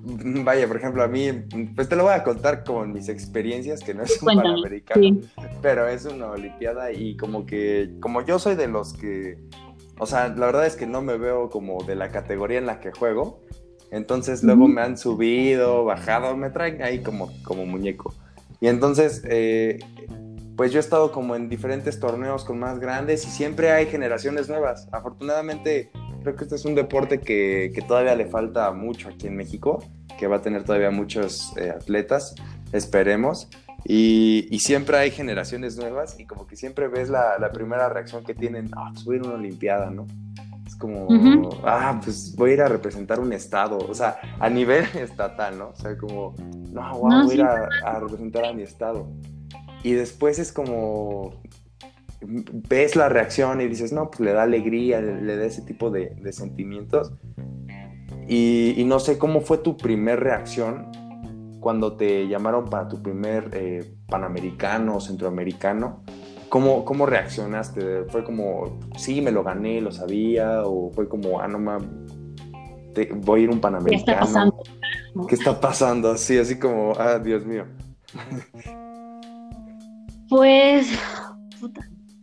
Vaya, 0.45 0.67
por 0.67 0.77
ejemplo, 0.77 1.03
a 1.03 1.09
mí, 1.09 1.31
pues 1.75 1.89
te 1.89 1.97
lo 1.97 2.05
voy 2.05 2.15
a 2.15 2.25
contar 2.25 2.65
con 2.65 2.93
mis 2.93 3.09
experiencias, 3.09 3.83
que 3.83 3.95
no 3.95 4.03
es 4.03 4.21
un 4.23 4.37
panamericano, 4.37 5.21
pero 5.61 5.89
es 5.89 6.05
una 6.05 6.31
olimpiada 6.31 6.93
y 6.93 7.17
como 7.17 7.47
que, 7.47 7.95
como 8.01 8.25
yo 8.25 8.39
soy 8.39 8.57
de 8.57 8.67
los 8.67 8.95
que, 8.95 9.39
o 9.99 10.07
sea, 10.07 10.29
la 10.29 10.47
verdad 10.47 10.67
es 10.67 10.77
que 10.77 10.87
no 10.87 11.03
me 11.03 11.17
veo 11.17 11.51
como 11.51 11.83
de 11.85 11.95
la 11.95 12.11
categoría 12.11 12.59
en 12.59 12.67
la 12.67 12.81
que 12.81 12.91
juego, 12.91 13.41
entonces 13.91 14.43
luego 14.43 14.67
me 14.67 14.81
han 14.81 14.99
subido, 14.99 15.85
bajado, 15.85 16.37
me 16.37 16.51
traen 16.51 16.83
ahí 16.83 17.03
como, 17.03 17.31
como 17.45 17.67
muñeco. 17.67 18.15
Y 18.61 18.69
entonces, 18.69 19.23
eh, 19.29 19.79
pues 20.57 20.73
yo 20.73 20.79
he 20.79 20.81
estado 20.81 21.13
como 21.13 21.37
en 21.37 21.49
diferentes 21.49 22.01
torneos 22.01 22.45
con 22.45 22.59
más 22.59 22.79
grandes 22.79 23.27
y 23.27 23.31
siempre 23.31 23.71
hay 23.71 23.87
generaciones 23.87 24.49
nuevas. 24.49 24.89
Afortunadamente, 24.93 25.91
creo 26.23 26.37
que 26.37 26.45
este 26.45 26.57
es 26.57 26.65
un 26.65 26.75
deporte 26.75 27.21
que, 27.21 27.73
que 27.75 27.83
todavía 27.83 28.15
le 28.15 28.27
falta 28.27 28.71
mucho 28.73 29.09
aquí 29.09 29.27
en 29.27 29.37
México, 29.37 29.85
que 30.19 30.27
va 30.27 30.37
a 30.37 30.43
tener 30.43 30.65
todavía 30.65 30.91
muchos 30.91 31.57
eh, 31.57 31.71
atletas, 31.71 32.35
esperemos. 32.73 33.49
Y, 33.85 34.47
y, 34.51 34.61
siempre 34.61 34.97
hay 34.97 35.11
generaciones 35.11 35.77
nuevas 35.77 36.19
y 36.21 36.25
como 36.25 36.47
que 36.47 36.55
siempre 36.55 36.87
ves 36.87 37.09
la, 37.09 37.37
la 37.41 37.51
primera 37.51 37.89
reacción 37.89 38.23
que 38.23 38.33
tienen, 38.33 38.71
ah, 38.77 38.91
pues 38.93 39.05
voy 39.05 39.17
a 39.17 39.19
ir 39.19 39.25
a 39.25 39.27
una 39.27 39.39
Olimpiada, 39.39 39.91
¿no? 39.91 40.07
Es 40.65 40.77
como, 40.77 41.09
ah, 41.65 42.01
pues 42.03 42.33
voy 42.37 42.53
a 42.53 42.55
ir 42.55 42.63
a 42.63 42.69
representar 42.69 43.19
un 43.19 43.33
estado, 43.33 43.79
o 43.79 43.93
sea, 43.93 44.19
a 44.39 44.49
nivel 44.49 44.85
estatal, 44.95 45.59
¿no? 45.59 45.71
O 45.71 45.77
sea, 45.77 45.99
como, 45.99 46.37
no, 46.71 46.99
voy 47.01 47.33
a 47.33 47.35
ir 47.35 47.43
a, 47.43 47.69
a 47.85 47.99
representar 47.99 48.45
a 48.45 48.53
mi 48.53 48.63
estado. 48.63 49.09
Y 49.83 49.95
después 49.95 50.39
es 50.39 50.53
como, 50.53 51.43
ves 52.27 52.97
la 52.97 53.09
reacción 53.09 53.61
y 53.61 53.69
dices, 53.69 53.93
no, 53.93 54.11
pues 54.11 54.21
le 54.21 54.33
da 54.33 54.43
alegría, 54.43 55.01
le, 55.01 55.37
da 55.37 55.45
ese 55.45 55.63
tipo 55.63 55.91
de, 55.91 56.15
sentimientos. 56.33 57.13
Y, 58.29 58.83
no 58.87 59.01
sé 59.01 59.19
cómo 59.19 59.41
fue 59.41 59.59
tu 59.59 59.77
primer 59.77 60.21
reacción 60.21 60.91
cuando 61.61 61.97
te 61.97 62.27
llamaron 62.29 62.65
para 62.65 62.89
tu 62.89 63.03
primer 63.03 63.51
eh, 63.53 63.95
panamericano 64.09 64.97
o 64.97 65.01
centroamericano. 65.01 66.03
¿Cómo, 66.49 66.85
¿Cómo 66.85 67.07
reaccionaste? 67.07 68.05
¿Fue 68.05 68.25
como, 68.25 68.79
sí, 68.97 69.23
me 69.23 69.31
lo 69.31 69.43
gané, 69.43 69.81
lo 69.81 69.91
sabía? 69.91 70.63
¿O 70.65 70.91
fue 70.91 71.09
como, 71.09 71.41
ah, 71.41 71.49
no 71.49 71.59
mames, 71.59 71.89
voy 73.25 73.41
a 73.41 73.45
ir 73.45 73.51
un 73.51 73.61
panamericano? 73.61 74.05
¿Qué 74.05 74.13
está 74.13 74.21
pasando? 74.21 74.63
¿Qué 75.29 75.35
está 75.35 75.61
pasando? 75.61 76.11
Así, 76.11 76.39
así 76.39 76.59
como, 76.59 76.93
ah, 76.99 77.19
Dios 77.19 77.47
mío. 77.47 77.65
Pues, 80.29 80.89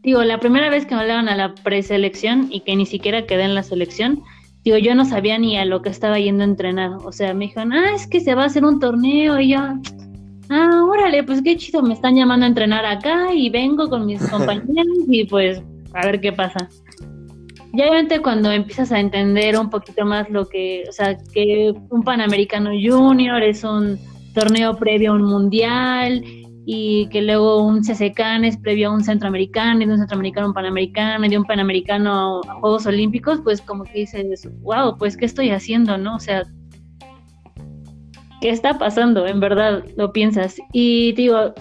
digo, 0.03 0.23
la 0.23 0.39
primera 0.39 0.69
vez 0.69 0.85
que 0.85 0.95
me 0.95 1.01
hablaron 1.01 1.29
a 1.29 1.35
la 1.35 1.53
preselección 1.55 2.47
y 2.51 2.61
que 2.61 2.75
ni 2.75 2.85
siquiera 2.85 3.25
quedé 3.25 3.43
en 3.43 3.55
la 3.55 3.63
selección, 3.63 4.21
digo, 4.63 4.77
yo 4.77 4.95
no 4.95 5.05
sabía 5.05 5.37
ni 5.37 5.57
a 5.57 5.65
lo 5.65 5.81
que 5.81 5.89
estaba 5.89 6.19
yendo 6.19 6.43
a 6.43 6.47
entrenar. 6.47 6.91
O 7.03 7.11
sea, 7.11 7.33
me 7.33 7.45
dijeron, 7.45 7.73
ah, 7.73 7.93
es 7.93 8.07
que 8.07 8.19
se 8.19 8.35
va 8.35 8.43
a 8.43 8.47
hacer 8.47 8.65
un 8.65 8.79
torneo 8.79 9.39
y 9.39 9.49
yo, 9.49 9.59
ah, 10.49 10.83
órale, 10.85 11.23
pues 11.23 11.41
qué 11.41 11.57
chido, 11.57 11.81
me 11.81 11.93
están 11.93 12.15
llamando 12.15 12.45
a 12.45 12.49
entrenar 12.49 12.85
acá 12.85 13.33
y 13.33 13.49
vengo 13.49 13.89
con 13.89 14.05
mis 14.05 14.21
compañeros 14.29 14.97
y 15.07 15.25
pues 15.25 15.61
a 15.93 16.05
ver 16.05 16.21
qué 16.21 16.31
pasa. 16.31 16.69
Ya 17.73 17.85
obviamente 17.85 18.19
cuando 18.19 18.51
empiezas 18.51 18.91
a 18.91 18.99
entender 18.99 19.57
un 19.57 19.69
poquito 19.69 20.03
más 20.03 20.27
lo 20.29 20.47
que, 20.47 20.85
o 20.89 20.91
sea, 20.91 21.15
que 21.33 21.71
un 21.89 22.03
Panamericano 22.03 22.71
Junior 22.71 23.43
es 23.43 23.63
un 23.63 23.99
torneo 24.33 24.75
previo 24.75 25.11
a 25.11 25.15
un 25.15 25.23
mundial 25.23 26.23
y 26.71 27.07
que 27.07 27.23
luego 27.23 27.63
un 27.63 27.81
CCCAN 27.81 28.45
es 28.45 28.55
previo 28.55 28.89
a 28.89 28.93
un 28.93 29.03
centroamericano 29.03 29.81
y 29.81 29.87
de 29.87 29.93
un 29.93 29.97
centroamericano 29.97 30.45
a 30.45 30.49
un 30.49 30.53
panamericano 30.53 31.25
y 31.25 31.29
de 31.29 31.39
un 31.39 31.45
panamericano 31.45 32.41
a 32.47 32.53
Juegos 32.59 32.85
Olímpicos, 32.85 33.41
pues 33.43 33.59
como 33.59 33.85
que 33.85 34.01
dices, 34.01 34.47
wow, 34.61 34.95
pues 34.95 35.17
qué 35.17 35.25
estoy 35.25 35.49
haciendo, 35.49 35.97
¿no? 35.97 36.17
O 36.17 36.19
sea, 36.19 36.43
¿qué 38.39 38.51
está 38.51 38.77
pasando? 38.77 39.25
En 39.25 39.39
verdad, 39.39 39.83
lo 39.97 40.11
piensas. 40.11 40.57
Y 40.71 41.13
digo, 41.13 41.55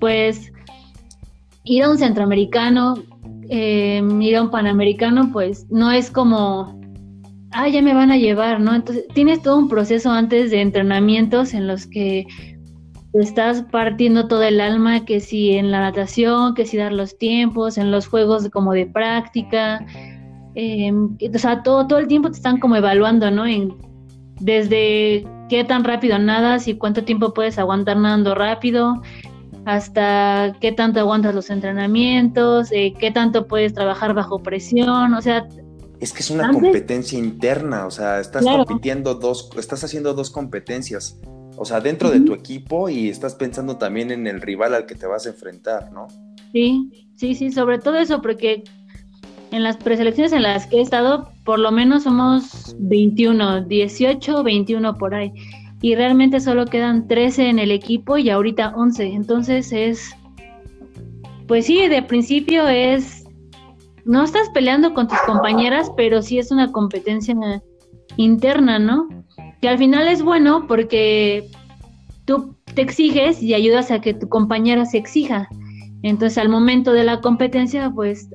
pues 0.00 0.50
ir 1.64 1.82
a 1.82 1.90
un 1.90 1.98
centroamericano, 1.98 2.94
eh, 3.50 4.02
ir 4.18 4.36
a 4.36 4.44
un 4.44 4.50
panamericano, 4.50 5.30
pues 5.30 5.66
no 5.70 5.92
es 5.92 6.10
como, 6.10 6.80
ah, 7.52 7.68
ya 7.68 7.82
me 7.82 7.92
van 7.92 8.10
a 8.10 8.16
llevar, 8.16 8.60
¿no? 8.60 8.74
Entonces, 8.74 9.04
tienes 9.12 9.42
todo 9.42 9.58
un 9.58 9.68
proceso 9.68 10.10
antes 10.10 10.50
de 10.50 10.62
entrenamientos 10.62 11.52
en 11.52 11.66
los 11.66 11.86
que 11.86 12.26
estás 13.20 13.62
partiendo 13.70 14.26
todo 14.26 14.42
el 14.42 14.60
alma, 14.60 15.04
que 15.04 15.20
si 15.20 15.52
en 15.52 15.70
la 15.70 15.80
natación, 15.80 16.54
que 16.54 16.66
si 16.66 16.76
dar 16.76 16.92
los 16.92 17.16
tiempos, 17.16 17.78
en 17.78 17.90
los 17.90 18.06
juegos 18.08 18.48
como 18.50 18.72
de 18.72 18.86
práctica, 18.86 19.84
eh, 20.54 20.92
o 20.92 21.38
sea, 21.38 21.62
todo, 21.62 21.86
todo 21.86 21.98
el 21.98 22.08
tiempo 22.08 22.30
te 22.30 22.36
están 22.36 22.58
como 22.58 22.76
evaluando, 22.76 23.30
¿no? 23.30 23.46
En, 23.46 23.76
desde 24.40 25.26
qué 25.48 25.64
tan 25.64 25.84
rápido 25.84 26.18
nadas 26.18 26.66
y 26.68 26.74
cuánto 26.76 27.04
tiempo 27.04 27.34
puedes 27.34 27.58
aguantar 27.58 27.96
nadando 27.96 28.34
rápido, 28.34 29.00
hasta 29.64 30.56
qué 30.60 30.72
tanto 30.72 31.00
aguantas 31.00 31.34
los 31.34 31.50
entrenamientos, 31.50 32.70
eh, 32.72 32.94
qué 32.98 33.10
tanto 33.10 33.46
puedes 33.46 33.74
trabajar 33.74 34.14
bajo 34.14 34.42
presión, 34.42 35.14
o 35.14 35.22
sea... 35.22 35.46
Es 36.00 36.12
que 36.12 36.20
es 36.20 36.30
una 36.30 36.50
competencia 36.52 37.18
interna, 37.18 37.86
o 37.86 37.90
sea, 37.90 38.20
estás 38.20 38.44
compitiendo 38.44 39.14
dos, 39.14 39.50
estás 39.56 39.84
haciendo 39.84 40.12
dos 40.12 40.30
competencias, 40.30 41.18
o 41.56 41.64
sea, 41.64 41.80
dentro 41.80 42.10
de 42.10 42.20
tu 42.20 42.32
equipo 42.32 42.88
y 42.88 43.08
estás 43.08 43.34
pensando 43.34 43.76
también 43.76 44.10
en 44.10 44.26
el 44.26 44.40
rival 44.40 44.74
al 44.74 44.86
que 44.86 44.94
te 44.94 45.06
vas 45.06 45.26
a 45.26 45.30
enfrentar, 45.30 45.92
¿no? 45.92 46.08
Sí, 46.52 47.08
sí, 47.16 47.34
sí, 47.34 47.50
sobre 47.50 47.78
todo 47.78 47.96
eso, 47.96 48.20
porque 48.22 48.64
en 49.50 49.62
las 49.62 49.76
preselecciones 49.76 50.32
en 50.32 50.42
las 50.42 50.66
que 50.66 50.78
he 50.78 50.80
estado, 50.80 51.30
por 51.44 51.58
lo 51.58 51.70
menos 51.70 52.04
somos 52.04 52.74
21, 52.78 53.62
18, 53.62 54.42
21 54.42 54.94
por 54.94 55.14
ahí. 55.14 55.32
Y 55.80 55.94
realmente 55.94 56.40
solo 56.40 56.64
quedan 56.64 57.06
13 57.06 57.50
en 57.50 57.58
el 57.58 57.70
equipo 57.70 58.18
y 58.18 58.30
ahorita 58.30 58.74
11. 58.74 59.04
Entonces 59.12 59.70
es, 59.72 60.10
pues 61.46 61.66
sí, 61.66 61.86
de 61.88 62.02
principio 62.02 62.66
es, 62.66 63.24
no 64.04 64.24
estás 64.24 64.48
peleando 64.50 64.94
con 64.94 65.08
tus 65.08 65.20
compañeras, 65.20 65.90
pero 65.96 66.22
sí 66.22 66.38
es 66.38 66.50
una 66.50 66.72
competencia 66.72 67.36
interna, 68.16 68.78
¿no? 68.78 69.08
Que 69.64 69.70
al 69.70 69.78
final 69.78 70.08
es 70.08 70.22
bueno 70.22 70.66
porque 70.68 71.48
tú 72.26 72.54
te 72.74 72.82
exiges 72.82 73.42
y 73.42 73.54
ayudas 73.54 73.90
a 73.90 73.98
que 73.98 74.12
tu 74.12 74.28
compañera 74.28 74.84
se 74.84 74.98
exija. 74.98 75.48
Entonces 76.02 76.36
al 76.36 76.50
momento 76.50 76.92
de 76.92 77.02
la 77.02 77.22
competencia, 77.22 77.90
pues 77.90 78.28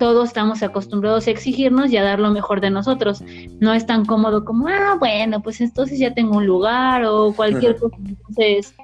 todos 0.00 0.30
estamos 0.30 0.64
acostumbrados 0.64 1.28
a 1.28 1.30
exigirnos 1.30 1.92
y 1.92 1.96
a 1.96 2.02
dar 2.02 2.18
lo 2.18 2.32
mejor 2.32 2.60
de 2.60 2.70
nosotros. 2.70 3.22
No 3.60 3.72
es 3.72 3.86
tan 3.86 4.04
cómodo 4.04 4.44
como, 4.44 4.66
ah, 4.66 4.96
bueno, 4.98 5.40
pues 5.44 5.60
entonces 5.60 6.00
ya 6.00 6.12
tengo 6.12 6.38
un 6.38 6.46
lugar 6.46 7.04
o 7.04 7.32
cualquier 7.32 7.76
cosa. 7.76 7.96
Entonces, 8.04 8.74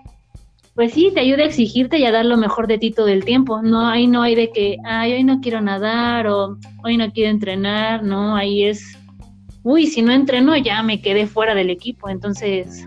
pues 0.76 0.92
sí, 0.92 1.10
te 1.12 1.18
ayuda 1.18 1.42
a 1.42 1.46
exigirte 1.46 1.98
y 1.98 2.04
a 2.04 2.12
dar 2.12 2.24
lo 2.24 2.36
mejor 2.36 2.68
de 2.68 2.78
ti 2.78 2.92
todo 2.92 3.08
el 3.08 3.24
tiempo. 3.24 3.62
No, 3.62 3.88
ahí 3.88 4.06
no 4.06 4.22
hay 4.22 4.36
de 4.36 4.52
que, 4.52 4.76
ay, 4.84 5.14
hoy 5.14 5.24
no 5.24 5.40
quiero 5.40 5.60
nadar 5.60 6.28
o 6.28 6.56
hoy 6.84 6.96
no 6.96 7.10
quiero 7.12 7.30
entrenar, 7.30 8.04
no, 8.04 8.36
ahí 8.36 8.62
es, 8.62 8.96
uy, 9.62 9.86
si 9.86 10.02
no 10.02 10.12
entreno 10.12 10.56
ya 10.56 10.82
me 10.82 11.00
quedé 11.00 11.26
fuera 11.26 11.54
del 11.54 11.70
equipo. 11.70 12.08
Entonces, 12.08 12.86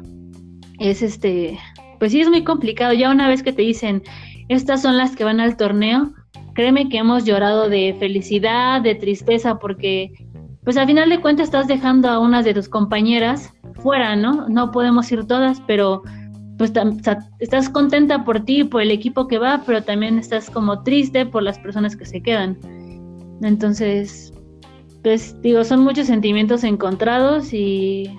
es 0.80 1.02
este, 1.02 1.60
pues 2.00 2.12
sí, 2.12 2.22
es 2.22 2.30
muy 2.30 2.44
complicado. 2.44 2.94
Ya 2.94 3.12
una 3.12 3.28
vez 3.28 3.44
que 3.44 3.54
te 3.54 3.62
dicen, 3.62 4.04
estas 4.50 4.82
son 4.82 4.98
las 4.98 5.16
que 5.16 5.24
van 5.24 5.40
al 5.40 5.58
torneo, 5.58 6.14
créeme 6.54 6.90
que 6.90 6.98
hemos 6.98 7.26
llorado 7.26 7.70
de 7.70 7.96
felicidad, 8.00 8.82
de 8.82 8.96
tristeza, 8.96 9.60
porque 9.60 10.12
pues 10.64 10.78
al 10.78 10.88
final 10.88 11.10
de 11.10 11.20
cuentas 11.20 11.46
estás 11.46 11.68
dejando 11.68 12.10
a 12.10 12.20
unas 12.20 12.46
de 12.46 12.54
tus 12.54 12.70
compañeras 12.70 13.54
fuera, 13.82 14.16
¿no? 14.16 14.48
No 14.48 14.72
podemos 14.72 15.12
ir 15.12 15.26
todas, 15.26 15.62
pero 15.68 16.04
pues 16.58 16.72
estás 17.40 17.70
contenta 17.70 18.24
por 18.24 18.46
ti, 18.46 18.64
por 18.64 18.82
el 18.82 18.92
equipo 18.92 19.28
que 19.28 19.40
va, 19.40 19.64
pero 19.66 19.84
también 19.84 20.18
estás 20.18 20.50
como 20.50 20.84
triste 20.84 21.26
por 21.26 21.44
las 21.44 21.60
personas 21.60 21.96
que 21.96 22.06
se 22.06 22.22
quedan. 22.22 22.58
Entonces, 23.42 24.32
pues 25.04 25.40
digo, 25.42 25.64
son 25.64 25.82
muchos 25.82 26.08
sentimientos 26.08 26.64
encontrados 26.64 27.54
y 27.54 28.18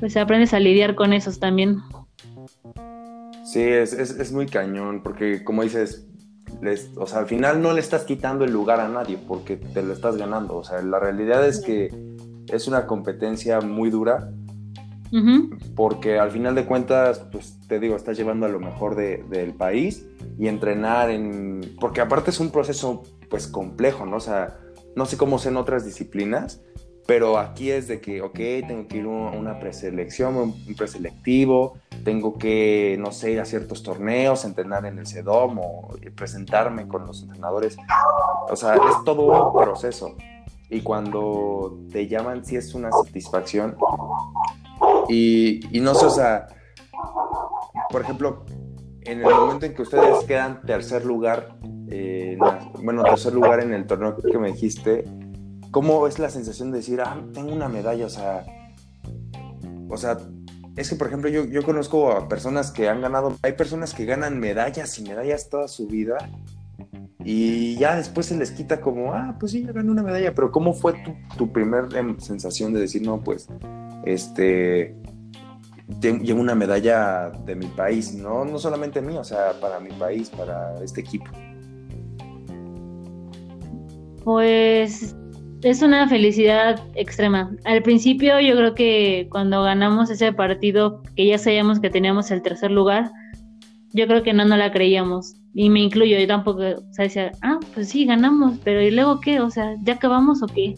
pues 0.00 0.16
aprendes 0.16 0.54
a 0.54 0.60
lidiar 0.60 0.94
con 0.94 1.12
esos 1.12 1.38
también. 1.38 1.78
Sí, 3.44 3.60
es, 3.60 3.92
es 3.92 4.32
muy 4.32 4.46
cañón, 4.46 5.02
porque 5.02 5.44
como 5.44 5.62
dices, 5.62 6.06
o 6.96 7.06
sea, 7.06 7.20
al 7.20 7.26
final 7.26 7.60
no 7.60 7.72
le 7.72 7.80
estás 7.80 8.04
quitando 8.04 8.44
el 8.44 8.52
lugar 8.52 8.80
a 8.80 8.88
nadie 8.88 9.18
porque 9.28 9.56
te 9.56 9.82
lo 9.82 9.92
estás 9.92 10.16
ganando. 10.16 10.56
O 10.56 10.64
sea, 10.64 10.80
la 10.82 10.98
realidad 10.98 11.46
es 11.46 11.60
que 11.60 11.90
es 12.48 12.68
una 12.68 12.86
competencia 12.86 13.60
muy 13.60 13.90
dura 13.90 14.30
porque 15.76 16.18
al 16.18 16.32
final 16.32 16.56
de 16.56 16.64
cuentas, 16.64 17.20
pues 17.30 17.60
te 17.68 17.78
digo, 17.78 17.94
estás 17.94 18.16
llevando 18.16 18.46
a 18.46 18.48
lo 18.48 18.58
mejor 18.58 18.96
del 18.96 19.54
país 19.54 20.04
y 20.38 20.48
entrenar 20.48 21.10
en... 21.10 21.76
Porque 21.78 22.00
aparte 22.00 22.30
es 22.30 22.40
un 22.40 22.50
proceso 22.50 23.04
pues 23.30 23.46
complejo, 23.46 24.06
¿no? 24.06 24.16
O 24.16 24.20
sea, 24.20 24.58
no 24.96 25.06
sé 25.06 25.16
cómo 25.16 25.38
en 25.44 25.56
otras 25.56 25.84
disciplinas, 25.84 26.62
pero 27.06 27.38
aquí 27.38 27.70
es 27.70 27.86
de 27.86 28.00
que, 28.00 28.22
ok, 28.22 28.38
tengo 28.66 28.88
que 28.88 28.98
ir 28.98 29.04
a 29.04 29.08
una 29.08 29.58
preselección, 29.58 30.36
un 30.36 30.74
preselectivo, 30.76 31.78
tengo 32.02 32.38
que, 32.38 32.96
no 32.98 33.12
sé, 33.12 33.32
ir 33.32 33.40
a 33.40 33.44
ciertos 33.44 33.82
torneos, 33.82 34.44
entrenar 34.44 34.86
en 34.86 34.98
el 34.98 35.06
CEDOM 35.06 35.58
o 35.58 35.88
presentarme 36.14 36.88
con 36.88 37.06
los 37.06 37.22
entrenadores. 37.22 37.76
O 38.48 38.56
sea, 38.56 38.74
es 38.74 39.04
todo 39.04 39.52
un 39.52 39.62
proceso. 39.62 40.16
Y 40.70 40.80
cuando 40.80 41.78
te 41.92 42.08
llaman, 42.08 42.44
sí 42.44 42.56
es 42.56 42.74
una 42.74 42.90
satisfacción. 42.90 43.76
Y, 45.08 45.60
no 45.74 45.94
sé, 45.94 46.06
o 46.06 46.10
sea, 46.10 46.46
por 47.90 48.00
ejemplo, 48.00 48.46
en 49.02 49.20
el 49.20 49.26
momento 49.26 49.66
en 49.66 49.74
que 49.74 49.82
ustedes 49.82 50.24
quedan 50.24 50.62
tercer 50.62 51.04
lugar, 51.04 51.58
eh, 51.94 52.38
bueno, 52.82 53.02
tercer 53.04 53.32
lugar 53.32 53.60
en 53.60 53.72
el 53.72 53.86
torneo 53.86 54.16
que 54.16 54.38
me 54.38 54.52
dijiste, 54.52 55.04
¿Cómo 55.74 56.06
es 56.06 56.20
la 56.20 56.30
sensación 56.30 56.70
de 56.70 56.76
decir, 56.76 57.00
ah, 57.00 57.20
tengo 57.32 57.52
una 57.52 57.68
medalla? 57.68 58.06
O 58.06 58.08
sea, 58.08 58.46
o 59.88 59.96
sea, 59.96 60.18
es 60.76 60.88
que, 60.88 60.94
por 60.94 61.08
ejemplo, 61.08 61.28
yo, 61.28 61.46
yo 61.46 61.64
conozco 61.64 62.12
a 62.12 62.28
personas 62.28 62.70
que 62.70 62.88
han 62.88 63.00
ganado, 63.00 63.36
hay 63.42 63.54
personas 63.54 63.92
que 63.92 64.04
ganan 64.04 64.38
medallas 64.38 64.96
y 65.00 65.02
medallas 65.02 65.48
toda 65.50 65.66
su 65.66 65.88
vida 65.88 66.16
y 67.24 67.74
ya 67.74 67.96
después 67.96 68.26
se 68.26 68.36
les 68.36 68.52
quita 68.52 68.80
como, 68.80 69.14
ah, 69.14 69.36
pues 69.40 69.50
sí, 69.50 69.64
ya 69.64 69.72
gané 69.72 69.90
una 69.90 70.04
medalla, 70.04 70.32
pero 70.32 70.52
¿cómo 70.52 70.74
fue 70.74 70.92
tu, 70.92 71.12
tu 71.36 71.52
primer 71.52 71.88
em, 71.96 72.20
sensación 72.20 72.72
de 72.72 72.78
decir, 72.78 73.02
no, 73.02 73.20
pues, 73.24 73.48
este, 74.04 74.94
llevo 76.00 76.40
una 76.40 76.54
medalla 76.54 77.30
de 77.30 77.56
mi 77.56 77.66
país, 77.66 78.14
no, 78.14 78.44
no 78.44 78.60
solamente 78.60 79.02
mí, 79.02 79.16
o 79.18 79.24
sea, 79.24 79.58
para 79.60 79.80
mi 79.80 79.90
país, 79.90 80.30
para 80.30 80.80
este 80.84 81.00
equipo? 81.00 81.32
Pues 84.24 85.14
es 85.62 85.82
una 85.82 86.08
felicidad 86.08 86.80
extrema. 86.94 87.54
Al 87.64 87.82
principio 87.82 88.40
yo 88.40 88.56
creo 88.56 88.74
que 88.74 89.28
cuando 89.30 89.62
ganamos 89.62 90.10
ese 90.10 90.32
partido, 90.32 91.02
que 91.16 91.26
ya 91.26 91.38
sabíamos 91.38 91.80
que 91.80 91.90
teníamos 91.90 92.30
el 92.30 92.42
tercer 92.42 92.70
lugar, 92.70 93.10
yo 93.92 94.06
creo 94.06 94.22
que 94.22 94.32
no 94.32 94.44
no 94.44 94.56
la 94.56 94.72
creíamos. 94.72 95.34
Y 95.54 95.70
me 95.70 95.80
incluyo, 95.80 96.18
yo 96.18 96.26
tampoco, 96.26 96.60
o 96.60 96.92
sea, 96.92 97.04
decía, 97.04 97.32
ah, 97.42 97.60
pues 97.74 97.88
sí, 97.88 98.04
ganamos, 98.04 98.58
pero 98.64 98.82
¿y 98.82 98.90
luego 98.90 99.20
qué? 99.20 99.40
O 99.40 99.50
sea, 99.50 99.76
¿ya 99.84 99.94
acabamos 99.94 100.42
o 100.42 100.46
qué? 100.46 100.76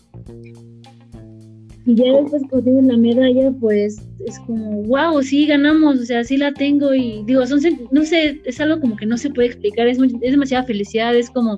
Y 1.86 1.94
ya 1.94 2.20
después 2.20 2.42
cuando 2.50 2.64
tienes 2.64 2.84
la 2.86 2.96
medalla, 2.96 3.52
pues 3.60 4.02
es 4.26 4.38
como, 4.40 4.82
wow, 4.82 5.22
sí, 5.22 5.46
ganamos, 5.46 6.00
o 6.00 6.04
sea, 6.04 6.24
sí 6.24 6.36
la 6.36 6.52
tengo 6.52 6.92
y 6.92 7.22
digo, 7.26 7.46
son, 7.46 7.60
no 7.90 8.04
sé, 8.04 8.40
es 8.44 8.60
algo 8.60 8.80
como 8.80 8.96
que 8.96 9.06
no 9.06 9.16
se 9.16 9.30
puede 9.30 9.48
explicar, 9.48 9.86
es, 9.86 9.98
es 9.98 10.32
demasiada 10.32 10.64
felicidad, 10.64 11.14
es 11.14 11.30
como 11.30 11.56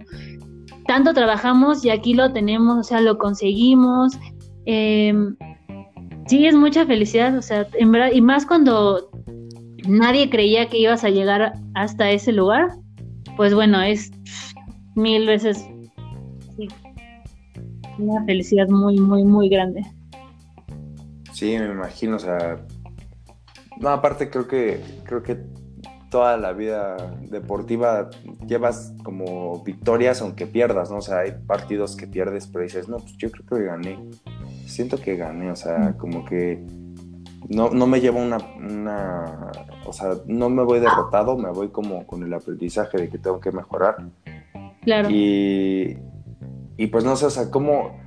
tanto 0.88 1.12
trabajamos 1.12 1.84
y 1.84 1.90
aquí 1.90 2.14
lo 2.14 2.32
tenemos, 2.32 2.78
o 2.78 2.82
sea, 2.82 3.02
lo 3.02 3.18
conseguimos. 3.18 4.18
Eh, 4.64 5.12
sí, 6.26 6.46
es 6.46 6.54
mucha 6.54 6.86
felicidad, 6.86 7.36
o 7.36 7.42
sea, 7.42 7.68
en 7.74 7.92
verdad, 7.92 8.08
y 8.10 8.22
más 8.22 8.46
cuando 8.46 9.10
nadie 9.86 10.30
creía 10.30 10.66
que 10.70 10.78
ibas 10.78 11.04
a 11.04 11.10
llegar 11.10 11.52
hasta 11.74 12.10
ese 12.10 12.32
lugar, 12.32 12.70
pues 13.36 13.52
bueno, 13.52 13.82
es 13.82 14.10
mil 14.96 15.26
veces 15.26 15.68
una 17.98 18.24
felicidad 18.24 18.68
muy, 18.68 18.98
muy, 18.98 19.24
muy 19.24 19.50
grande. 19.50 19.82
Sí, 21.34 21.58
me 21.58 21.66
imagino, 21.66 22.16
o 22.16 22.18
sea, 22.18 22.64
no, 23.78 23.90
aparte 23.90 24.30
creo 24.30 24.48
que, 24.48 24.80
creo 25.04 25.22
que 25.22 25.38
toda 26.10 26.36
la 26.36 26.52
vida 26.52 26.96
deportiva 27.28 28.10
llevas 28.46 28.94
como 29.02 29.62
victorias 29.64 30.22
aunque 30.22 30.46
pierdas, 30.46 30.90
¿no? 30.90 30.98
O 30.98 31.02
sea, 31.02 31.20
hay 31.20 31.32
partidos 31.46 31.96
que 31.96 32.06
pierdes, 32.06 32.46
pero 32.46 32.64
dices, 32.64 32.88
no, 32.88 32.98
pues 32.98 33.16
yo 33.18 33.30
creo 33.30 33.46
que 33.46 33.64
gané. 33.64 33.98
Siento 34.66 34.98
que 34.98 35.16
gané, 35.16 35.50
o 35.50 35.56
sea, 35.56 35.94
como 35.98 36.24
que 36.24 36.64
no, 37.48 37.70
no 37.70 37.86
me 37.86 38.00
llevo 38.00 38.20
una, 38.20 38.38
una, 38.56 39.50
o 39.86 39.92
sea, 39.92 40.14
no 40.26 40.50
me 40.50 40.62
voy 40.62 40.80
derrotado, 40.80 41.36
me 41.36 41.50
voy 41.50 41.68
como 41.68 42.06
con 42.06 42.22
el 42.22 42.32
aprendizaje 42.32 42.98
de 42.98 43.08
que 43.08 43.18
tengo 43.18 43.40
que 43.40 43.52
mejorar. 43.52 43.96
Claro. 44.82 45.08
Y, 45.10 45.98
y 46.76 46.86
pues 46.88 47.04
no 47.04 47.16
sé, 47.16 47.26
o 47.26 47.30
sea, 47.30 47.50
como, 47.50 47.98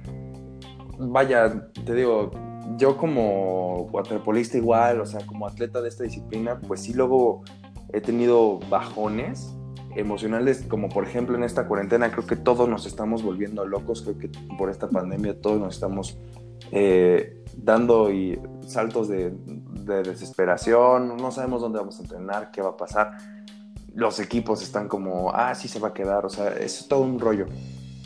vaya, 1.00 1.70
te 1.86 1.94
digo, 1.94 2.32
yo 2.78 2.98
como 2.98 3.84
waterpolista 3.92 4.58
igual, 4.58 5.02
o 5.02 5.06
sea, 5.06 5.26
como 5.26 5.48
atleta 5.48 5.82
de 5.82 5.90
esta 5.90 6.04
disciplina, 6.04 6.60
pues 6.68 6.82
sí 6.82 6.94
luego 6.94 7.44
he 7.94 8.02
tenido 8.02 8.60
bajones 8.70 9.54
emocionales, 9.96 10.64
como 10.68 10.90
por 10.90 11.06
ejemplo 11.06 11.36
en 11.36 11.44
esta 11.44 11.68
cuarentena, 11.68 12.12
creo 12.12 12.26
que 12.26 12.36
todos 12.36 12.68
nos 12.70 12.86
estamos 12.86 13.24
volviendo 13.24 13.66
locos, 13.66 14.02
creo 14.02 14.18
que 14.18 14.30
por 14.58 14.70
esta 14.70 14.90
pandemia 14.90 15.40
todos 15.42 15.60
nos 15.60 15.76
estamos 15.76 16.18
eh, 16.72 17.44
dando 17.58 18.12
y 18.12 18.40
saltos 18.66 19.08
de, 19.10 19.34
desesperación, 19.82 21.18
no 21.18 21.32
sabemos 21.32 21.62
dónde 21.62 21.80
vamos 21.80 22.00
a 22.00 22.04
entrenar, 22.04 22.52
qué 22.52 22.62
va 22.62 22.70
a 22.70 22.78
pasar. 22.78 23.18
Los 23.94 24.22
equipos 24.22 24.62
están 24.62 24.88
como, 24.88 25.32
ah, 25.34 25.54
sí 25.54 25.68
se 25.68 25.80
va 25.80 25.90
a 25.90 25.94
quedar, 25.94 26.26
o 26.26 26.30
sea, 26.30 26.50
es 26.50 26.88
todo 26.88 27.02
un 27.02 27.20
rollo. 27.20 27.48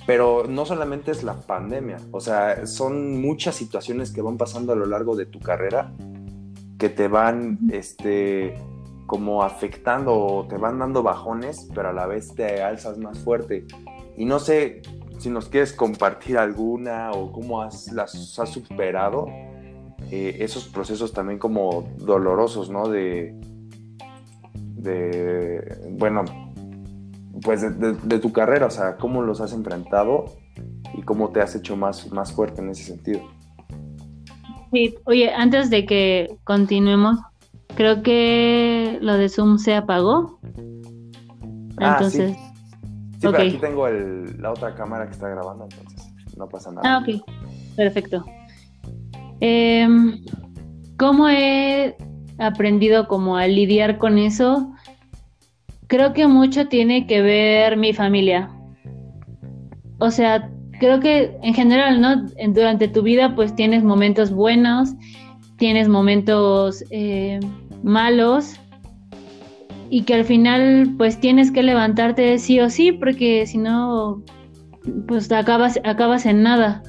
Pero 0.07 0.45
no 0.47 0.65
solamente 0.65 1.11
es 1.11 1.23
la 1.23 1.35
pandemia, 1.35 1.97
o 2.11 2.19
sea, 2.19 2.65
son 2.65 3.21
muchas 3.21 3.55
situaciones 3.55 4.11
que 4.11 4.21
van 4.21 4.37
pasando 4.37 4.73
a 4.73 4.75
lo 4.75 4.87
largo 4.87 5.15
de 5.15 5.27
tu 5.27 5.39
carrera 5.39 5.91
que 6.79 6.89
te 6.89 7.07
van, 7.07 7.59
este, 7.71 8.57
como 9.05 9.43
afectando 9.43 10.13
o 10.13 10.47
te 10.47 10.57
van 10.57 10.79
dando 10.79 11.03
bajones, 11.03 11.69
pero 11.73 11.89
a 11.89 11.93
la 11.93 12.07
vez 12.07 12.33
te 12.33 12.61
alzas 12.61 12.97
más 12.97 13.19
fuerte. 13.19 13.65
Y 14.17 14.25
no 14.25 14.39
sé 14.39 14.81
si 15.19 15.29
nos 15.29 15.49
quieres 15.49 15.73
compartir 15.73 16.37
alguna 16.37 17.11
o 17.11 17.31
cómo 17.31 17.61
has, 17.61 17.91
las 17.91 18.37
has 18.39 18.49
superado 18.49 19.27
eh, 20.11 20.37
esos 20.39 20.67
procesos 20.67 21.13
también 21.13 21.39
como 21.39 21.89
dolorosos, 21.97 22.69
¿no? 22.69 22.87
De, 22.87 23.35
de 24.75 25.79
bueno, 25.91 26.23
pues 27.41 27.61
de, 27.61 28.19
tu 28.19 28.31
carrera, 28.31 28.67
o 28.67 28.71
sea, 28.71 28.97
cómo 28.97 29.21
los 29.21 29.41
has 29.41 29.53
enfrentado 29.53 30.25
y 30.93 31.01
cómo 31.01 31.29
te 31.29 31.41
has 31.41 31.55
hecho 31.55 31.75
más, 31.75 32.11
más 32.11 32.31
fuerte 32.33 32.61
en 32.61 32.69
ese 32.69 32.83
sentido. 32.83 33.21
Sí, 34.71 34.95
oye, 35.05 35.33
antes 35.33 35.69
de 35.69 35.85
que 35.85 36.37
continuemos, 36.43 37.19
creo 37.75 38.01
que 38.01 38.97
lo 39.01 39.17
de 39.17 39.29
Zoom 39.29 39.57
se 39.57 39.75
apagó. 39.75 40.39
Ah, 41.77 41.93
entonces. 41.93 42.35
Sí, 43.19 43.27
pero 43.31 43.37
aquí 43.37 43.57
tengo 43.57 43.87
la 43.87 44.51
otra 44.51 44.75
cámara 44.75 45.05
que 45.05 45.13
está 45.13 45.29
grabando, 45.29 45.65
entonces 45.65 46.13
no 46.37 46.47
pasa 46.47 46.71
nada. 46.71 46.95
Ah, 46.95 46.99
ok. 46.99 47.21
Perfecto. 47.75 48.25
Em, 49.39 50.23
¿Cómo 50.97 51.27
he 51.27 51.95
aprendido 52.37 53.07
como 53.07 53.37
a 53.37 53.47
lidiar 53.47 53.97
con 53.97 54.17
eso? 54.17 54.71
Creo 55.87 56.13
que 56.13 56.27
mucho 56.27 56.67
tiene 56.67 57.05
que 57.05 57.21
ver 57.21 57.77
mi 57.77 57.93
familia. 57.93 58.49
O 59.99 60.09
sea, 60.09 60.49
creo 60.79 60.99
que 60.99 61.37
en 61.41 61.53
general, 61.53 62.01
¿no? 62.01 62.25
Durante 62.53 62.87
tu 62.87 63.01
vida 63.01 63.35
pues 63.35 63.55
tienes 63.55 63.83
momentos 63.83 64.31
buenos, 64.31 64.93
tienes 65.57 65.87
momentos 65.87 66.83
eh, 66.91 67.39
malos 67.85 68.59
y 69.89 70.01
que 70.01 70.15
al 70.15 70.25
final 70.25 70.95
pues 70.97 71.19
tienes 71.19 71.51
que 71.51 71.63
levantarte 71.63 72.37
sí 72.39 72.59
o 72.59 72.69
sí 72.69 72.91
porque 72.91 73.45
si 73.45 73.59
no 73.59 74.23
pues 75.07 75.31
acabas, 75.31 75.79
acabas 75.83 76.25
en 76.25 76.43
nada. 76.43 76.83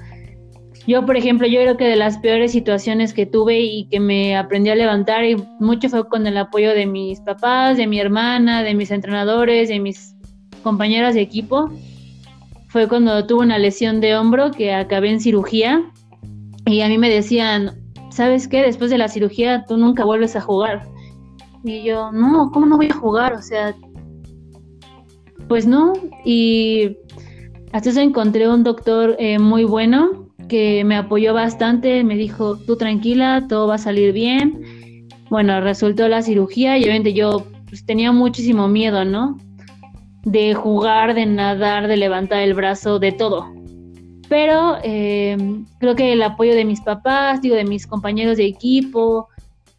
Yo, 0.86 1.04
por 1.04 1.16
ejemplo, 1.16 1.48
yo 1.48 1.60
creo 1.60 1.76
que 1.76 1.84
de 1.84 1.96
las 1.96 2.18
peores 2.18 2.52
situaciones 2.52 3.12
que 3.12 3.26
tuve 3.26 3.60
y 3.60 3.88
que 3.88 3.98
me 3.98 4.36
aprendí 4.36 4.70
a 4.70 4.76
levantar 4.76 5.24
y 5.24 5.36
mucho 5.58 5.88
fue 5.88 6.08
con 6.08 6.26
el 6.26 6.36
apoyo 6.36 6.70
de 6.72 6.86
mis 6.86 7.20
papás, 7.20 7.76
de 7.76 7.88
mi 7.88 7.98
hermana, 7.98 8.62
de 8.62 8.74
mis 8.74 8.92
entrenadores, 8.92 9.68
de 9.68 9.80
mis 9.80 10.14
compañeras 10.62 11.14
de 11.14 11.22
equipo. 11.22 11.70
Fue 12.68 12.88
cuando 12.88 13.26
tuve 13.26 13.42
una 13.42 13.58
lesión 13.58 14.00
de 14.00 14.16
hombro 14.16 14.52
que 14.52 14.74
acabé 14.74 15.10
en 15.10 15.20
cirugía 15.20 15.82
y 16.66 16.82
a 16.82 16.88
mí 16.88 16.98
me 16.98 17.10
decían, 17.10 17.85
¿sabes 18.16 18.48
qué? 18.48 18.62
Después 18.62 18.90
de 18.90 18.96
la 18.96 19.08
cirugía 19.08 19.64
tú 19.68 19.76
nunca 19.76 20.04
vuelves 20.04 20.36
a 20.36 20.40
jugar. 20.40 20.88
Y 21.62 21.82
yo, 21.82 22.10
no, 22.12 22.50
¿cómo 22.50 22.64
no 22.64 22.78
voy 22.78 22.88
a 22.90 22.94
jugar? 22.94 23.34
O 23.34 23.42
sea, 23.42 23.74
pues 25.48 25.66
no. 25.66 25.92
Y 26.24 26.96
hasta 27.72 27.90
eso 27.90 28.00
encontré 28.00 28.48
un 28.48 28.64
doctor 28.64 29.16
eh, 29.18 29.38
muy 29.38 29.64
bueno 29.64 30.30
que 30.48 30.82
me 30.84 30.96
apoyó 30.96 31.34
bastante, 31.34 32.04
me 32.04 32.16
dijo, 32.16 32.56
tú 32.56 32.76
tranquila, 32.76 33.46
todo 33.48 33.66
va 33.66 33.74
a 33.74 33.78
salir 33.78 34.12
bien. 34.12 35.08
Bueno, 35.28 35.60
resultó 35.60 36.08
la 36.08 36.22
cirugía 36.22 36.78
y 36.78 36.84
obviamente 36.84 37.12
yo 37.12 37.44
pues, 37.68 37.84
tenía 37.84 38.12
muchísimo 38.12 38.66
miedo, 38.68 39.04
¿no? 39.04 39.36
De 40.22 40.54
jugar, 40.54 41.14
de 41.14 41.26
nadar, 41.26 41.86
de 41.86 41.96
levantar 41.98 42.40
el 42.40 42.54
brazo, 42.54 42.98
de 42.98 43.12
todo. 43.12 43.55
Pero 44.28 44.76
eh, 44.82 45.36
creo 45.78 45.94
que 45.94 46.12
el 46.12 46.22
apoyo 46.22 46.54
de 46.54 46.64
mis 46.64 46.80
papás, 46.80 47.40
digo, 47.40 47.54
de 47.54 47.64
mis 47.64 47.86
compañeros 47.86 48.36
de 48.36 48.46
equipo, 48.46 49.28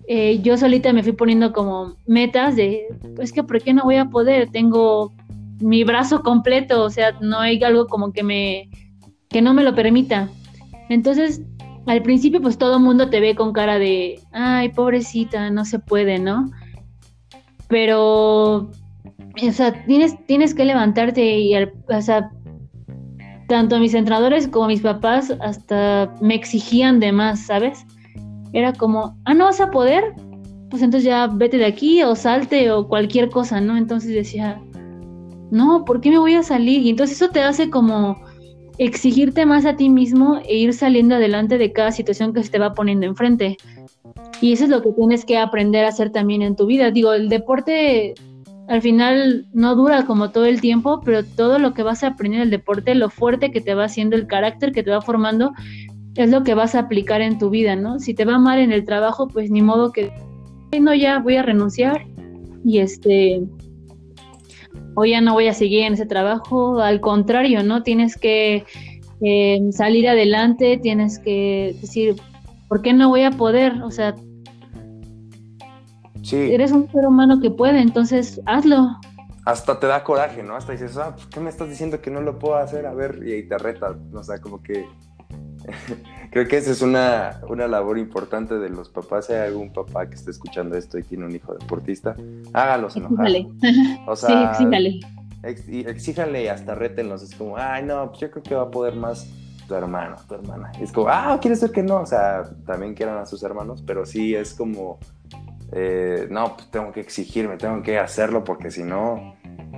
eh, 0.08 0.40
yo 0.42 0.58
solita 0.58 0.94
me 0.94 1.04
fui 1.04 1.12
poniendo 1.12 1.52
como 1.52 1.98
metas 2.06 2.56
de, 2.56 2.88
pues 3.16 3.34
que, 3.34 3.44
¿por 3.44 3.62
qué 3.62 3.74
no 3.74 3.84
voy 3.84 3.98
a 3.98 4.06
poder? 4.06 4.50
Tengo 4.50 5.14
mi 5.60 5.84
brazo 5.84 6.22
completo, 6.22 6.84
o 6.84 6.90
sea, 6.90 7.12
no 7.20 7.40
hay 7.40 7.62
algo 7.62 7.88
como 7.88 8.14
que 8.14 8.24
me, 8.24 8.70
que 9.30 9.42
no 9.42 9.54
me 9.54 9.64
lo 9.64 9.76
permita. 9.76 10.30
Entonces, 10.90 11.42
al 11.88 12.02
principio, 12.04 12.42
pues 12.42 12.58
todo 12.58 12.78
el 12.78 12.84
mundo 12.84 13.10
te 13.10 13.20
ve 13.20 13.36
con 13.36 13.52
cara 13.52 13.80
de, 13.80 14.22
ay, 14.32 14.70
pobrecita, 14.70 15.50
no 15.50 15.66
se 15.66 15.80
puede, 15.80 16.20
¿no? 16.20 16.52
Pero, 17.68 18.70
o 19.42 19.52
sea, 19.52 19.86
tienes, 19.86 20.16
tienes 20.26 20.54
que 20.54 20.64
levantarte 20.64 21.40
y, 21.40 21.54
o 21.56 22.02
sea, 22.02 22.32
tanto 23.48 23.80
mis 23.80 23.94
entrenadores 23.94 24.48
como 24.48 24.68
mis 24.68 24.82
papás 24.82 25.34
hasta 25.42 26.14
me 26.22 26.36
exigían 26.36 27.00
de 27.00 27.12
más, 27.12 27.46
¿sabes? 27.46 27.86
Era 28.54 28.74
como, 28.74 29.18
ah, 29.26 29.34
no 29.34 29.46
vas 29.46 29.62
a 29.62 29.72
poder, 29.72 30.04
pues 30.70 30.82
entonces 30.82 31.06
ya 31.06 31.28
vete 31.28 31.58
de 31.58 31.66
aquí 31.66 32.04
o 32.04 32.16
salte 32.16 32.72
o 32.72 32.88
cualquier 32.88 33.30
cosa, 33.30 33.62
¿no? 33.62 33.78
Entonces 33.78 34.14
decía, 34.14 34.62
no, 35.52 35.86
¿por 35.86 36.02
qué 36.02 36.10
me 36.10 36.20
voy 36.20 36.36
a 36.36 36.44
salir? 36.44 36.82
Y 36.82 36.90
entonces 36.90 37.18
eso 37.18 37.32
te 37.32 37.42
hace 37.42 37.70
como 37.70 38.18
exigirte 38.78 39.46
más 39.46 39.66
a 39.66 39.76
ti 39.76 39.90
mismo 39.90 40.40
e 40.46 40.56
ir 40.58 40.74
saliendo 40.74 41.16
adelante 41.16 41.58
de 41.58 41.72
cada 41.72 41.92
situación 41.92 42.34
que 42.34 42.44
se 42.44 42.52
te 42.52 42.60
va 42.60 42.74
poniendo 42.74 43.06
enfrente. 43.06 43.58
Y 44.42 44.54
eso 44.54 44.66
es 44.66 44.70
lo 44.70 44.82
que 44.82 44.92
tienes 44.92 45.26
que 45.26 45.38
aprender 45.38 45.86
a 45.86 45.90
hacer 45.90 46.12
también 46.12 46.42
en 46.42 46.56
tu 46.56 46.66
vida. 46.66 46.92
Digo, 46.92 47.14
el 47.14 47.30
deporte 47.30 48.14
al 48.68 48.82
final 48.82 49.48
no 49.54 49.76
dura 49.76 50.06
como 50.06 50.32
todo 50.32 50.46
el 50.46 50.60
tiempo, 50.60 51.02
pero 51.04 51.24
todo 51.24 51.58
lo 51.58 51.74
que 51.74 51.84
vas 51.84 52.04
a 52.04 52.08
aprender 52.08 52.42
en 52.42 52.48
el 52.48 52.52
deporte, 52.52 52.96
lo 52.96 53.10
fuerte 53.10 53.52
que 53.52 53.62
te 53.62 53.74
va 53.74 53.86
haciendo, 53.86 54.16
el 54.16 54.28
carácter 54.28 54.74
que 54.74 54.84
te 54.84 54.92
va 54.92 55.02
formando, 55.02 55.54
es 56.16 56.30
lo 56.30 56.44
que 56.44 56.54
vas 56.54 56.76
a 56.76 56.80
aplicar 56.80 57.22
en 57.22 57.38
tu 57.38 57.50
vida, 57.50 57.76
¿no? 57.76 58.00
Si 58.00 58.14
te 58.14 58.26
va 58.26 58.40
mal 58.40 58.60
en 58.60 58.72
el 58.72 58.84
trabajo, 58.84 59.28
pues 59.28 59.50
ni 59.50 59.62
modo 59.62 59.92
que, 59.92 60.12
no, 60.80 60.94
ya 60.94 61.20
voy 61.20 61.38
a 61.38 61.44
renunciar 61.44 62.06
y 62.66 62.80
este, 62.80 63.42
o 64.96 65.06
ya 65.06 65.22
no 65.22 65.34
voy 65.34 65.48
a 65.48 65.54
seguir 65.54 65.84
en 65.84 65.94
ese 65.94 66.06
trabajo, 66.06 66.82
al 66.82 67.00
contrario, 67.00 67.64
¿no? 67.64 67.84
Tienes 67.84 68.18
que 68.18 68.66
eh, 69.22 69.60
salir 69.72 70.10
adelante, 70.10 70.78
tienes 70.82 71.20
que 71.20 71.76
decir, 71.80 72.16
¿por 72.68 72.82
qué 72.82 72.92
no 72.92 73.10
voy 73.10 73.22
a 73.22 73.32
poder? 73.32 73.82
O 73.84 73.92
sea, 73.92 74.14
eres 76.32 76.72
un 76.72 76.92
ser 76.92 77.06
humano 77.06 77.40
que 77.40 77.52
puede, 77.52 77.82
entonces 77.82 78.42
hazlo. 78.46 78.98
Hasta 79.46 79.80
te 79.80 79.88
da 79.88 80.04
coraje, 80.04 80.44
¿no? 80.44 80.56
Hasta 80.56 80.74
dices, 80.74 80.98
ah, 80.98 81.14
pues, 81.16 81.28
¿qué 81.28 81.40
me 81.40 81.50
estás 81.50 81.70
diciendo 81.70 82.02
que 82.02 82.12
no 82.12 82.22
lo 82.22 82.38
puedo 82.38 82.58
hacer? 82.58 82.86
A 82.86 82.94
ver, 82.94 83.22
y 83.26 83.32
ahí 83.32 83.44
te 83.48 83.58
retas, 83.58 83.96
o 84.14 84.24
sea, 84.24 84.40
como 84.40 84.62
que 84.62 84.86
Creo 86.32 86.48
que 86.48 86.58
esa 86.58 86.72
es 86.72 86.82
una, 86.82 87.40
labor 87.68 87.98
importante 87.98 88.58
de 88.58 88.70
los 88.70 88.90
papás. 88.90 89.28
Si 89.28 89.34
hay 89.34 89.48
algún 89.48 89.72
papá 89.72 90.10
que 90.10 90.16
esté 90.16 90.32
escuchando 90.32 90.78
esto 90.78 90.98
y 90.98 91.04
tiene 91.04 91.26
un 91.26 91.36
hijo 91.36 91.54
deportista, 91.54 92.16
hágalos 92.54 92.96
enojar. 92.96 93.28
O 94.08 94.16
sea, 94.16 94.54
sí, 94.56 94.66
exíjale. 95.86 96.44
y 96.44 96.48
hasta 96.48 96.76
rétenlos. 96.76 97.24
Es 97.24 97.36
como, 97.36 97.58
ay, 97.58 97.84
no, 97.84 98.10
pues 98.10 98.22
yo 98.22 98.32
creo 98.32 98.44
que 98.44 98.56
va 98.56 98.64
a 98.64 98.72
poder 98.72 98.96
más 98.96 99.28
tu 99.68 99.76
hermano, 99.76 100.16
tu 100.28 100.36
hermana. 100.36 100.72
es 100.80 100.92
como, 100.92 101.10
ah, 101.10 101.38
quiere 101.42 101.56
ser 101.56 101.72
que 101.72 101.84
no. 101.84 101.98
O 101.98 102.06
sea, 102.06 102.44
también 102.66 102.94
quieran 102.94 103.18
a 103.18 103.26
sus 103.26 103.44
hermanos, 103.44 103.84
pero 103.86 104.06
sí 104.06 104.36
es 104.36 104.54
como, 104.54 105.00
eh, 105.74 106.28
no, 106.30 106.56
pues 106.56 106.72
tengo 106.72 106.92
que 106.92 107.02
exigirme, 107.02 107.58
tengo 107.58 107.82
que 107.82 108.00
hacerlo 108.00 108.44
porque 108.44 108.72
si 108.72 108.84
no, 108.84 109.36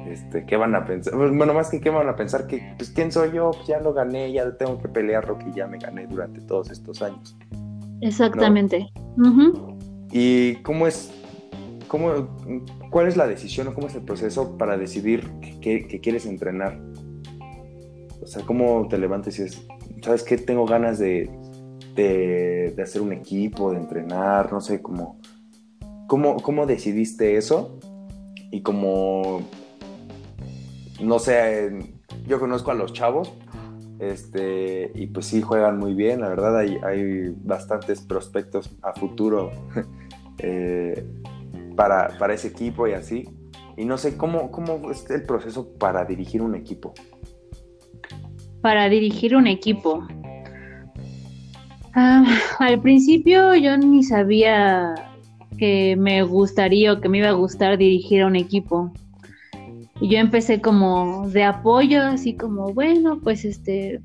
este, 0.07 0.45
¿qué 0.45 0.55
van 0.55 0.75
a 0.75 0.85
pensar? 0.85 1.15
Bueno, 1.15 1.53
más 1.53 1.69
que 1.69 1.81
qué 1.81 1.89
van 1.89 2.07
a 2.09 2.15
pensar, 2.15 2.47
que, 2.47 2.73
pues, 2.77 2.91
¿quién 2.91 3.11
soy 3.11 3.31
yo? 3.31 3.51
Pues 3.51 3.67
ya 3.67 3.79
lo 3.79 3.93
gané, 3.93 4.31
ya 4.31 4.57
tengo 4.57 4.79
que 4.79 4.87
pelear 4.87 5.27
lo 5.27 5.37
que 5.37 5.51
ya 5.51 5.67
me 5.67 5.77
gané 5.77 6.07
durante 6.07 6.41
todos 6.41 6.69
estos 6.69 7.01
años. 7.01 7.37
Exactamente. 8.01 8.91
¿Y 10.11 10.55
cómo 10.57 10.87
es, 10.87 11.11
cómo, 11.87 12.37
cuál 12.89 13.07
es 13.07 13.17
la 13.17 13.27
decisión 13.27 13.67
o 13.67 13.73
cómo 13.73 13.87
es 13.87 13.95
el 13.95 14.03
proceso 14.03 14.57
para 14.57 14.77
decidir 14.77 15.29
que, 15.61 15.99
quieres 16.01 16.25
entrenar? 16.25 16.79
O 18.21 18.27
sea, 18.27 18.45
¿cómo 18.45 18.87
te 18.89 18.97
levantas 18.97 19.39
y 19.39 19.43
dices, 19.43 19.67
¿sabes 20.01 20.23
qué? 20.23 20.37
Tengo 20.37 20.65
ganas 20.65 20.99
de, 20.99 21.29
de, 21.95 22.81
hacer 22.81 23.01
un 23.01 23.13
equipo, 23.13 23.71
de 23.71 23.77
entrenar, 23.77 24.51
no 24.51 24.61
sé, 24.61 24.81
cómo, 24.81 25.19
cómo, 26.09 26.37
cómo 26.37 26.65
decidiste 26.65 27.37
eso 27.37 27.77
y 28.51 28.63
como, 28.63 29.43
no 30.99 31.19
sé, 31.19 31.93
yo 32.27 32.39
conozco 32.39 32.71
a 32.71 32.73
los 32.73 32.93
chavos, 32.93 33.31
este, 33.99 34.91
y 34.95 35.05
pues 35.07 35.27
sí 35.27 35.43
juegan 35.43 35.77
muy 35.77 35.93
bien, 35.93 36.21
la 36.21 36.29
verdad 36.29 36.57
hay, 36.57 36.77
hay 36.83 37.29
bastantes 37.43 38.01
prospectos 38.01 38.75
a 38.81 38.93
futuro 38.93 39.51
eh, 40.39 41.05
para, 41.75 42.17
para, 42.17 42.33
ese 42.33 42.47
equipo 42.47 42.87
y 42.87 42.93
así. 42.93 43.29
Y 43.77 43.85
no 43.85 43.97
sé, 43.99 44.17
¿cómo, 44.17 44.51
¿cómo 44.51 44.89
es 44.89 45.07
el 45.11 45.23
proceso 45.23 45.77
para 45.77 46.05
dirigir 46.05 46.41
un 46.41 46.55
equipo? 46.55 46.93
Para 48.61 48.89
dirigir 48.89 49.35
un 49.35 49.45
equipo. 49.45 50.07
Ah, 51.93 52.25
al 52.59 52.81
principio 52.81 53.53
yo 53.55 53.77
ni 53.77 54.03
sabía 54.03 55.08
que 55.59 55.95
me 55.97 56.23
gustaría 56.23 56.93
o 56.93 57.01
que 57.01 57.09
me 57.09 57.17
iba 57.19 57.29
a 57.29 57.33
gustar 57.33 57.77
dirigir 57.77 58.21
a 58.21 58.27
un 58.27 58.37
equipo. 58.37 58.91
Y 60.01 60.07
yo 60.09 60.17
empecé 60.17 60.61
como 60.61 61.29
de 61.29 61.43
apoyo, 61.43 62.01
así 62.01 62.35
como, 62.35 62.73
bueno, 62.73 63.19
pues 63.21 63.43
este, 63.43 63.99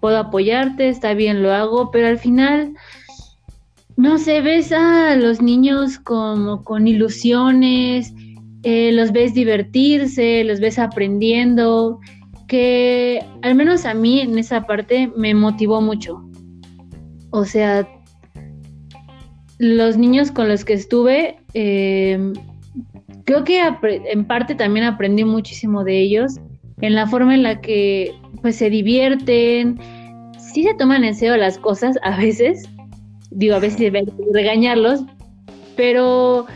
puedo 0.00 0.18
apoyarte, 0.18 0.88
está 0.88 1.14
bien, 1.14 1.42
lo 1.42 1.52
hago, 1.52 1.92
pero 1.92 2.08
al 2.08 2.18
final, 2.18 2.74
no 3.96 4.18
sé, 4.18 4.40
ves 4.40 4.72
a 4.72 5.14
los 5.14 5.40
niños 5.40 6.00
como 6.00 6.64
con 6.64 6.88
ilusiones, 6.88 8.12
eh, 8.64 8.90
los 8.92 9.12
ves 9.12 9.32
divertirse, 9.34 10.42
los 10.42 10.58
ves 10.58 10.80
aprendiendo, 10.80 12.00
que 12.48 13.24
al 13.42 13.54
menos 13.54 13.84
a 13.84 13.94
mí 13.94 14.20
en 14.20 14.36
esa 14.38 14.66
parte 14.66 15.12
me 15.16 15.34
motivó 15.34 15.80
mucho. 15.80 16.24
O 17.30 17.44
sea, 17.44 17.86
los 19.58 19.96
niños 19.96 20.30
con 20.30 20.48
los 20.48 20.64
que 20.64 20.74
estuve, 20.74 21.36
eh, 21.54 22.32
creo 23.24 23.44
que 23.44 23.60
en 23.82 24.24
parte 24.24 24.54
también 24.54 24.86
aprendí 24.86 25.24
muchísimo 25.24 25.84
de 25.84 26.00
ellos, 26.00 26.36
en 26.80 26.94
la 26.94 27.06
forma 27.06 27.34
en 27.34 27.42
la 27.42 27.60
que 27.60 28.14
pues 28.40 28.56
se 28.56 28.70
divierten, 28.70 29.78
sí 30.38 30.62
se 30.62 30.74
toman 30.74 31.04
en 31.04 31.14
serio 31.14 31.36
las 31.36 31.58
cosas 31.58 31.96
a 32.02 32.16
veces, 32.16 32.68
digo 33.30 33.56
a 33.56 33.58
veces 33.58 33.92
regañarlos, 34.32 35.04
pero 35.76 36.46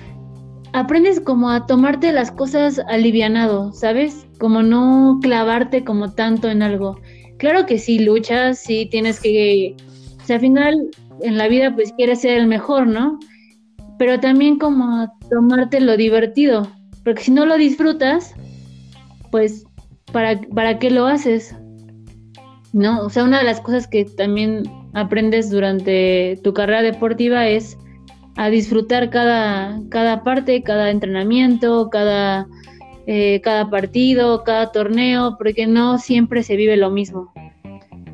aprendes 0.72 1.20
como 1.20 1.50
a 1.50 1.66
tomarte 1.66 2.12
las 2.12 2.30
cosas 2.30 2.80
alivianado, 2.88 3.72
¿sabes? 3.72 4.26
Como 4.38 4.62
no 4.62 5.18
clavarte 5.22 5.84
como 5.84 6.12
tanto 6.12 6.48
en 6.48 6.62
algo. 6.62 7.00
Claro 7.38 7.66
que 7.66 7.78
sí 7.78 7.98
luchas, 7.98 8.58
sí 8.58 8.86
tienes 8.90 9.20
que, 9.20 9.76
o 10.22 10.24
sea, 10.24 10.36
al 10.36 10.40
final 10.40 10.90
en 11.22 11.36
la 11.36 11.48
vida 11.48 11.74
pues 11.74 11.92
quieres 11.92 12.20
ser 12.20 12.38
el 12.38 12.46
mejor, 12.46 12.86
¿no? 12.86 13.18
Pero 13.98 14.20
también 14.20 14.58
como 14.58 15.12
tomarte 15.30 15.80
lo 15.80 15.96
divertido, 15.96 16.68
porque 17.04 17.24
si 17.24 17.30
no 17.32 17.44
lo 17.44 17.56
disfrutas, 17.56 18.34
pues 19.30 19.64
¿para, 20.12 20.40
para 20.54 20.78
qué 20.78 20.90
lo 20.90 21.06
haces? 21.06 21.56
¿No? 22.72 23.02
O 23.02 23.10
sea, 23.10 23.24
una 23.24 23.38
de 23.38 23.44
las 23.44 23.60
cosas 23.60 23.86
que 23.86 24.04
también 24.04 24.62
aprendes 24.94 25.50
durante 25.50 26.38
tu 26.42 26.54
carrera 26.54 26.82
deportiva 26.82 27.48
es 27.48 27.76
a 28.36 28.48
disfrutar 28.48 29.10
cada, 29.10 29.80
cada 29.90 30.22
parte, 30.22 30.62
cada 30.62 30.90
entrenamiento, 30.90 31.90
cada, 31.90 32.46
eh, 33.06 33.40
cada 33.42 33.68
partido, 33.68 34.44
cada 34.44 34.72
torneo, 34.72 35.36
porque 35.36 35.66
no 35.66 35.98
siempre 35.98 36.42
se 36.42 36.56
vive 36.56 36.76
lo 36.76 36.90
mismo. 36.90 37.32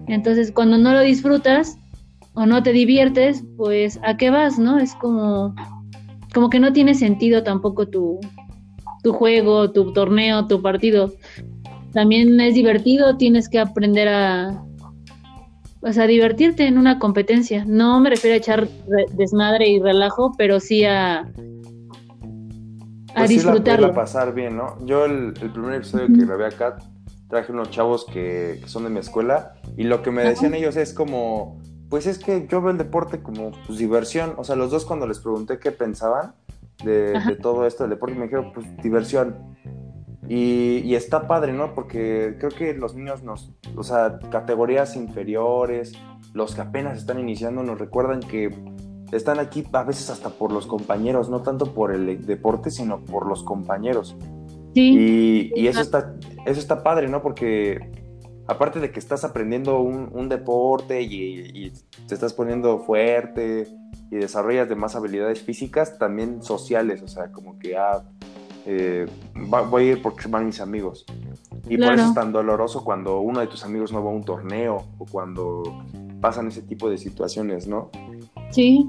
Entonces, 0.09 0.50
cuando 0.50 0.78
no 0.78 0.92
lo 0.92 1.00
disfrutas, 1.00 1.78
o 2.39 2.47
no 2.47 2.62
te 2.62 2.72
diviertes, 2.72 3.43
pues 3.57 3.99
¿a 4.05 4.16
qué 4.16 4.30
vas, 4.30 4.61
no? 4.61 4.78
Es 4.78 4.95
como, 4.95 5.57
como 6.32 6.49
que 6.51 6.61
no 6.61 6.72
tiene 6.72 6.95
sentido 6.95 7.43
tampoco 7.43 7.89
tu, 7.89 8.20
tu 9.03 9.12
juego, 9.12 9.72
tu 9.72 9.93
torneo, 9.93 10.47
tu 10.47 10.62
partido. 10.62 11.12
También 11.93 12.41
es 12.41 12.55
divertido, 12.55 13.16
tienes 13.16 13.49
que 13.49 13.59
aprender 13.59 14.07
a, 14.07 14.64
pues, 15.80 15.99
a 15.99 16.07
divertirte 16.07 16.68
en 16.68 16.78
una 16.78 17.01
competencia. 17.01 17.64
No 17.64 17.99
me 17.99 18.11
refiero 18.11 18.34
a 18.34 18.39
echar 18.39 18.68
desmadre 19.16 19.68
y 19.68 19.80
relajo, 19.80 20.30
pero 20.39 20.61
sí 20.61 20.84
a, 20.84 21.22
a 21.22 21.26
pues 23.16 23.30
disfrutarlo. 23.30 23.89
Sí 23.89 23.95
pasar 23.95 24.32
bien, 24.32 24.57
¿no? 24.57 24.76
Yo 24.86 25.07
el, 25.07 25.32
primer 25.32 25.74
episodio 25.74 26.07
que 26.07 26.24
grabé 26.24 26.47
acá 26.47 26.78
traje 27.28 27.51
unos 27.51 27.70
chavos 27.70 28.07
que, 28.07 28.61
que, 28.62 28.68
son 28.68 28.84
de 28.84 28.91
mi 28.91 29.01
escuela 29.01 29.55
y 29.76 29.82
lo 29.82 30.03
que 30.03 30.12
me 30.12 30.22
decían 30.22 30.55
ellos 30.55 30.76
es 30.76 30.95
como 30.95 31.61
pues 31.89 32.07
es 32.07 32.18
que 32.18 32.47
yo 32.49 32.61
veo 32.61 32.70
el 32.70 32.78
deporte 32.78 33.20
como 33.20 33.53
pues, 33.66 33.78
diversión. 33.78 34.34
O 34.36 34.45
sea, 34.45 34.57
los 34.57 34.70
dos 34.70 34.84
cuando 34.84 35.07
les 35.07 35.18
pregunté 35.20 35.59
qué 35.59 35.72
pensaban 35.72 36.34
de, 36.84 37.39
todo 37.43 37.66
esto 37.66 37.84
del 37.84 37.91
deporte, 37.91 38.14
me 38.14 38.24
dijeron, 38.24 38.53
pues 38.53 38.66
diversión. 38.82 39.36
Y, 40.28 40.95
está 40.95 41.26
padre, 41.26 41.55
¿no? 41.55 41.74
Porque 41.74 42.36
creo 42.39 42.51
que 42.51 42.74
los 42.74 42.95
niños 42.95 43.22
nos, 43.22 43.51
o 43.74 43.82
sea, 43.82 44.18
categorías 44.30 44.95
inferiores, 44.95 45.95
los 46.34 46.55
que 46.55 46.61
apenas 46.61 46.99
están 46.99 47.18
iniciando, 47.18 47.62
nos 47.62 47.78
recuerdan 47.78 48.20
que 48.20 48.55
están 49.11 49.39
aquí 49.39 49.64
a 49.72 49.84
veces 49.84 50.11
hasta 50.11 50.28
por 50.28 50.53
los 50.53 50.66
compañeros, 50.66 51.30
no 51.30 51.41
tanto 51.41 51.72
por 51.72 51.95
el 51.95 52.26
deporte, 52.26 52.70
sino 52.70 53.03
por 53.07 53.26
los 53.26 53.43
compañeros. 53.43 54.16
Sí. 54.74 55.51
Y, 55.55 55.62
y 55.62 55.66
eso, 55.68 55.80
está, 55.80 56.14
eso 56.45 56.61
está 56.61 56.82
padre, 56.82 57.09
¿no? 57.09 57.22
Porque 57.22 58.07
aparte 58.49 58.80
de 58.80 58.90
que 58.90 58.99
estás 58.99 59.24
aprendiendo 59.24 59.80
un, 59.80 60.28
deporte 60.28 61.03
y, 61.03 61.70
te 62.09 62.14
estás 62.14 62.32
poniendo 62.32 62.80
fuerte 62.80 63.68
y 64.11 64.16
desarrollas 64.16 64.68
de 64.68 64.74
más 64.74 64.96
habilidades 64.96 65.42
físicas, 65.42 65.99
también 65.99 66.42
sociales, 66.42 67.03
o 67.03 67.09
sea, 67.09 67.30
como 67.30 67.59
que 67.59 67.76
ah, 67.76 68.03
eh, 68.64 69.07
voy 69.34 69.82
a 69.82 69.92
ir 69.92 70.03
porque 70.03 70.28
van 70.28 70.46
mis 70.46 70.61
amigos. 70.61 71.05
Y 71.68 71.76
por 71.76 71.92
eso 71.92 72.09
es 72.09 72.14
tan 72.14 72.32
doloroso 72.32 72.82
cuando 72.82 73.20
uno 73.20 73.40
de 73.40 73.49
tus 73.49 73.64
amigos 73.64 73.92
no 73.92 74.03
va 74.03 74.11
a 74.11 74.14
un 74.14 74.24
torneo 74.24 74.86
o 74.96 75.05
cuando 75.05 75.62
pasan 76.22 76.49
ese 76.49 76.62
tipo 76.62 76.88
de 76.88 76.96
situaciones, 76.96 77.68
¿no? 77.68 77.90
Sí. 78.51 78.86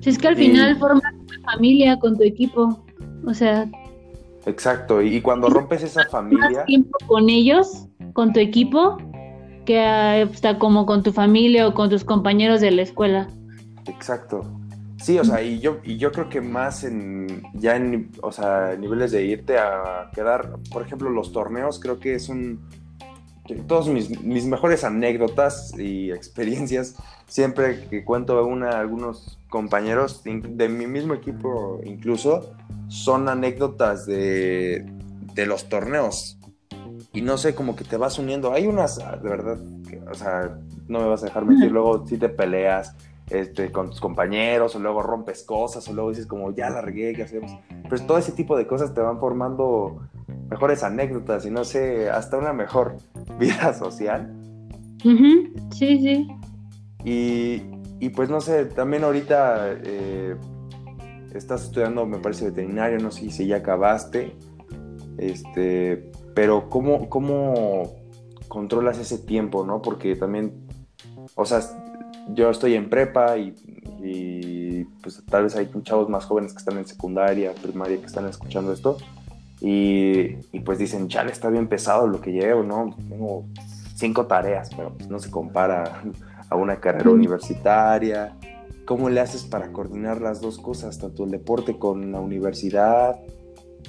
Si 0.00 0.08
es 0.08 0.18
que 0.18 0.28
al 0.28 0.36
final 0.36 0.78
formas 0.78 1.12
una 1.12 1.52
familia 1.52 1.98
con 1.98 2.16
tu 2.16 2.22
equipo, 2.22 2.82
o 3.26 3.34
sea... 3.34 3.70
Exacto, 4.46 5.02
y, 5.02 5.20
cuando 5.20 5.50
rompes 5.50 5.82
esa 5.82 6.06
familia... 6.06 6.64
tiempo 6.64 6.96
con 7.06 7.28
ellos 7.28 7.89
con 8.20 8.34
tu 8.34 8.40
equipo 8.40 8.98
que 9.64 10.20
está 10.20 10.58
como 10.58 10.84
con 10.84 11.02
tu 11.02 11.10
familia 11.10 11.66
o 11.66 11.72
con 11.72 11.88
tus 11.88 12.04
compañeros 12.04 12.60
de 12.60 12.70
la 12.70 12.82
escuela. 12.82 13.28
Exacto. 13.86 14.42
Sí, 14.98 15.18
o 15.18 15.24
sea, 15.24 15.42
y 15.42 15.58
yo, 15.58 15.78
y 15.84 15.96
yo 15.96 16.12
creo 16.12 16.28
que 16.28 16.42
más 16.42 16.84
en, 16.84 17.42
ya 17.54 17.76
en, 17.76 18.10
o 18.22 18.30
sea, 18.30 18.76
niveles 18.78 19.10
de 19.12 19.24
irte 19.24 19.56
a 19.56 20.10
quedar, 20.14 20.58
por 20.70 20.82
ejemplo, 20.82 21.08
los 21.08 21.32
torneos, 21.32 21.80
creo 21.80 21.98
que 21.98 22.14
es 22.14 22.28
un, 22.28 22.60
todos 23.66 23.88
mis, 23.88 24.22
mis 24.22 24.44
mejores 24.44 24.84
anécdotas 24.84 25.72
y 25.78 26.10
experiencias, 26.12 26.96
siempre 27.26 27.88
que 27.88 28.04
cuento 28.04 28.44
una, 28.44 28.78
algunos 28.78 29.38
compañeros 29.48 30.22
de 30.24 30.68
mi 30.68 30.86
mismo 30.86 31.14
equipo 31.14 31.80
incluso, 31.84 32.52
son 32.88 33.30
anécdotas 33.30 34.04
de, 34.04 34.84
de 35.32 35.46
los 35.46 35.70
torneos 35.70 36.36
y 37.12 37.22
no 37.22 37.36
sé, 37.36 37.54
como 37.54 37.74
que 37.74 37.84
te 37.84 37.96
vas 37.96 38.18
uniendo. 38.18 38.52
Hay 38.52 38.66
unas, 38.66 38.98
de 38.98 39.28
verdad, 39.28 39.58
o 40.10 40.14
sea, 40.14 40.58
no 40.88 41.00
me 41.00 41.06
vas 41.06 41.22
a 41.22 41.26
dejar 41.26 41.44
mentir, 41.44 41.72
luego 41.72 42.06
si 42.06 42.18
te 42.18 42.28
peleas 42.28 42.94
este, 43.30 43.72
con 43.72 43.90
tus 43.90 44.00
compañeros, 44.00 44.76
o 44.76 44.78
luego 44.78 45.02
rompes 45.02 45.42
cosas, 45.42 45.86
o 45.88 45.92
luego 45.92 46.10
dices 46.10 46.26
como, 46.26 46.54
ya 46.54 46.70
la 46.70 46.80
regué, 46.80 47.12
¿qué 47.14 47.24
hacemos? 47.24 47.52
Pero 47.88 48.06
todo 48.06 48.18
ese 48.18 48.32
tipo 48.32 48.56
de 48.56 48.66
cosas 48.66 48.94
te 48.94 49.00
van 49.00 49.18
formando 49.18 50.00
mejores 50.48 50.82
anécdotas 50.82 51.46
y 51.46 51.50
no 51.50 51.64
sé, 51.64 52.10
hasta 52.10 52.36
una 52.36 52.52
mejor 52.52 52.96
vida 53.38 53.74
social. 53.74 54.32
Sí, 55.02 55.98
sí. 55.98 56.28
Y, 57.04 57.62
y, 57.98 58.10
pues 58.10 58.28
no 58.28 58.40
sé, 58.40 58.66
también 58.66 59.02
ahorita 59.04 59.72
eh, 59.82 60.36
estás 61.34 61.64
estudiando, 61.64 62.06
me 62.06 62.18
parece, 62.18 62.46
veterinario, 62.46 62.98
no 62.98 63.10
sé 63.10 63.30
si 63.30 63.46
ya 63.46 63.56
acabaste. 63.56 64.36
Este, 65.16 66.10
pero 66.34 66.68
¿cómo, 66.68 67.08
cómo 67.08 68.00
controlas 68.48 68.98
ese 68.98 69.18
tiempo, 69.18 69.64
no? 69.64 69.82
Porque 69.82 70.16
también, 70.16 70.52
o 71.34 71.44
sea, 71.44 71.60
yo 72.34 72.50
estoy 72.50 72.74
en 72.74 72.88
prepa 72.90 73.36
y, 73.38 73.54
y, 74.02 74.84
pues 75.02 75.22
tal 75.28 75.44
vez 75.44 75.56
hay 75.56 75.70
chavos 75.82 76.08
más 76.08 76.24
jóvenes 76.24 76.52
que 76.52 76.58
están 76.58 76.78
en 76.78 76.86
secundaria, 76.86 77.52
primaria, 77.54 77.98
que 77.98 78.06
están 78.06 78.28
escuchando 78.28 78.72
esto. 78.72 78.98
Y, 79.60 80.36
y, 80.52 80.60
pues 80.64 80.78
dicen, 80.78 81.08
chale, 81.08 81.32
está 81.32 81.50
bien 81.50 81.68
pesado 81.68 82.06
lo 82.06 82.20
que 82.20 82.32
llevo, 82.32 82.62
¿no? 82.62 82.94
Tengo 83.08 83.44
cinco 83.94 84.26
tareas, 84.26 84.70
pero 84.74 84.94
pues 84.94 85.08
no 85.08 85.18
se 85.18 85.30
compara 85.30 86.02
a 86.48 86.56
una 86.56 86.80
carrera 86.80 87.10
universitaria. 87.10 88.36
¿Cómo 88.86 89.08
le 89.10 89.20
haces 89.20 89.44
para 89.44 89.70
coordinar 89.72 90.20
las 90.20 90.40
dos 90.40 90.58
cosas, 90.58 90.98
tanto 90.98 91.24
el 91.24 91.30
deporte 91.30 91.78
con 91.78 92.10
la 92.10 92.20
universidad 92.20 93.20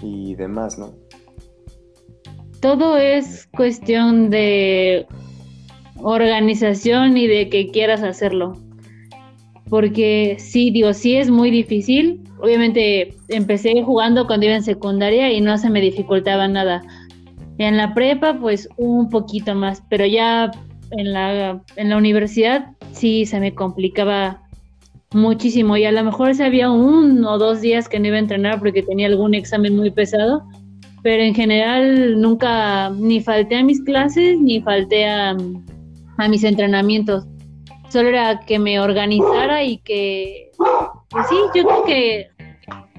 y 0.01 0.35
demás, 0.35 0.77
¿no? 0.77 0.93
Todo 2.61 2.97
es 2.97 3.47
cuestión 3.47 4.29
de 4.29 5.07
organización 5.97 7.17
y 7.17 7.27
de 7.27 7.49
que 7.49 7.69
quieras 7.71 8.03
hacerlo. 8.03 8.57
Porque 9.69 10.37
sí, 10.39 10.71
digo, 10.71 10.93
sí 10.93 11.15
es 11.15 11.29
muy 11.29 11.49
difícil. 11.49 12.21
Obviamente 12.39 13.15
empecé 13.29 13.81
jugando 13.83 14.27
cuando 14.27 14.45
iba 14.45 14.55
en 14.55 14.63
secundaria 14.63 15.31
y 15.31 15.41
no 15.41 15.57
se 15.57 15.69
me 15.69 15.81
dificultaba 15.81 16.47
nada. 16.47 16.81
En 17.57 17.77
la 17.77 17.93
prepa, 17.93 18.39
pues 18.39 18.67
un 18.77 19.09
poquito 19.09 19.55
más, 19.55 19.83
pero 19.89 20.05
ya 20.05 20.51
en 20.91 21.13
la, 21.13 21.61
en 21.75 21.89
la 21.89 21.97
universidad 21.97 22.71
sí 22.91 23.25
se 23.25 23.39
me 23.39 23.53
complicaba 23.53 24.41
muchísimo 25.13 25.77
y 25.77 25.85
a 25.85 25.91
lo 25.91 26.03
mejor 26.03 26.33
se 26.35 26.43
había 26.43 26.69
un 26.69 27.23
o 27.25 27.37
dos 27.37 27.61
días 27.61 27.89
que 27.89 27.99
no 27.99 28.07
iba 28.07 28.15
a 28.15 28.19
entrenar 28.19 28.59
porque 28.59 28.83
tenía 28.83 29.07
algún 29.07 29.33
examen 29.33 29.75
muy 29.75 29.91
pesado, 29.91 30.43
pero 31.03 31.23
en 31.23 31.33
general 31.33 32.19
nunca 32.19 32.89
ni 32.91 33.21
falté 33.21 33.57
a 33.57 33.63
mis 33.63 33.81
clases 33.83 34.39
ni 34.39 34.61
falté 34.61 35.07
a, 35.07 35.35
a 36.17 36.27
mis 36.27 36.43
entrenamientos. 36.43 37.25
Solo 37.89 38.09
era 38.09 38.39
que 38.39 38.57
me 38.57 38.79
organizara 38.79 39.63
y 39.63 39.79
que, 39.79 40.51
pues 41.09 41.27
sí, 41.27 41.35
yo 41.55 41.63
creo 41.65 41.83
que 41.83 42.27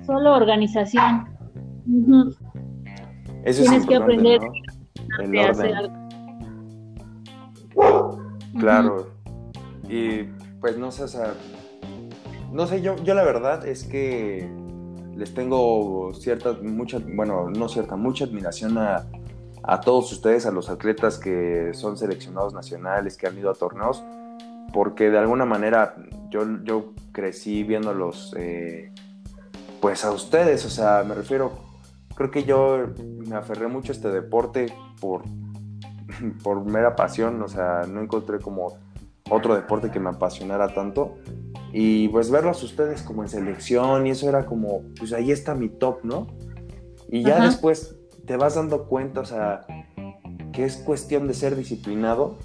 solo 0.05 0.35
organización. 0.35 1.29
Eso 3.45 3.63
Tienes 3.63 3.87
que 3.87 3.97
aprender 3.97 4.41
a 4.43 5.51
hacer 5.51 5.75
algo. 5.75 6.03
Claro. 8.59 9.11
Y 9.89 10.25
pues 10.61 10.77
no 10.77 10.91
sé, 10.91 11.05
o 11.05 11.09
sea, 11.09 11.35
no 12.53 12.67
sé, 12.67 12.83
yo, 12.83 12.97
yo 13.03 13.15
la 13.15 13.25
verdad 13.25 13.67
es 13.67 13.85
que 13.85 14.49
les 15.17 15.35
tengo 15.35 16.13
cierta, 16.15 16.57
mucha, 16.63 16.99
bueno, 17.15 17.51
no 17.51 17.69
cierta, 17.69 17.97
mucha 17.97 18.25
admiración 18.25 18.79
a, 18.79 19.07
a 19.63 19.81
todos 19.81 20.11
ustedes, 20.13 20.47
a 20.47 20.51
los 20.51 20.69
atletas 20.69 21.19
que 21.19 21.71
son 21.75 21.97
seleccionados 21.97 22.55
nacionales, 22.55 23.17
que 23.17 23.27
han 23.27 23.39
ido 23.39 23.51
a 23.51 23.55
torneos, 23.55 24.03
porque 24.73 25.11
de 25.11 25.19
alguna 25.19 25.45
manera 25.45 25.95
yo, 26.31 26.43
yo 26.65 26.93
crecí 27.13 27.63
viéndolos, 27.63 28.35
eh, 28.39 28.93
pues 29.81 30.05
a 30.05 30.13
ustedes, 30.13 30.65
o 30.65 30.71
sea, 30.71 31.05
me 31.07 31.15
refiero, 31.15 31.53
creo 32.15 32.31
que 32.31 32.45
yo 32.45 32.89
me 32.97 33.37
aferré 33.37 33.69
mucho 33.69 33.93
a 33.93 33.95
este 33.95 34.09
deporte 34.09 34.75
por, 35.01 35.23
por 36.43 36.65
mera 36.65 36.97
pasión, 36.97 37.41
o 37.43 37.49
sea, 37.49 37.85
no 37.89 38.01
encontré 38.01 38.39
como 38.39 38.79
otro 39.33 39.55
deporte 39.55 39.91
que 39.91 40.01
me 40.01 40.11
apasionara 40.11 40.75
tanto. 40.75 41.17
Y 41.73 42.09
pues 42.09 42.31
verlos 42.31 42.63
ustedes 42.63 43.03
como 43.03 43.23
en 43.23 43.29
selección 43.29 44.07
y 44.07 44.11
eso 44.11 44.29
era 44.29 44.45
como, 44.45 44.83
pues 44.99 45.13
ahí 45.13 45.31
está 45.31 45.55
mi 45.55 45.69
top, 45.69 46.05
¿no? 46.05 46.27
Y 47.09 47.23
ya 47.23 47.43
después 47.43 47.97
te 48.27 48.37
vas 48.37 48.55
dando 48.55 48.85
cuenta, 48.85 49.21
o 49.21 49.25
sea, 49.25 49.67
que 50.53 50.65
es 50.65 50.77
cuestión 50.79 51.27
de 51.27 51.35
ser 51.35 51.57
disciplinado 51.57 52.39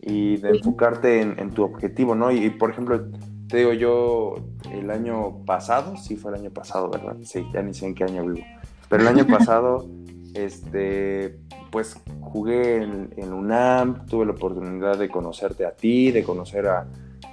y 0.00 0.36
de 0.36 0.50
enfocarte 0.50 1.20
en, 1.20 1.50
tu 1.50 1.62
objetivo, 1.62 2.14
¿no? 2.14 2.30
Y, 2.32 2.50
por 2.50 2.70
ejemplo, 2.70 3.08
te 3.48 3.58
digo, 3.58 3.72
yo 3.72 4.34
el 4.72 4.90
año 4.90 5.44
pasado, 5.44 5.96
sí 5.96 6.16
fue 6.16 6.32
el 6.32 6.40
año 6.40 6.50
pasado, 6.50 6.90
¿verdad? 6.90 7.16
Sí, 7.22 7.46
ya 7.52 7.62
ni 7.62 7.72
sé 7.72 7.86
en 7.86 7.94
qué 7.94 8.04
año 8.04 8.24
vivo. 8.24 8.44
Pero 8.88 9.02
el 9.02 9.08
año 9.08 9.26
pasado, 9.38 9.88
este, 10.34 11.38
pues 11.70 11.96
jugué 12.20 12.82
en, 12.82 13.32
UNAM, 13.32 14.06
tuve 14.06 14.26
la 14.26 14.32
oportunidad 14.32 14.98
de 14.98 15.08
conocerte 15.08 15.66
a 15.66 15.72
ti, 15.72 16.10
de 16.10 16.22
conocer 16.22 16.66
a, 16.66 16.86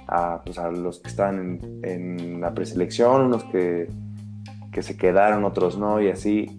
a, 0.06 0.42
pues, 0.44 0.56
los 0.78 1.00
que 1.00 1.08
están 1.08 1.60
en, 1.82 2.40
la 2.40 2.54
preselección, 2.54 3.22
unos 3.22 3.44
que, 3.44 3.88
que 4.72 4.82
se 4.82 4.96
quedaron, 4.96 5.44
otros 5.44 5.78
no, 5.78 6.00
y 6.00 6.08
así. 6.08 6.56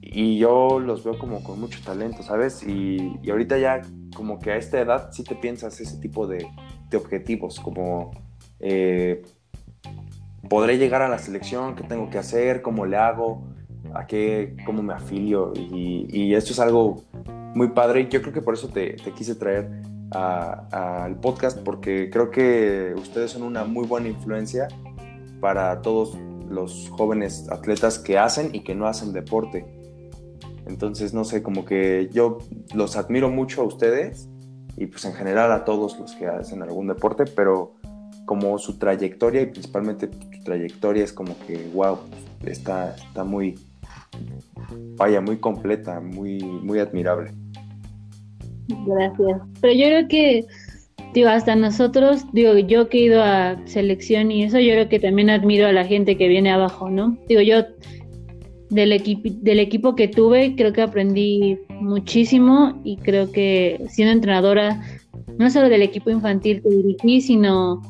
Y 0.00 0.38
yo 0.38 0.80
los 0.80 1.04
veo 1.04 1.18
como 1.18 1.42
con 1.44 1.60
mucho 1.60 1.80
talento, 1.84 2.22
¿sabes? 2.22 2.62
Y, 2.64 3.18
y, 3.22 3.30
ahorita 3.30 3.58
ya 3.58 3.82
como 4.16 4.40
que 4.40 4.50
a 4.50 4.56
esta 4.56 4.80
edad 4.80 5.10
sí 5.12 5.22
te 5.22 5.36
piensas 5.36 5.80
ese 5.80 5.98
tipo 5.98 6.26
de, 6.26 6.46
de 6.90 6.96
objetivos, 6.96 7.60
como 7.60 8.10
eh, 8.58 9.22
podré 10.48 10.78
llegar 10.78 11.02
a 11.02 11.08
la 11.08 11.18
selección, 11.18 11.74
qué 11.76 11.84
tengo 11.84 12.10
que 12.10 12.18
hacer, 12.18 12.60
cómo 12.62 12.86
le 12.86 12.96
hago, 12.96 13.44
a 13.94 14.06
qué, 14.06 14.56
cómo 14.64 14.82
me 14.82 14.94
afilio 14.94 15.52
y, 15.54 16.06
y 16.10 16.34
esto 16.34 16.52
es 16.52 16.60
algo 16.60 17.04
muy 17.54 17.68
padre 17.68 18.02
y 18.02 18.08
yo 18.08 18.20
creo 18.22 18.32
que 18.32 18.42
por 18.42 18.54
eso 18.54 18.68
te, 18.68 18.94
te 18.94 19.12
quise 19.12 19.34
traer 19.34 19.70
al 20.12 21.16
podcast 21.20 21.60
porque 21.60 22.10
creo 22.10 22.30
que 22.30 22.94
ustedes 22.96 23.30
son 23.30 23.42
una 23.42 23.64
muy 23.64 23.86
buena 23.86 24.08
influencia 24.08 24.68
para 25.40 25.80
todos 25.82 26.18
los 26.48 26.88
jóvenes 26.90 27.48
atletas 27.50 27.98
que 27.98 28.18
hacen 28.18 28.50
y 28.52 28.60
que 28.64 28.74
no 28.74 28.86
hacen 28.86 29.12
deporte. 29.12 29.64
Entonces, 30.66 31.14
no 31.14 31.24
sé, 31.24 31.42
como 31.42 31.64
que 31.64 32.10
yo 32.12 32.38
los 32.74 32.96
admiro 32.96 33.30
mucho 33.30 33.62
a 33.62 33.64
ustedes 33.64 34.28
y 34.76 34.86
pues 34.86 35.04
en 35.04 35.14
general 35.14 35.52
a 35.52 35.64
todos 35.64 35.98
los 35.98 36.14
que 36.14 36.26
hacen 36.26 36.62
algún 36.62 36.88
deporte, 36.88 37.24
pero 37.24 37.74
como 38.24 38.58
su 38.58 38.78
trayectoria 38.78 39.42
y 39.42 39.46
principalmente 39.46 40.10
su 40.12 40.44
trayectoria 40.44 41.04
es 41.04 41.12
como 41.12 41.36
que, 41.46 41.70
wow, 41.74 41.98
está, 42.44 42.94
está 42.94 43.24
muy, 43.24 43.58
vaya, 44.96 45.20
muy 45.20 45.38
completa, 45.38 46.00
muy, 46.00 46.38
muy 46.42 46.78
admirable. 46.78 47.32
Gracias. 48.86 49.40
Pero 49.60 49.72
yo 49.74 49.84
creo 49.86 50.08
que, 50.08 50.44
digo, 51.14 51.28
hasta 51.28 51.56
nosotros, 51.56 52.24
digo, 52.32 52.56
yo 52.58 52.88
que 52.88 52.98
he 52.98 53.04
ido 53.04 53.22
a 53.22 53.56
selección 53.66 54.30
y 54.30 54.44
eso, 54.44 54.58
yo 54.58 54.72
creo 54.72 54.88
que 54.88 55.00
también 55.00 55.30
admiro 55.30 55.66
a 55.66 55.72
la 55.72 55.84
gente 55.84 56.16
que 56.16 56.28
viene 56.28 56.50
abajo, 56.50 56.90
¿no? 56.90 57.16
Digo, 57.28 57.40
yo 57.40 57.64
del, 58.70 58.92
equipo 58.92 59.28
del 59.42 59.60
equipo 59.60 59.94
que 59.94 60.08
tuve, 60.08 60.54
creo 60.56 60.72
que 60.72 60.82
aprendí 60.82 61.58
muchísimo 61.80 62.80
y 62.84 62.96
creo 62.98 63.32
que 63.32 63.80
siendo 63.88 64.12
entrenadora, 64.12 64.80
no 65.38 65.50
solo 65.50 65.68
del 65.68 65.82
equipo 65.82 66.10
infantil 66.10 66.62
que 66.62 66.68
dirigí, 66.68 67.20
sino 67.20 67.82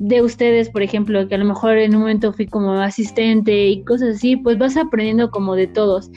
de 0.00 0.22
ustedes, 0.22 0.70
por 0.70 0.82
ejemplo, 0.82 1.28
que 1.28 1.34
a 1.34 1.38
lo 1.38 1.44
mejor 1.44 1.76
en 1.76 1.94
un 1.94 2.00
momento 2.00 2.32
fui 2.32 2.46
como 2.46 2.72
asistente 2.72 3.68
y 3.68 3.84
cosas 3.84 4.16
así, 4.16 4.34
pues 4.34 4.56
vas 4.56 4.78
aprendiendo 4.78 5.30
como 5.30 5.54
de 5.54 5.66
todos. 5.66 6.10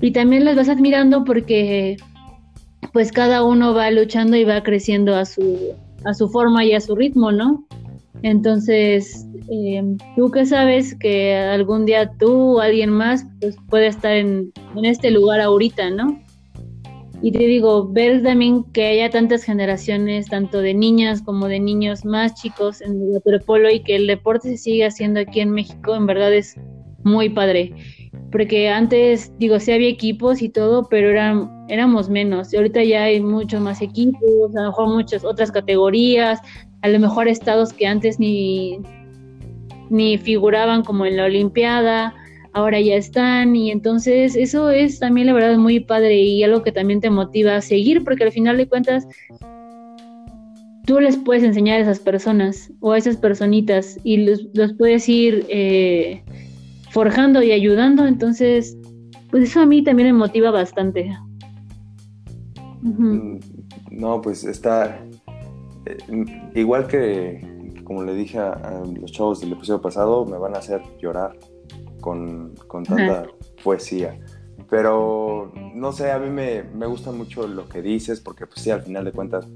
Y 0.00 0.10
también 0.10 0.44
los 0.44 0.56
vas 0.56 0.68
admirando 0.68 1.24
porque 1.24 1.96
pues 2.92 3.12
cada 3.12 3.44
uno 3.44 3.74
va 3.74 3.92
luchando 3.92 4.36
y 4.36 4.44
va 4.44 4.64
creciendo 4.64 5.14
a 5.14 5.24
su, 5.24 5.72
a 6.04 6.14
su 6.14 6.28
forma 6.28 6.64
y 6.64 6.72
a 6.72 6.80
su 6.80 6.96
ritmo, 6.96 7.30
¿no? 7.30 7.64
Entonces, 8.22 9.24
eh, 9.48 9.82
tú 10.16 10.32
que 10.32 10.44
sabes 10.44 10.96
que 10.96 11.36
algún 11.36 11.86
día 11.86 12.10
tú 12.18 12.56
o 12.56 12.60
alguien 12.60 12.90
más 12.90 13.24
pues, 13.40 13.56
puede 13.70 13.86
estar 13.86 14.12
en, 14.12 14.52
este 14.82 15.12
lugar 15.12 15.40
ahorita, 15.40 15.90
¿no? 15.90 16.20
Y 17.22 17.30
te 17.30 17.38
digo, 17.38 17.88
ver 17.88 18.20
también 18.24 18.64
que 18.72 18.84
haya 18.84 19.08
tantas 19.08 19.44
generaciones, 19.44 20.26
tanto 20.26 20.60
de 20.60 20.74
niñas 20.74 21.22
como 21.22 21.46
de 21.46 21.60
niños 21.60 22.04
más 22.04 22.34
chicos 22.34 22.80
en 22.80 23.00
el 23.00 23.10
waterpolo 23.10 23.70
y 23.70 23.80
que 23.80 23.94
el 23.94 24.08
deporte 24.08 24.50
se 24.50 24.56
sigue 24.56 24.86
haciendo 24.86 25.20
aquí 25.20 25.38
en 25.38 25.52
México, 25.52 25.94
en 25.94 26.06
verdad 26.06 26.34
es 26.34 26.56
muy 27.04 27.28
padre. 27.28 27.72
Porque 28.32 28.68
antes, 28.68 29.32
digo, 29.38 29.60
sí 29.60 29.70
había 29.70 29.88
equipos 29.88 30.42
y 30.42 30.48
todo, 30.48 30.88
pero 30.88 31.10
eran, 31.10 31.48
éramos 31.68 32.08
menos. 32.08 32.52
Y 32.52 32.56
ahorita 32.56 32.82
ya 32.82 33.04
hay 33.04 33.20
muchos 33.20 33.60
más 33.60 33.82
equipos, 33.82 34.56
a 34.56 34.62
lo 34.62 34.68
mejor 34.70 34.88
muchas 34.88 35.24
otras 35.24 35.52
categorías, 35.52 36.40
a 36.80 36.88
lo 36.88 36.98
mejor 36.98 37.28
estados 37.28 37.72
que 37.72 37.86
antes 37.86 38.18
ni, 38.18 38.80
ni 39.90 40.18
figuraban 40.18 40.82
como 40.82 41.06
en 41.06 41.18
la 41.18 41.26
Olimpiada, 41.26 42.14
ahora 42.52 42.80
ya 42.80 42.96
están 42.96 43.56
y 43.56 43.70
entonces 43.70 44.36
eso 44.36 44.70
es 44.70 44.98
también 44.98 45.26
la 45.26 45.32
verdad 45.32 45.56
muy 45.56 45.80
padre 45.80 46.20
y 46.22 46.42
algo 46.42 46.62
que 46.62 46.72
también 46.72 47.00
te 47.00 47.10
motiva 47.10 47.56
a 47.56 47.60
seguir 47.60 48.04
porque 48.04 48.24
al 48.24 48.32
final 48.32 48.56
de 48.56 48.68
cuentas 48.68 49.06
tú 50.86 51.00
les 51.00 51.16
puedes 51.16 51.42
enseñar 51.42 51.78
a 51.78 51.82
esas 51.82 52.00
personas 52.00 52.72
o 52.80 52.92
a 52.92 52.98
esas 52.98 53.16
personitas 53.16 53.98
y 54.04 54.18
los, 54.18 54.72
puedes 54.78 55.08
ir 55.08 55.46
eh, 55.48 56.22
forjando 56.90 57.42
y 57.42 57.52
ayudando 57.52 58.06
entonces 58.06 58.76
pues 59.32 59.44
eso 59.44 59.60
a 59.60 59.66
mí 59.66 59.82
también 59.82 60.08
me 60.08 60.12
motiva 60.12 60.50
bastante. 60.50 61.10
Mm, 62.82 63.38
no, 63.90 64.20
pues 64.20 64.44
está, 64.44 65.02
eh, 65.86 65.96
igual 66.54 66.86
que, 66.86 67.72
como 67.84 68.04
le 68.04 68.14
dije 68.14 68.38
a, 68.38 68.82
los 69.00 69.10
chavos 69.10 69.40
del 69.40 69.52
episodio 69.52 69.80
pasado, 69.80 70.26
me 70.26 70.36
van 70.36 70.54
a 70.54 70.58
hacer 70.58 70.82
llorar 71.00 71.34
con, 72.02 72.54
tanta 72.84 73.24
poesía. 73.64 74.20
Pero 74.68 75.50
no 75.74 75.92
sé, 75.92 76.12
a 76.12 76.18
mí 76.18 76.28
me, 76.28 76.86
gusta 76.86 77.12
mucho 77.12 77.48
lo 77.48 77.66
que 77.68 77.80
dices, 77.80 78.20
porque 78.20 78.46
pues 78.46 78.60
sí, 78.60 78.70
al 78.70 78.82
final 78.82 79.06
de 79.06 79.12
cuentas 79.12 79.48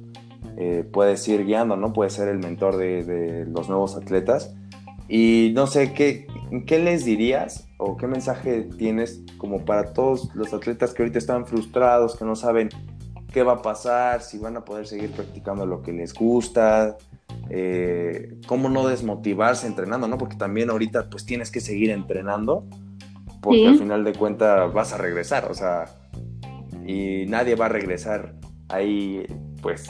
eh, 0.56 0.88
puedes 0.90 1.28
ir 1.28 1.44
guiando, 1.44 1.76
¿no? 1.76 1.92
Puedes 1.92 2.14
ser 2.14 2.28
el 2.28 2.38
mentor 2.38 2.78
de, 2.78 3.44
los 3.46 3.68
nuevos 3.68 3.94
atletas. 3.96 4.54
Y 5.08 5.52
no 5.54 5.66
sé, 5.66 5.92
¿qué, 5.92 6.26
¿qué 6.66 6.78
les 6.78 7.04
dirías 7.04 7.68
o 7.76 7.98
qué 7.98 8.06
mensaje 8.06 8.62
tienes 8.78 9.22
como 9.36 9.64
para 9.64 9.92
todos 9.92 10.34
los 10.34 10.54
atletas 10.54 10.94
que 10.94 11.02
ahorita 11.02 11.18
están 11.18 11.46
frustrados, 11.46 12.16
que 12.16 12.24
no 12.24 12.34
saben 12.34 12.70
qué 13.32 13.42
va 13.42 13.52
a 13.52 13.62
pasar, 13.62 14.22
si 14.22 14.38
van 14.38 14.56
a 14.56 14.64
poder 14.64 14.86
seguir 14.86 15.10
practicando 15.10 15.66
lo 15.66 15.82
que 15.82 15.92
les 15.92 16.14
gusta, 16.14 16.96
eh, 17.50 18.38
cómo 18.46 18.68
no 18.68 18.86
desmotivarse 18.86 19.66
entrenando, 19.66 20.08
¿no? 20.08 20.18
Porque 20.18 20.36
también 20.36 20.70
ahorita 20.70 21.08
pues 21.10 21.24
tienes 21.24 21.50
que 21.50 21.60
seguir 21.60 21.90
entrenando, 21.90 22.66
porque 23.40 23.66
al 23.66 23.78
final 23.78 24.04
de 24.04 24.12
cuentas 24.12 24.72
vas 24.72 24.92
a 24.92 24.98
regresar, 24.98 25.50
o 25.50 25.54
sea, 25.54 25.86
y 26.86 27.26
nadie 27.26 27.54
va 27.54 27.66
a 27.66 27.70
regresar 27.70 28.34
ahí 28.68 29.26
pues 29.62 29.88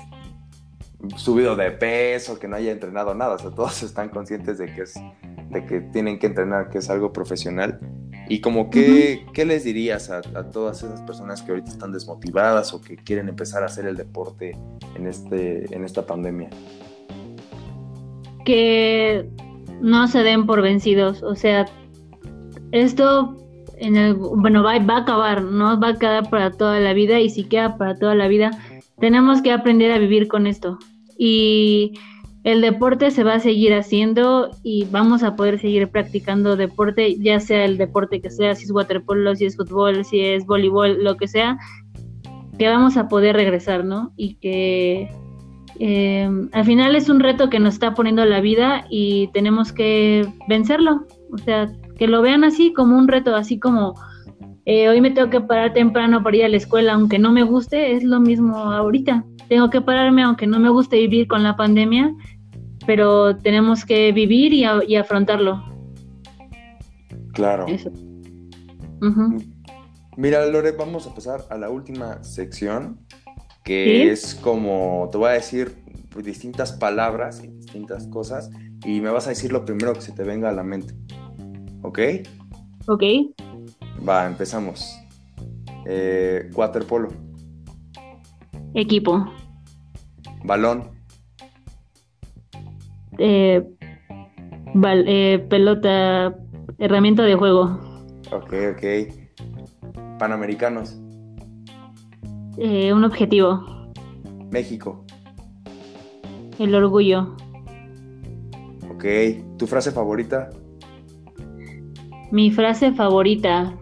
subido 1.17 1.57
de 1.57 1.71
peso, 1.71 2.39
que 2.39 2.49
no 2.49 2.57
haya 2.57 2.73
entrenado 2.73 3.15
nada, 3.15 3.35
o 3.35 3.39
sea, 3.39 3.51
todos 3.51 3.83
están 3.83 4.09
conscientes 4.09 4.59
de 4.59 4.67
que 4.67 4.83
es 4.83 4.95
de 5.51 5.65
que 5.65 5.81
tienen 5.81 6.19
que 6.19 6.27
entrenar, 6.27 6.71
que 6.71 6.79
es 6.79 6.91
algo 6.91 7.13
profesional. 7.13 7.79
Y 8.29 8.41
como 8.41 8.71
que, 8.71 9.25
¿qué 9.33 9.45
les 9.45 9.63
dirías 9.63 10.11
a, 10.11 10.21
todas 10.51 10.83
esas 10.83 11.01
personas 11.03 11.43
que 11.43 11.53
ahorita 11.53 11.71
están 11.71 11.93
desmotivadas 11.93 12.75
o 12.75 12.81
que 12.81 12.97
quieren 12.97 13.29
empezar 13.29 13.63
a 13.63 13.67
hacer 13.67 13.87
el 13.87 13.97
deporte 13.97 14.59
en, 14.97 15.07
este, 15.07 15.73
en 15.75 15.85
esta 15.85 16.05
pandemia? 16.07 16.51
Que 18.47 19.29
no 19.83 20.09
se 20.09 20.23
den 20.23 20.47
por 20.47 20.63
vencidos, 20.63 21.23
o 21.23 21.35
sea, 21.35 21.67
esto 22.73 23.37
en 23.79 23.97
el, 23.97 24.15
bueno, 24.15 24.63
va, 24.63 24.79
va 24.79 24.97
a 24.97 25.01
acabar, 25.01 25.43
no 25.43 25.79
va 25.79 25.89
a 25.89 25.99
quedar 25.99 26.31
para 26.31 26.51
toda 26.51 26.81
la 26.81 26.95
vida 26.95 27.21
y 27.21 27.29
si 27.29 27.45
queda 27.45 27.77
para 27.77 27.97
toda 27.97 28.15
la 28.15 28.29
vida, 28.29 28.51
tenemos 28.99 29.43
que 29.43 29.53
aprender 29.53 29.93
a 29.93 29.99
vivir 29.99 30.29
con 30.29 30.47
esto. 30.47 30.79
Y 31.19 31.93
el 32.45 32.61
deporte 32.61 33.11
se 33.11 33.25
va 33.25 33.35
a 33.35 33.41
seguir 33.41 33.75
haciendo 33.75 34.51
y 34.63 34.85
vamos 34.91 35.23
a 35.23 35.35
poder 35.37 35.59
seguir 35.59 35.89
practicando 35.89 36.57
deporte, 36.57 37.17
ya 37.19 37.41
sea 37.41 37.65
el 37.65 37.77
deporte 37.77 38.21
que 38.21 38.31
sea, 38.31 38.55
si 38.55 38.65
es 38.65 38.71
waterpolo, 38.71 39.35
si 39.35 39.47
es 39.47 39.57
fútbol, 39.57 40.05
si 40.05 40.21
es 40.21 40.47
voleibol, 40.47 41.03
lo 41.03 41.17
que 41.17 41.29
sea, 41.29 41.59
que 42.59 42.69
vamos 42.69 42.97
a 42.97 43.09
poder 43.09 43.37
regresar, 43.37 43.85
¿no? 43.85 44.13
Y 44.17 44.37
que 44.37 45.11
eh, 45.81 46.31
al 46.53 46.65
final 46.65 46.97
es 46.97 47.09
un 47.09 47.21
reto 47.21 47.51
que 47.51 47.59
nos 47.59 47.75
está 47.75 47.95
poniendo 47.95 48.25
la 48.25 48.41
vida 48.41 48.85
y 48.91 49.29
tenemos 49.29 49.73
que 49.73 50.27
vencerlo, 50.49 51.07
o 51.33 51.39
sea, 51.39 51.71
que 51.97 52.07
lo 52.07 52.23
vean 52.23 52.45
así 52.45 52.73
como 52.73 52.97
un 52.97 53.09
reto, 53.09 53.35
así 53.35 53.59
como 53.59 53.95
eh, 54.65 54.89
hoy 54.89 55.01
me 55.01 55.11
tengo 55.11 55.31
que 55.31 55.41
parar 55.41 55.73
temprano 55.73 56.23
para 56.23 56.37
ir 56.37 56.45
a 56.45 56.49
la 56.49 56.57
escuela, 56.57 56.95
aunque 56.95 57.19
no 57.19 57.33
me 57.33 57.43
guste, 57.43 57.93
es 57.93 58.05
lo 58.05 58.21
mismo 58.21 58.57
ahorita. 58.57 59.25
Tengo 59.49 59.71
que 59.71 59.81
pararme 59.81 60.23
aunque 60.23 60.47
no 60.47 60.59
me 60.59 60.69
guste 60.69 60.97
vivir 60.97 61.29
con 61.29 61.45
la 61.45 61.57
pandemia 61.57 62.13
pero 62.87 63.37
tenemos 63.37 63.85
que 63.85 64.13
vivir 64.13 64.55
y, 64.55 64.97
afrontarlo. 64.97 65.63
Claro. 67.35 67.67
Mira, 70.17 70.47
Lore, 70.47 70.73
vamos 70.73 71.07
a 71.07 71.15
pasar 71.15 71.45
a 71.51 71.59
la 71.59 71.69
última 71.69 72.23
sección, 72.23 72.99
que 73.67 74.13
es 74.13 74.37
como, 74.37 75.09
te 75.11 75.19
voy 75.19 75.31
a 75.31 75.33
decir 75.33 75.75
distintas 76.23 76.73
palabras 76.73 77.43
y 77.43 77.49
distintas 77.49 78.07
cosas, 78.07 78.49
y 78.85 79.01
me 79.01 79.11
vas 79.11 79.27
a 79.27 79.31
decir 79.31 79.51
lo 79.51 79.65
primero 79.65 79.93
que 79.93 80.01
se 80.01 80.13
te 80.13 80.23
venga 80.23 80.49
a 80.49 80.53
la 80.53 80.63
mente. 80.63 80.95
¿Ok? 81.83 81.99
Ok. 82.87 83.03
Va, 84.09 84.25
empezamos. 84.25 84.97
Eh, 85.85 86.49
waterpolo. 86.55 87.09
Equipo. 88.73 89.27
Balón. 90.45 90.93
Eh, 93.19 93.67
eh, 94.85 95.47
pelota, 95.51 96.37
herramienta 96.79 97.25
de 97.25 97.35
juego. 97.35 97.81
Ok, 98.31 98.55
ok. 98.75 100.19
Panamericanos. 100.21 101.01
Eh, 102.59 102.93
un 102.93 103.05
objetivo. 103.05 103.93
México. 104.51 105.05
El 106.59 106.75
orgullo. 106.75 107.37
Ok. 108.91 109.05
¿Tu 109.59 109.67
frase 109.67 109.93
favorita? 109.93 110.51
Mi 112.31 112.51
frase 112.51 112.93
favorita. 112.93 113.77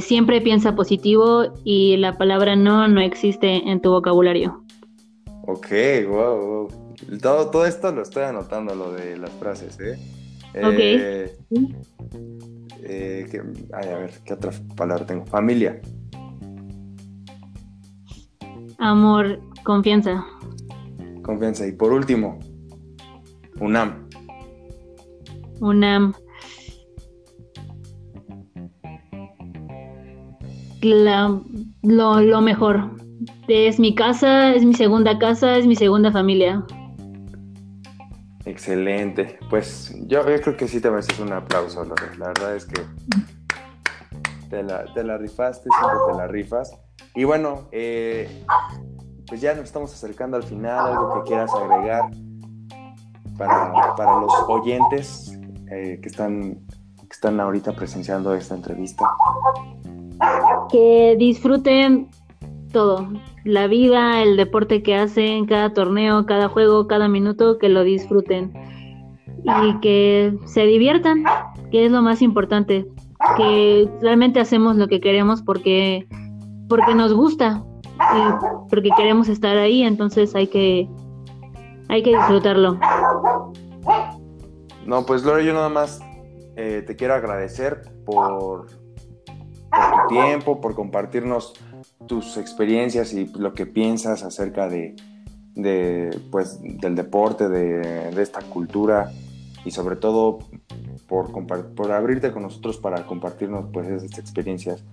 siempre 0.00 0.40
piensa 0.40 0.74
positivo 0.74 1.54
y 1.64 1.96
la 1.96 2.18
palabra 2.18 2.56
no 2.56 2.88
no 2.88 3.00
existe 3.00 3.70
en 3.70 3.80
tu 3.80 3.90
vocabulario. 3.90 4.64
Ok, 5.42 5.68
wow, 6.08 6.36
wow. 6.36 6.68
Todo, 7.20 7.50
todo 7.50 7.66
esto 7.66 7.90
lo 7.92 8.02
estoy 8.02 8.24
anotando, 8.24 8.74
lo 8.74 8.92
de 8.92 9.16
las 9.16 9.30
frases, 9.30 9.78
¿eh? 9.80 9.98
eh, 10.54 11.36
eh 12.82 13.26
ay, 13.72 13.88
a 13.88 13.98
ver, 13.98 14.12
¿qué 14.24 14.34
otra 14.34 14.52
palabra 14.76 15.06
tengo? 15.06 15.24
Familia. 15.26 15.80
Amor, 18.80 19.38
confianza. 19.62 20.24
Confianza. 21.22 21.66
Y 21.66 21.72
por 21.72 21.92
último, 21.92 22.38
UNAM. 23.60 24.08
UNAM. 25.60 26.14
La, 30.80 31.38
lo, 31.82 32.20
lo 32.20 32.40
mejor. 32.40 32.90
Es 33.48 33.78
mi 33.78 33.94
casa, 33.94 34.54
es 34.54 34.64
mi 34.64 34.72
segunda 34.72 35.18
casa, 35.18 35.58
es 35.58 35.66
mi 35.66 35.76
segunda 35.76 36.10
familia. 36.10 36.64
Excelente. 38.46 39.38
Pues 39.50 39.94
yo, 40.06 40.22
creo 40.24 40.56
que 40.56 40.66
sí 40.66 40.80
te 40.80 40.90
mereces 40.90 41.18
un 41.20 41.32
aplauso, 41.32 41.84
Lore. 41.84 42.16
La 42.18 42.28
verdad 42.28 42.56
es 42.56 42.64
que 42.64 42.82
te 44.48 44.62
la, 44.62 45.18
rifaste, 45.18 45.68
siempre 45.70 45.98
te 46.10 46.16
la 46.16 46.26
rifas. 46.26 46.76
Y 47.14 47.24
bueno, 47.24 47.68
eh, 47.72 48.44
pues 49.26 49.40
ya 49.40 49.54
nos 49.54 49.64
estamos 49.64 49.92
acercando 49.92 50.36
al 50.36 50.42
final. 50.42 50.78
Algo 50.78 51.14
que 51.14 51.28
quieras 51.28 51.50
agregar 51.54 52.10
para, 53.38 54.20
los 54.20 54.32
oyentes 54.48 55.38
eh, 55.70 55.98
que, 56.02 56.08
están, 56.08 56.54
que 56.96 57.12
están 57.12 57.40
ahorita 57.40 57.72
presenciando 57.72 58.34
esta 58.34 58.54
entrevista. 58.54 59.06
Que 60.70 61.16
disfruten 61.18 62.08
todo, 62.72 63.08
la 63.44 63.66
vida, 63.66 64.22
el 64.22 64.36
deporte 64.36 64.82
que 64.82 64.94
hacen, 64.94 65.46
cada 65.46 65.72
torneo, 65.72 66.26
cada 66.26 66.48
juego, 66.48 66.86
cada 66.86 67.08
minuto, 67.08 67.58
que 67.58 67.68
lo 67.68 67.82
disfruten 67.82 68.52
y 69.44 69.80
que 69.80 70.36
se 70.44 70.66
diviertan, 70.66 71.24
que 71.70 71.86
es 71.86 71.92
lo 71.92 72.02
más 72.02 72.22
importante, 72.22 72.86
que 73.36 73.88
realmente 74.00 74.40
hacemos 74.40 74.76
lo 74.76 74.88
que 74.88 75.00
queremos 75.00 75.42
porque 75.42 76.06
porque 76.70 76.94
nos 76.94 77.12
gusta 77.12 77.62
y 77.84 78.68
porque 78.70 78.88
queremos 78.96 79.28
estar 79.28 79.58
ahí, 79.58 79.82
entonces 79.82 80.34
hay 80.34 80.46
que 80.46 80.88
hay 81.88 82.02
que 82.04 82.16
disfrutarlo. 82.16 82.78
No, 84.86 85.04
pues 85.04 85.24
Lore, 85.24 85.44
yo 85.44 85.52
nada 85.52 85.68
más 85.68 86.00
eh, 86.56 86.84
te 86.86 86.94
quiero 86.94 87.14
agradecer 87.14 87.82
por, 88.06 88.68
tu 88.68 90.08
tiempo, 90.08 90.60
por 90.60 90.74
compartirnos 90.74 91.54
tus 92.06 92.36
experiencias 92.36 93.12
y 93.12 93.26
lo 93.26 93.52
que 93.52 93.66
piensas 93.66 94.22
acerca 94.22 94.68
de, 94.68 94.94
pues, 96.30 96.60
del 96.62 96.94
deporte, 96.94 97.48
de, 97.48 98.22
esta 98.22 98.40
cultura 98.42 99.10
y 99.64 99.72
sobre 99.72 99.96
todo 99.96 100.38
por, 101.08 101.32
por 101.74 101.92
abrirte 101.92 102.30
con 102.30 102.42
nosotros 102.42 102.78
para 102.78 103.04
compartirnos 103.04 103.66
pues, 103.72 103.88
esas 103.88 104.16
experiencias 104.18 104.84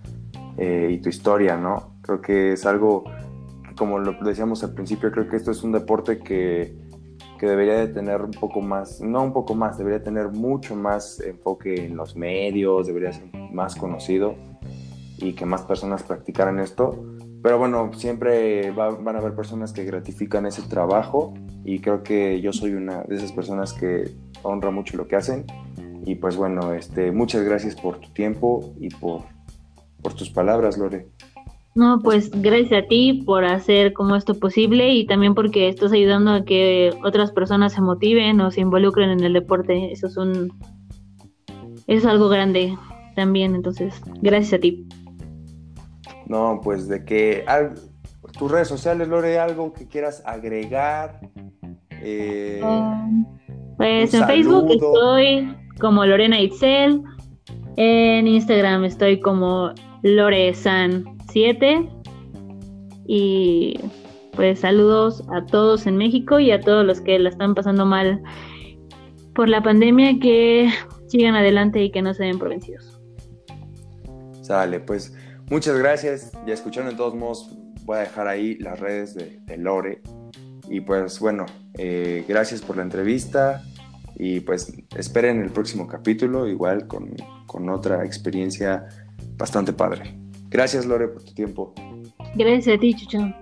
eh, 0.58 0.90
y 0.92 0.98
tu 1.00 1.10
historia, 1.10 1.58
¿no? 1.58 1.98
Creo 2.02 2.22
que 2.22 2.54
es 2.54 2.66
algo, 2.66 3.04
como 3.78 4.00
lo 4.00 4.14
decíamos 4.24 4.64
al 4.64 4.74
principio, 4.74 5.12
creo 5.12 5.28
que 5.28 5.36
esto 5.36 5.52
es 5.52 5.64
un 5.64 5.72
deporte 5.72 6.20
que, 6.20 6.76
que 7.38 7.46
debería 7.46 7.76
de 7.76 7.88
tener 7.88 8.22
un 8.22 8.32
poco 8.32 8.62
más, 8.62 9.02
no 9.02 9.24
un 9.24 9.34
poco 9.34 9.56
más, 9.56 9.78
debería 9.78 10.04
tener 10.04 10.30
mucho 10.30 10.76
más 10.76 11.20
enfoque 11.22 11.86
en 11.86 11.96
los 11.96 12.16
medios, 12.16 12.88
debería 12.88 13.14
ser 13.14 13.30
más 13.52 13.76
conocido 13.76 14.36
y 15.20 15.34
que 15.34 15.46
más 15.46 15.62
personas 15.64 16.04
practicaran 16.04 16.60
esto. 16.60 17.06
Pero 17.44 17.60
bueno, 17.60 17.92
siempre 17.94 18.72
van 18.72 19.16
a 19.16 19.20
haber 19.20 19.36
personas 19.36 19.72
que 19.72 19.86
gratifican 19.86 20.46
ese 20.48 20.64
trabajo 20.64 21.34
y 21.64 21.80
creo 21.80 22.02
que 22.02 22.42
yo 22.42 22.52
soy 22.52 22.74
una 22.74 23.04
de 23.04 23.16
esas 23.16 23.32
personas 23.32 23.74
que 23.74 24.16
honra 24.42 24.72
mucho 24.72 24.98
lo 24.98 25.08
que 25.08 25.16
hacen. 25.16 25.46
Y 26.06 26.16
pues 26.16 26.36
bueno, 26.36 26.74
este, 26.74 27.12
muchas 27.12 27.44
gracias 27.44 27.76
por 27.76 28.00
tu 28.00 28.10
tiempo 28.12 28.74
y 28.80 28.90
por, 28.90 29.24
por 30.02 30.14
tus 30.14 30.30
palabras, 30.30 30.78
Lore. 30.78 31.08
No, 31.76 32.00
pues 32.04 32.32
gracias 32.32 32.84
a 32.84 32.88
ti 32.88 33.22
por 33.24 33.46
hacer 33.46 33.94
como 33.94 34.16
esto 34.16 34.34
posible 34.40 34.90
y 34.94 35.06
también 35.06 35.36
porque 35.36 35.70
estás 35.70 35.92
ayudando 35.92 36.32
a 36.32 36.44
que 36.44 36.92
otras 37.04 37.32
personas 37.32 37.74
se 37.74 37.82
motiven 37.82 38.42
o 38.42 38.50
se 38.50 38.62
involucren 38.62 39.12
en 39.12 39.24
el 39.24 39.34
deporte. 39.34 39.92
Eso 39.92 40.08
es 40.08 40.18
un 40.18 40.52
es 41.86 42.04
algo 42.06 42.30
grande 42.30 42.76
también, 43.16 43.56
entonces 43.56 44.02
gracias 44.22 44.54
a 44.54 44.60
ti. 44.60 44.88
No, 46.26 46.60
pues 46.64 46.88
de 46.88 47.06
que 47.06 47.46
tus 48.38 48.52
redes 48.52 48.68
sociales, 48.68 49.08
Lore, 49.08 49.40
algo 49.40 49.72
que 49.72 49.88
quieras 49.88 50.22
agregar. 50.26 51.20
Eh, 52.02 52.62
pues 53.78 54.14
en 54.14 54.26
Facebook 54.26 54.70
estoy 54.72 55.56
como 55.80 56.06
Lorena 56.06 56.40
Itzel. 56.40 57.04
En 57.78 58.28
Instagram 58.28 58.84
estoy 58.86 59.20
como 59.20 59.72
loresan7 60.04 61.90
y 63.08 63.80
pues 64.36 64.60
saludos 64.60 65.24
a 65.32 65.46
todos 65.46 65.88
en 65.88 65.98
México 65.98 66.40
y 66.40 66.52
a 66.52 66.62
todos 66.62 66.86
los 66.86 67.02
que 67.02 67.18
la 67.18 67.30
están 67.30 67.56
pasando 67.56 67.86
mal 67.86 68.22
por 69.34 69.50
la 69.50 69.64
pandemia, 69.64 70.20
que 70.20 70.70
sigan 71.08 71.36
adelante 71.36 71.82
y 71.84 71.92
que 71.92 72.02
no 72.02 72.14
se 72.14 72.26
den 72.26 72.38
por 72.38 72.50
vencidos. 72.50 73.00
Sale, 74.42 74.80
pues 74.80 75.14
muchas 75.50 75.78
gracias. 75.78 76.32
Ya 76.46 76.54
escucharon, 76.54 76.90
de 76.90 76.96
todos 76.96 77.16
modos, 77.16 77.50
voy 77.84 77.98
a 77.98 78.02
dejar 78.02 78.28
ahí 78.28 78.58
las 78.60 78.80
redes 78.80 79.16
de, 79.16 79.58
Lore. 79.58 80.02
Y 80.70 80.82
pues 80.82 81.20
bueno, 81.20 81.46
eh, 81.78 82.26
gracias 82.28 82.62
por 82.62 82.78
la 82.78 82.84
entrevista 82.84 83.64
y 84.16 84.42
pues 84.42 84.74
esperen 84.96 85.42
el 85.42 85.50
próximo 85.50 85.88
capítulo, 85.88 86.48
igual 86.48 86.88
con, 86.88 87.16
con 87.46 87.70
otra 87.70 88.06
experiencia 88.06 88.88
bastante 89.38 89.74
padre. 89.74 90.16
Gracias 90.50 90.86
Lore 90.86 91.08
por 91.08 91.24
tu 91.24 91.34
tiempo. 91.34 91.74
Gracias 92.36 92.76
a 92.76 92.80
ti, 92.80 92.94
Chucho. 92.94 93.34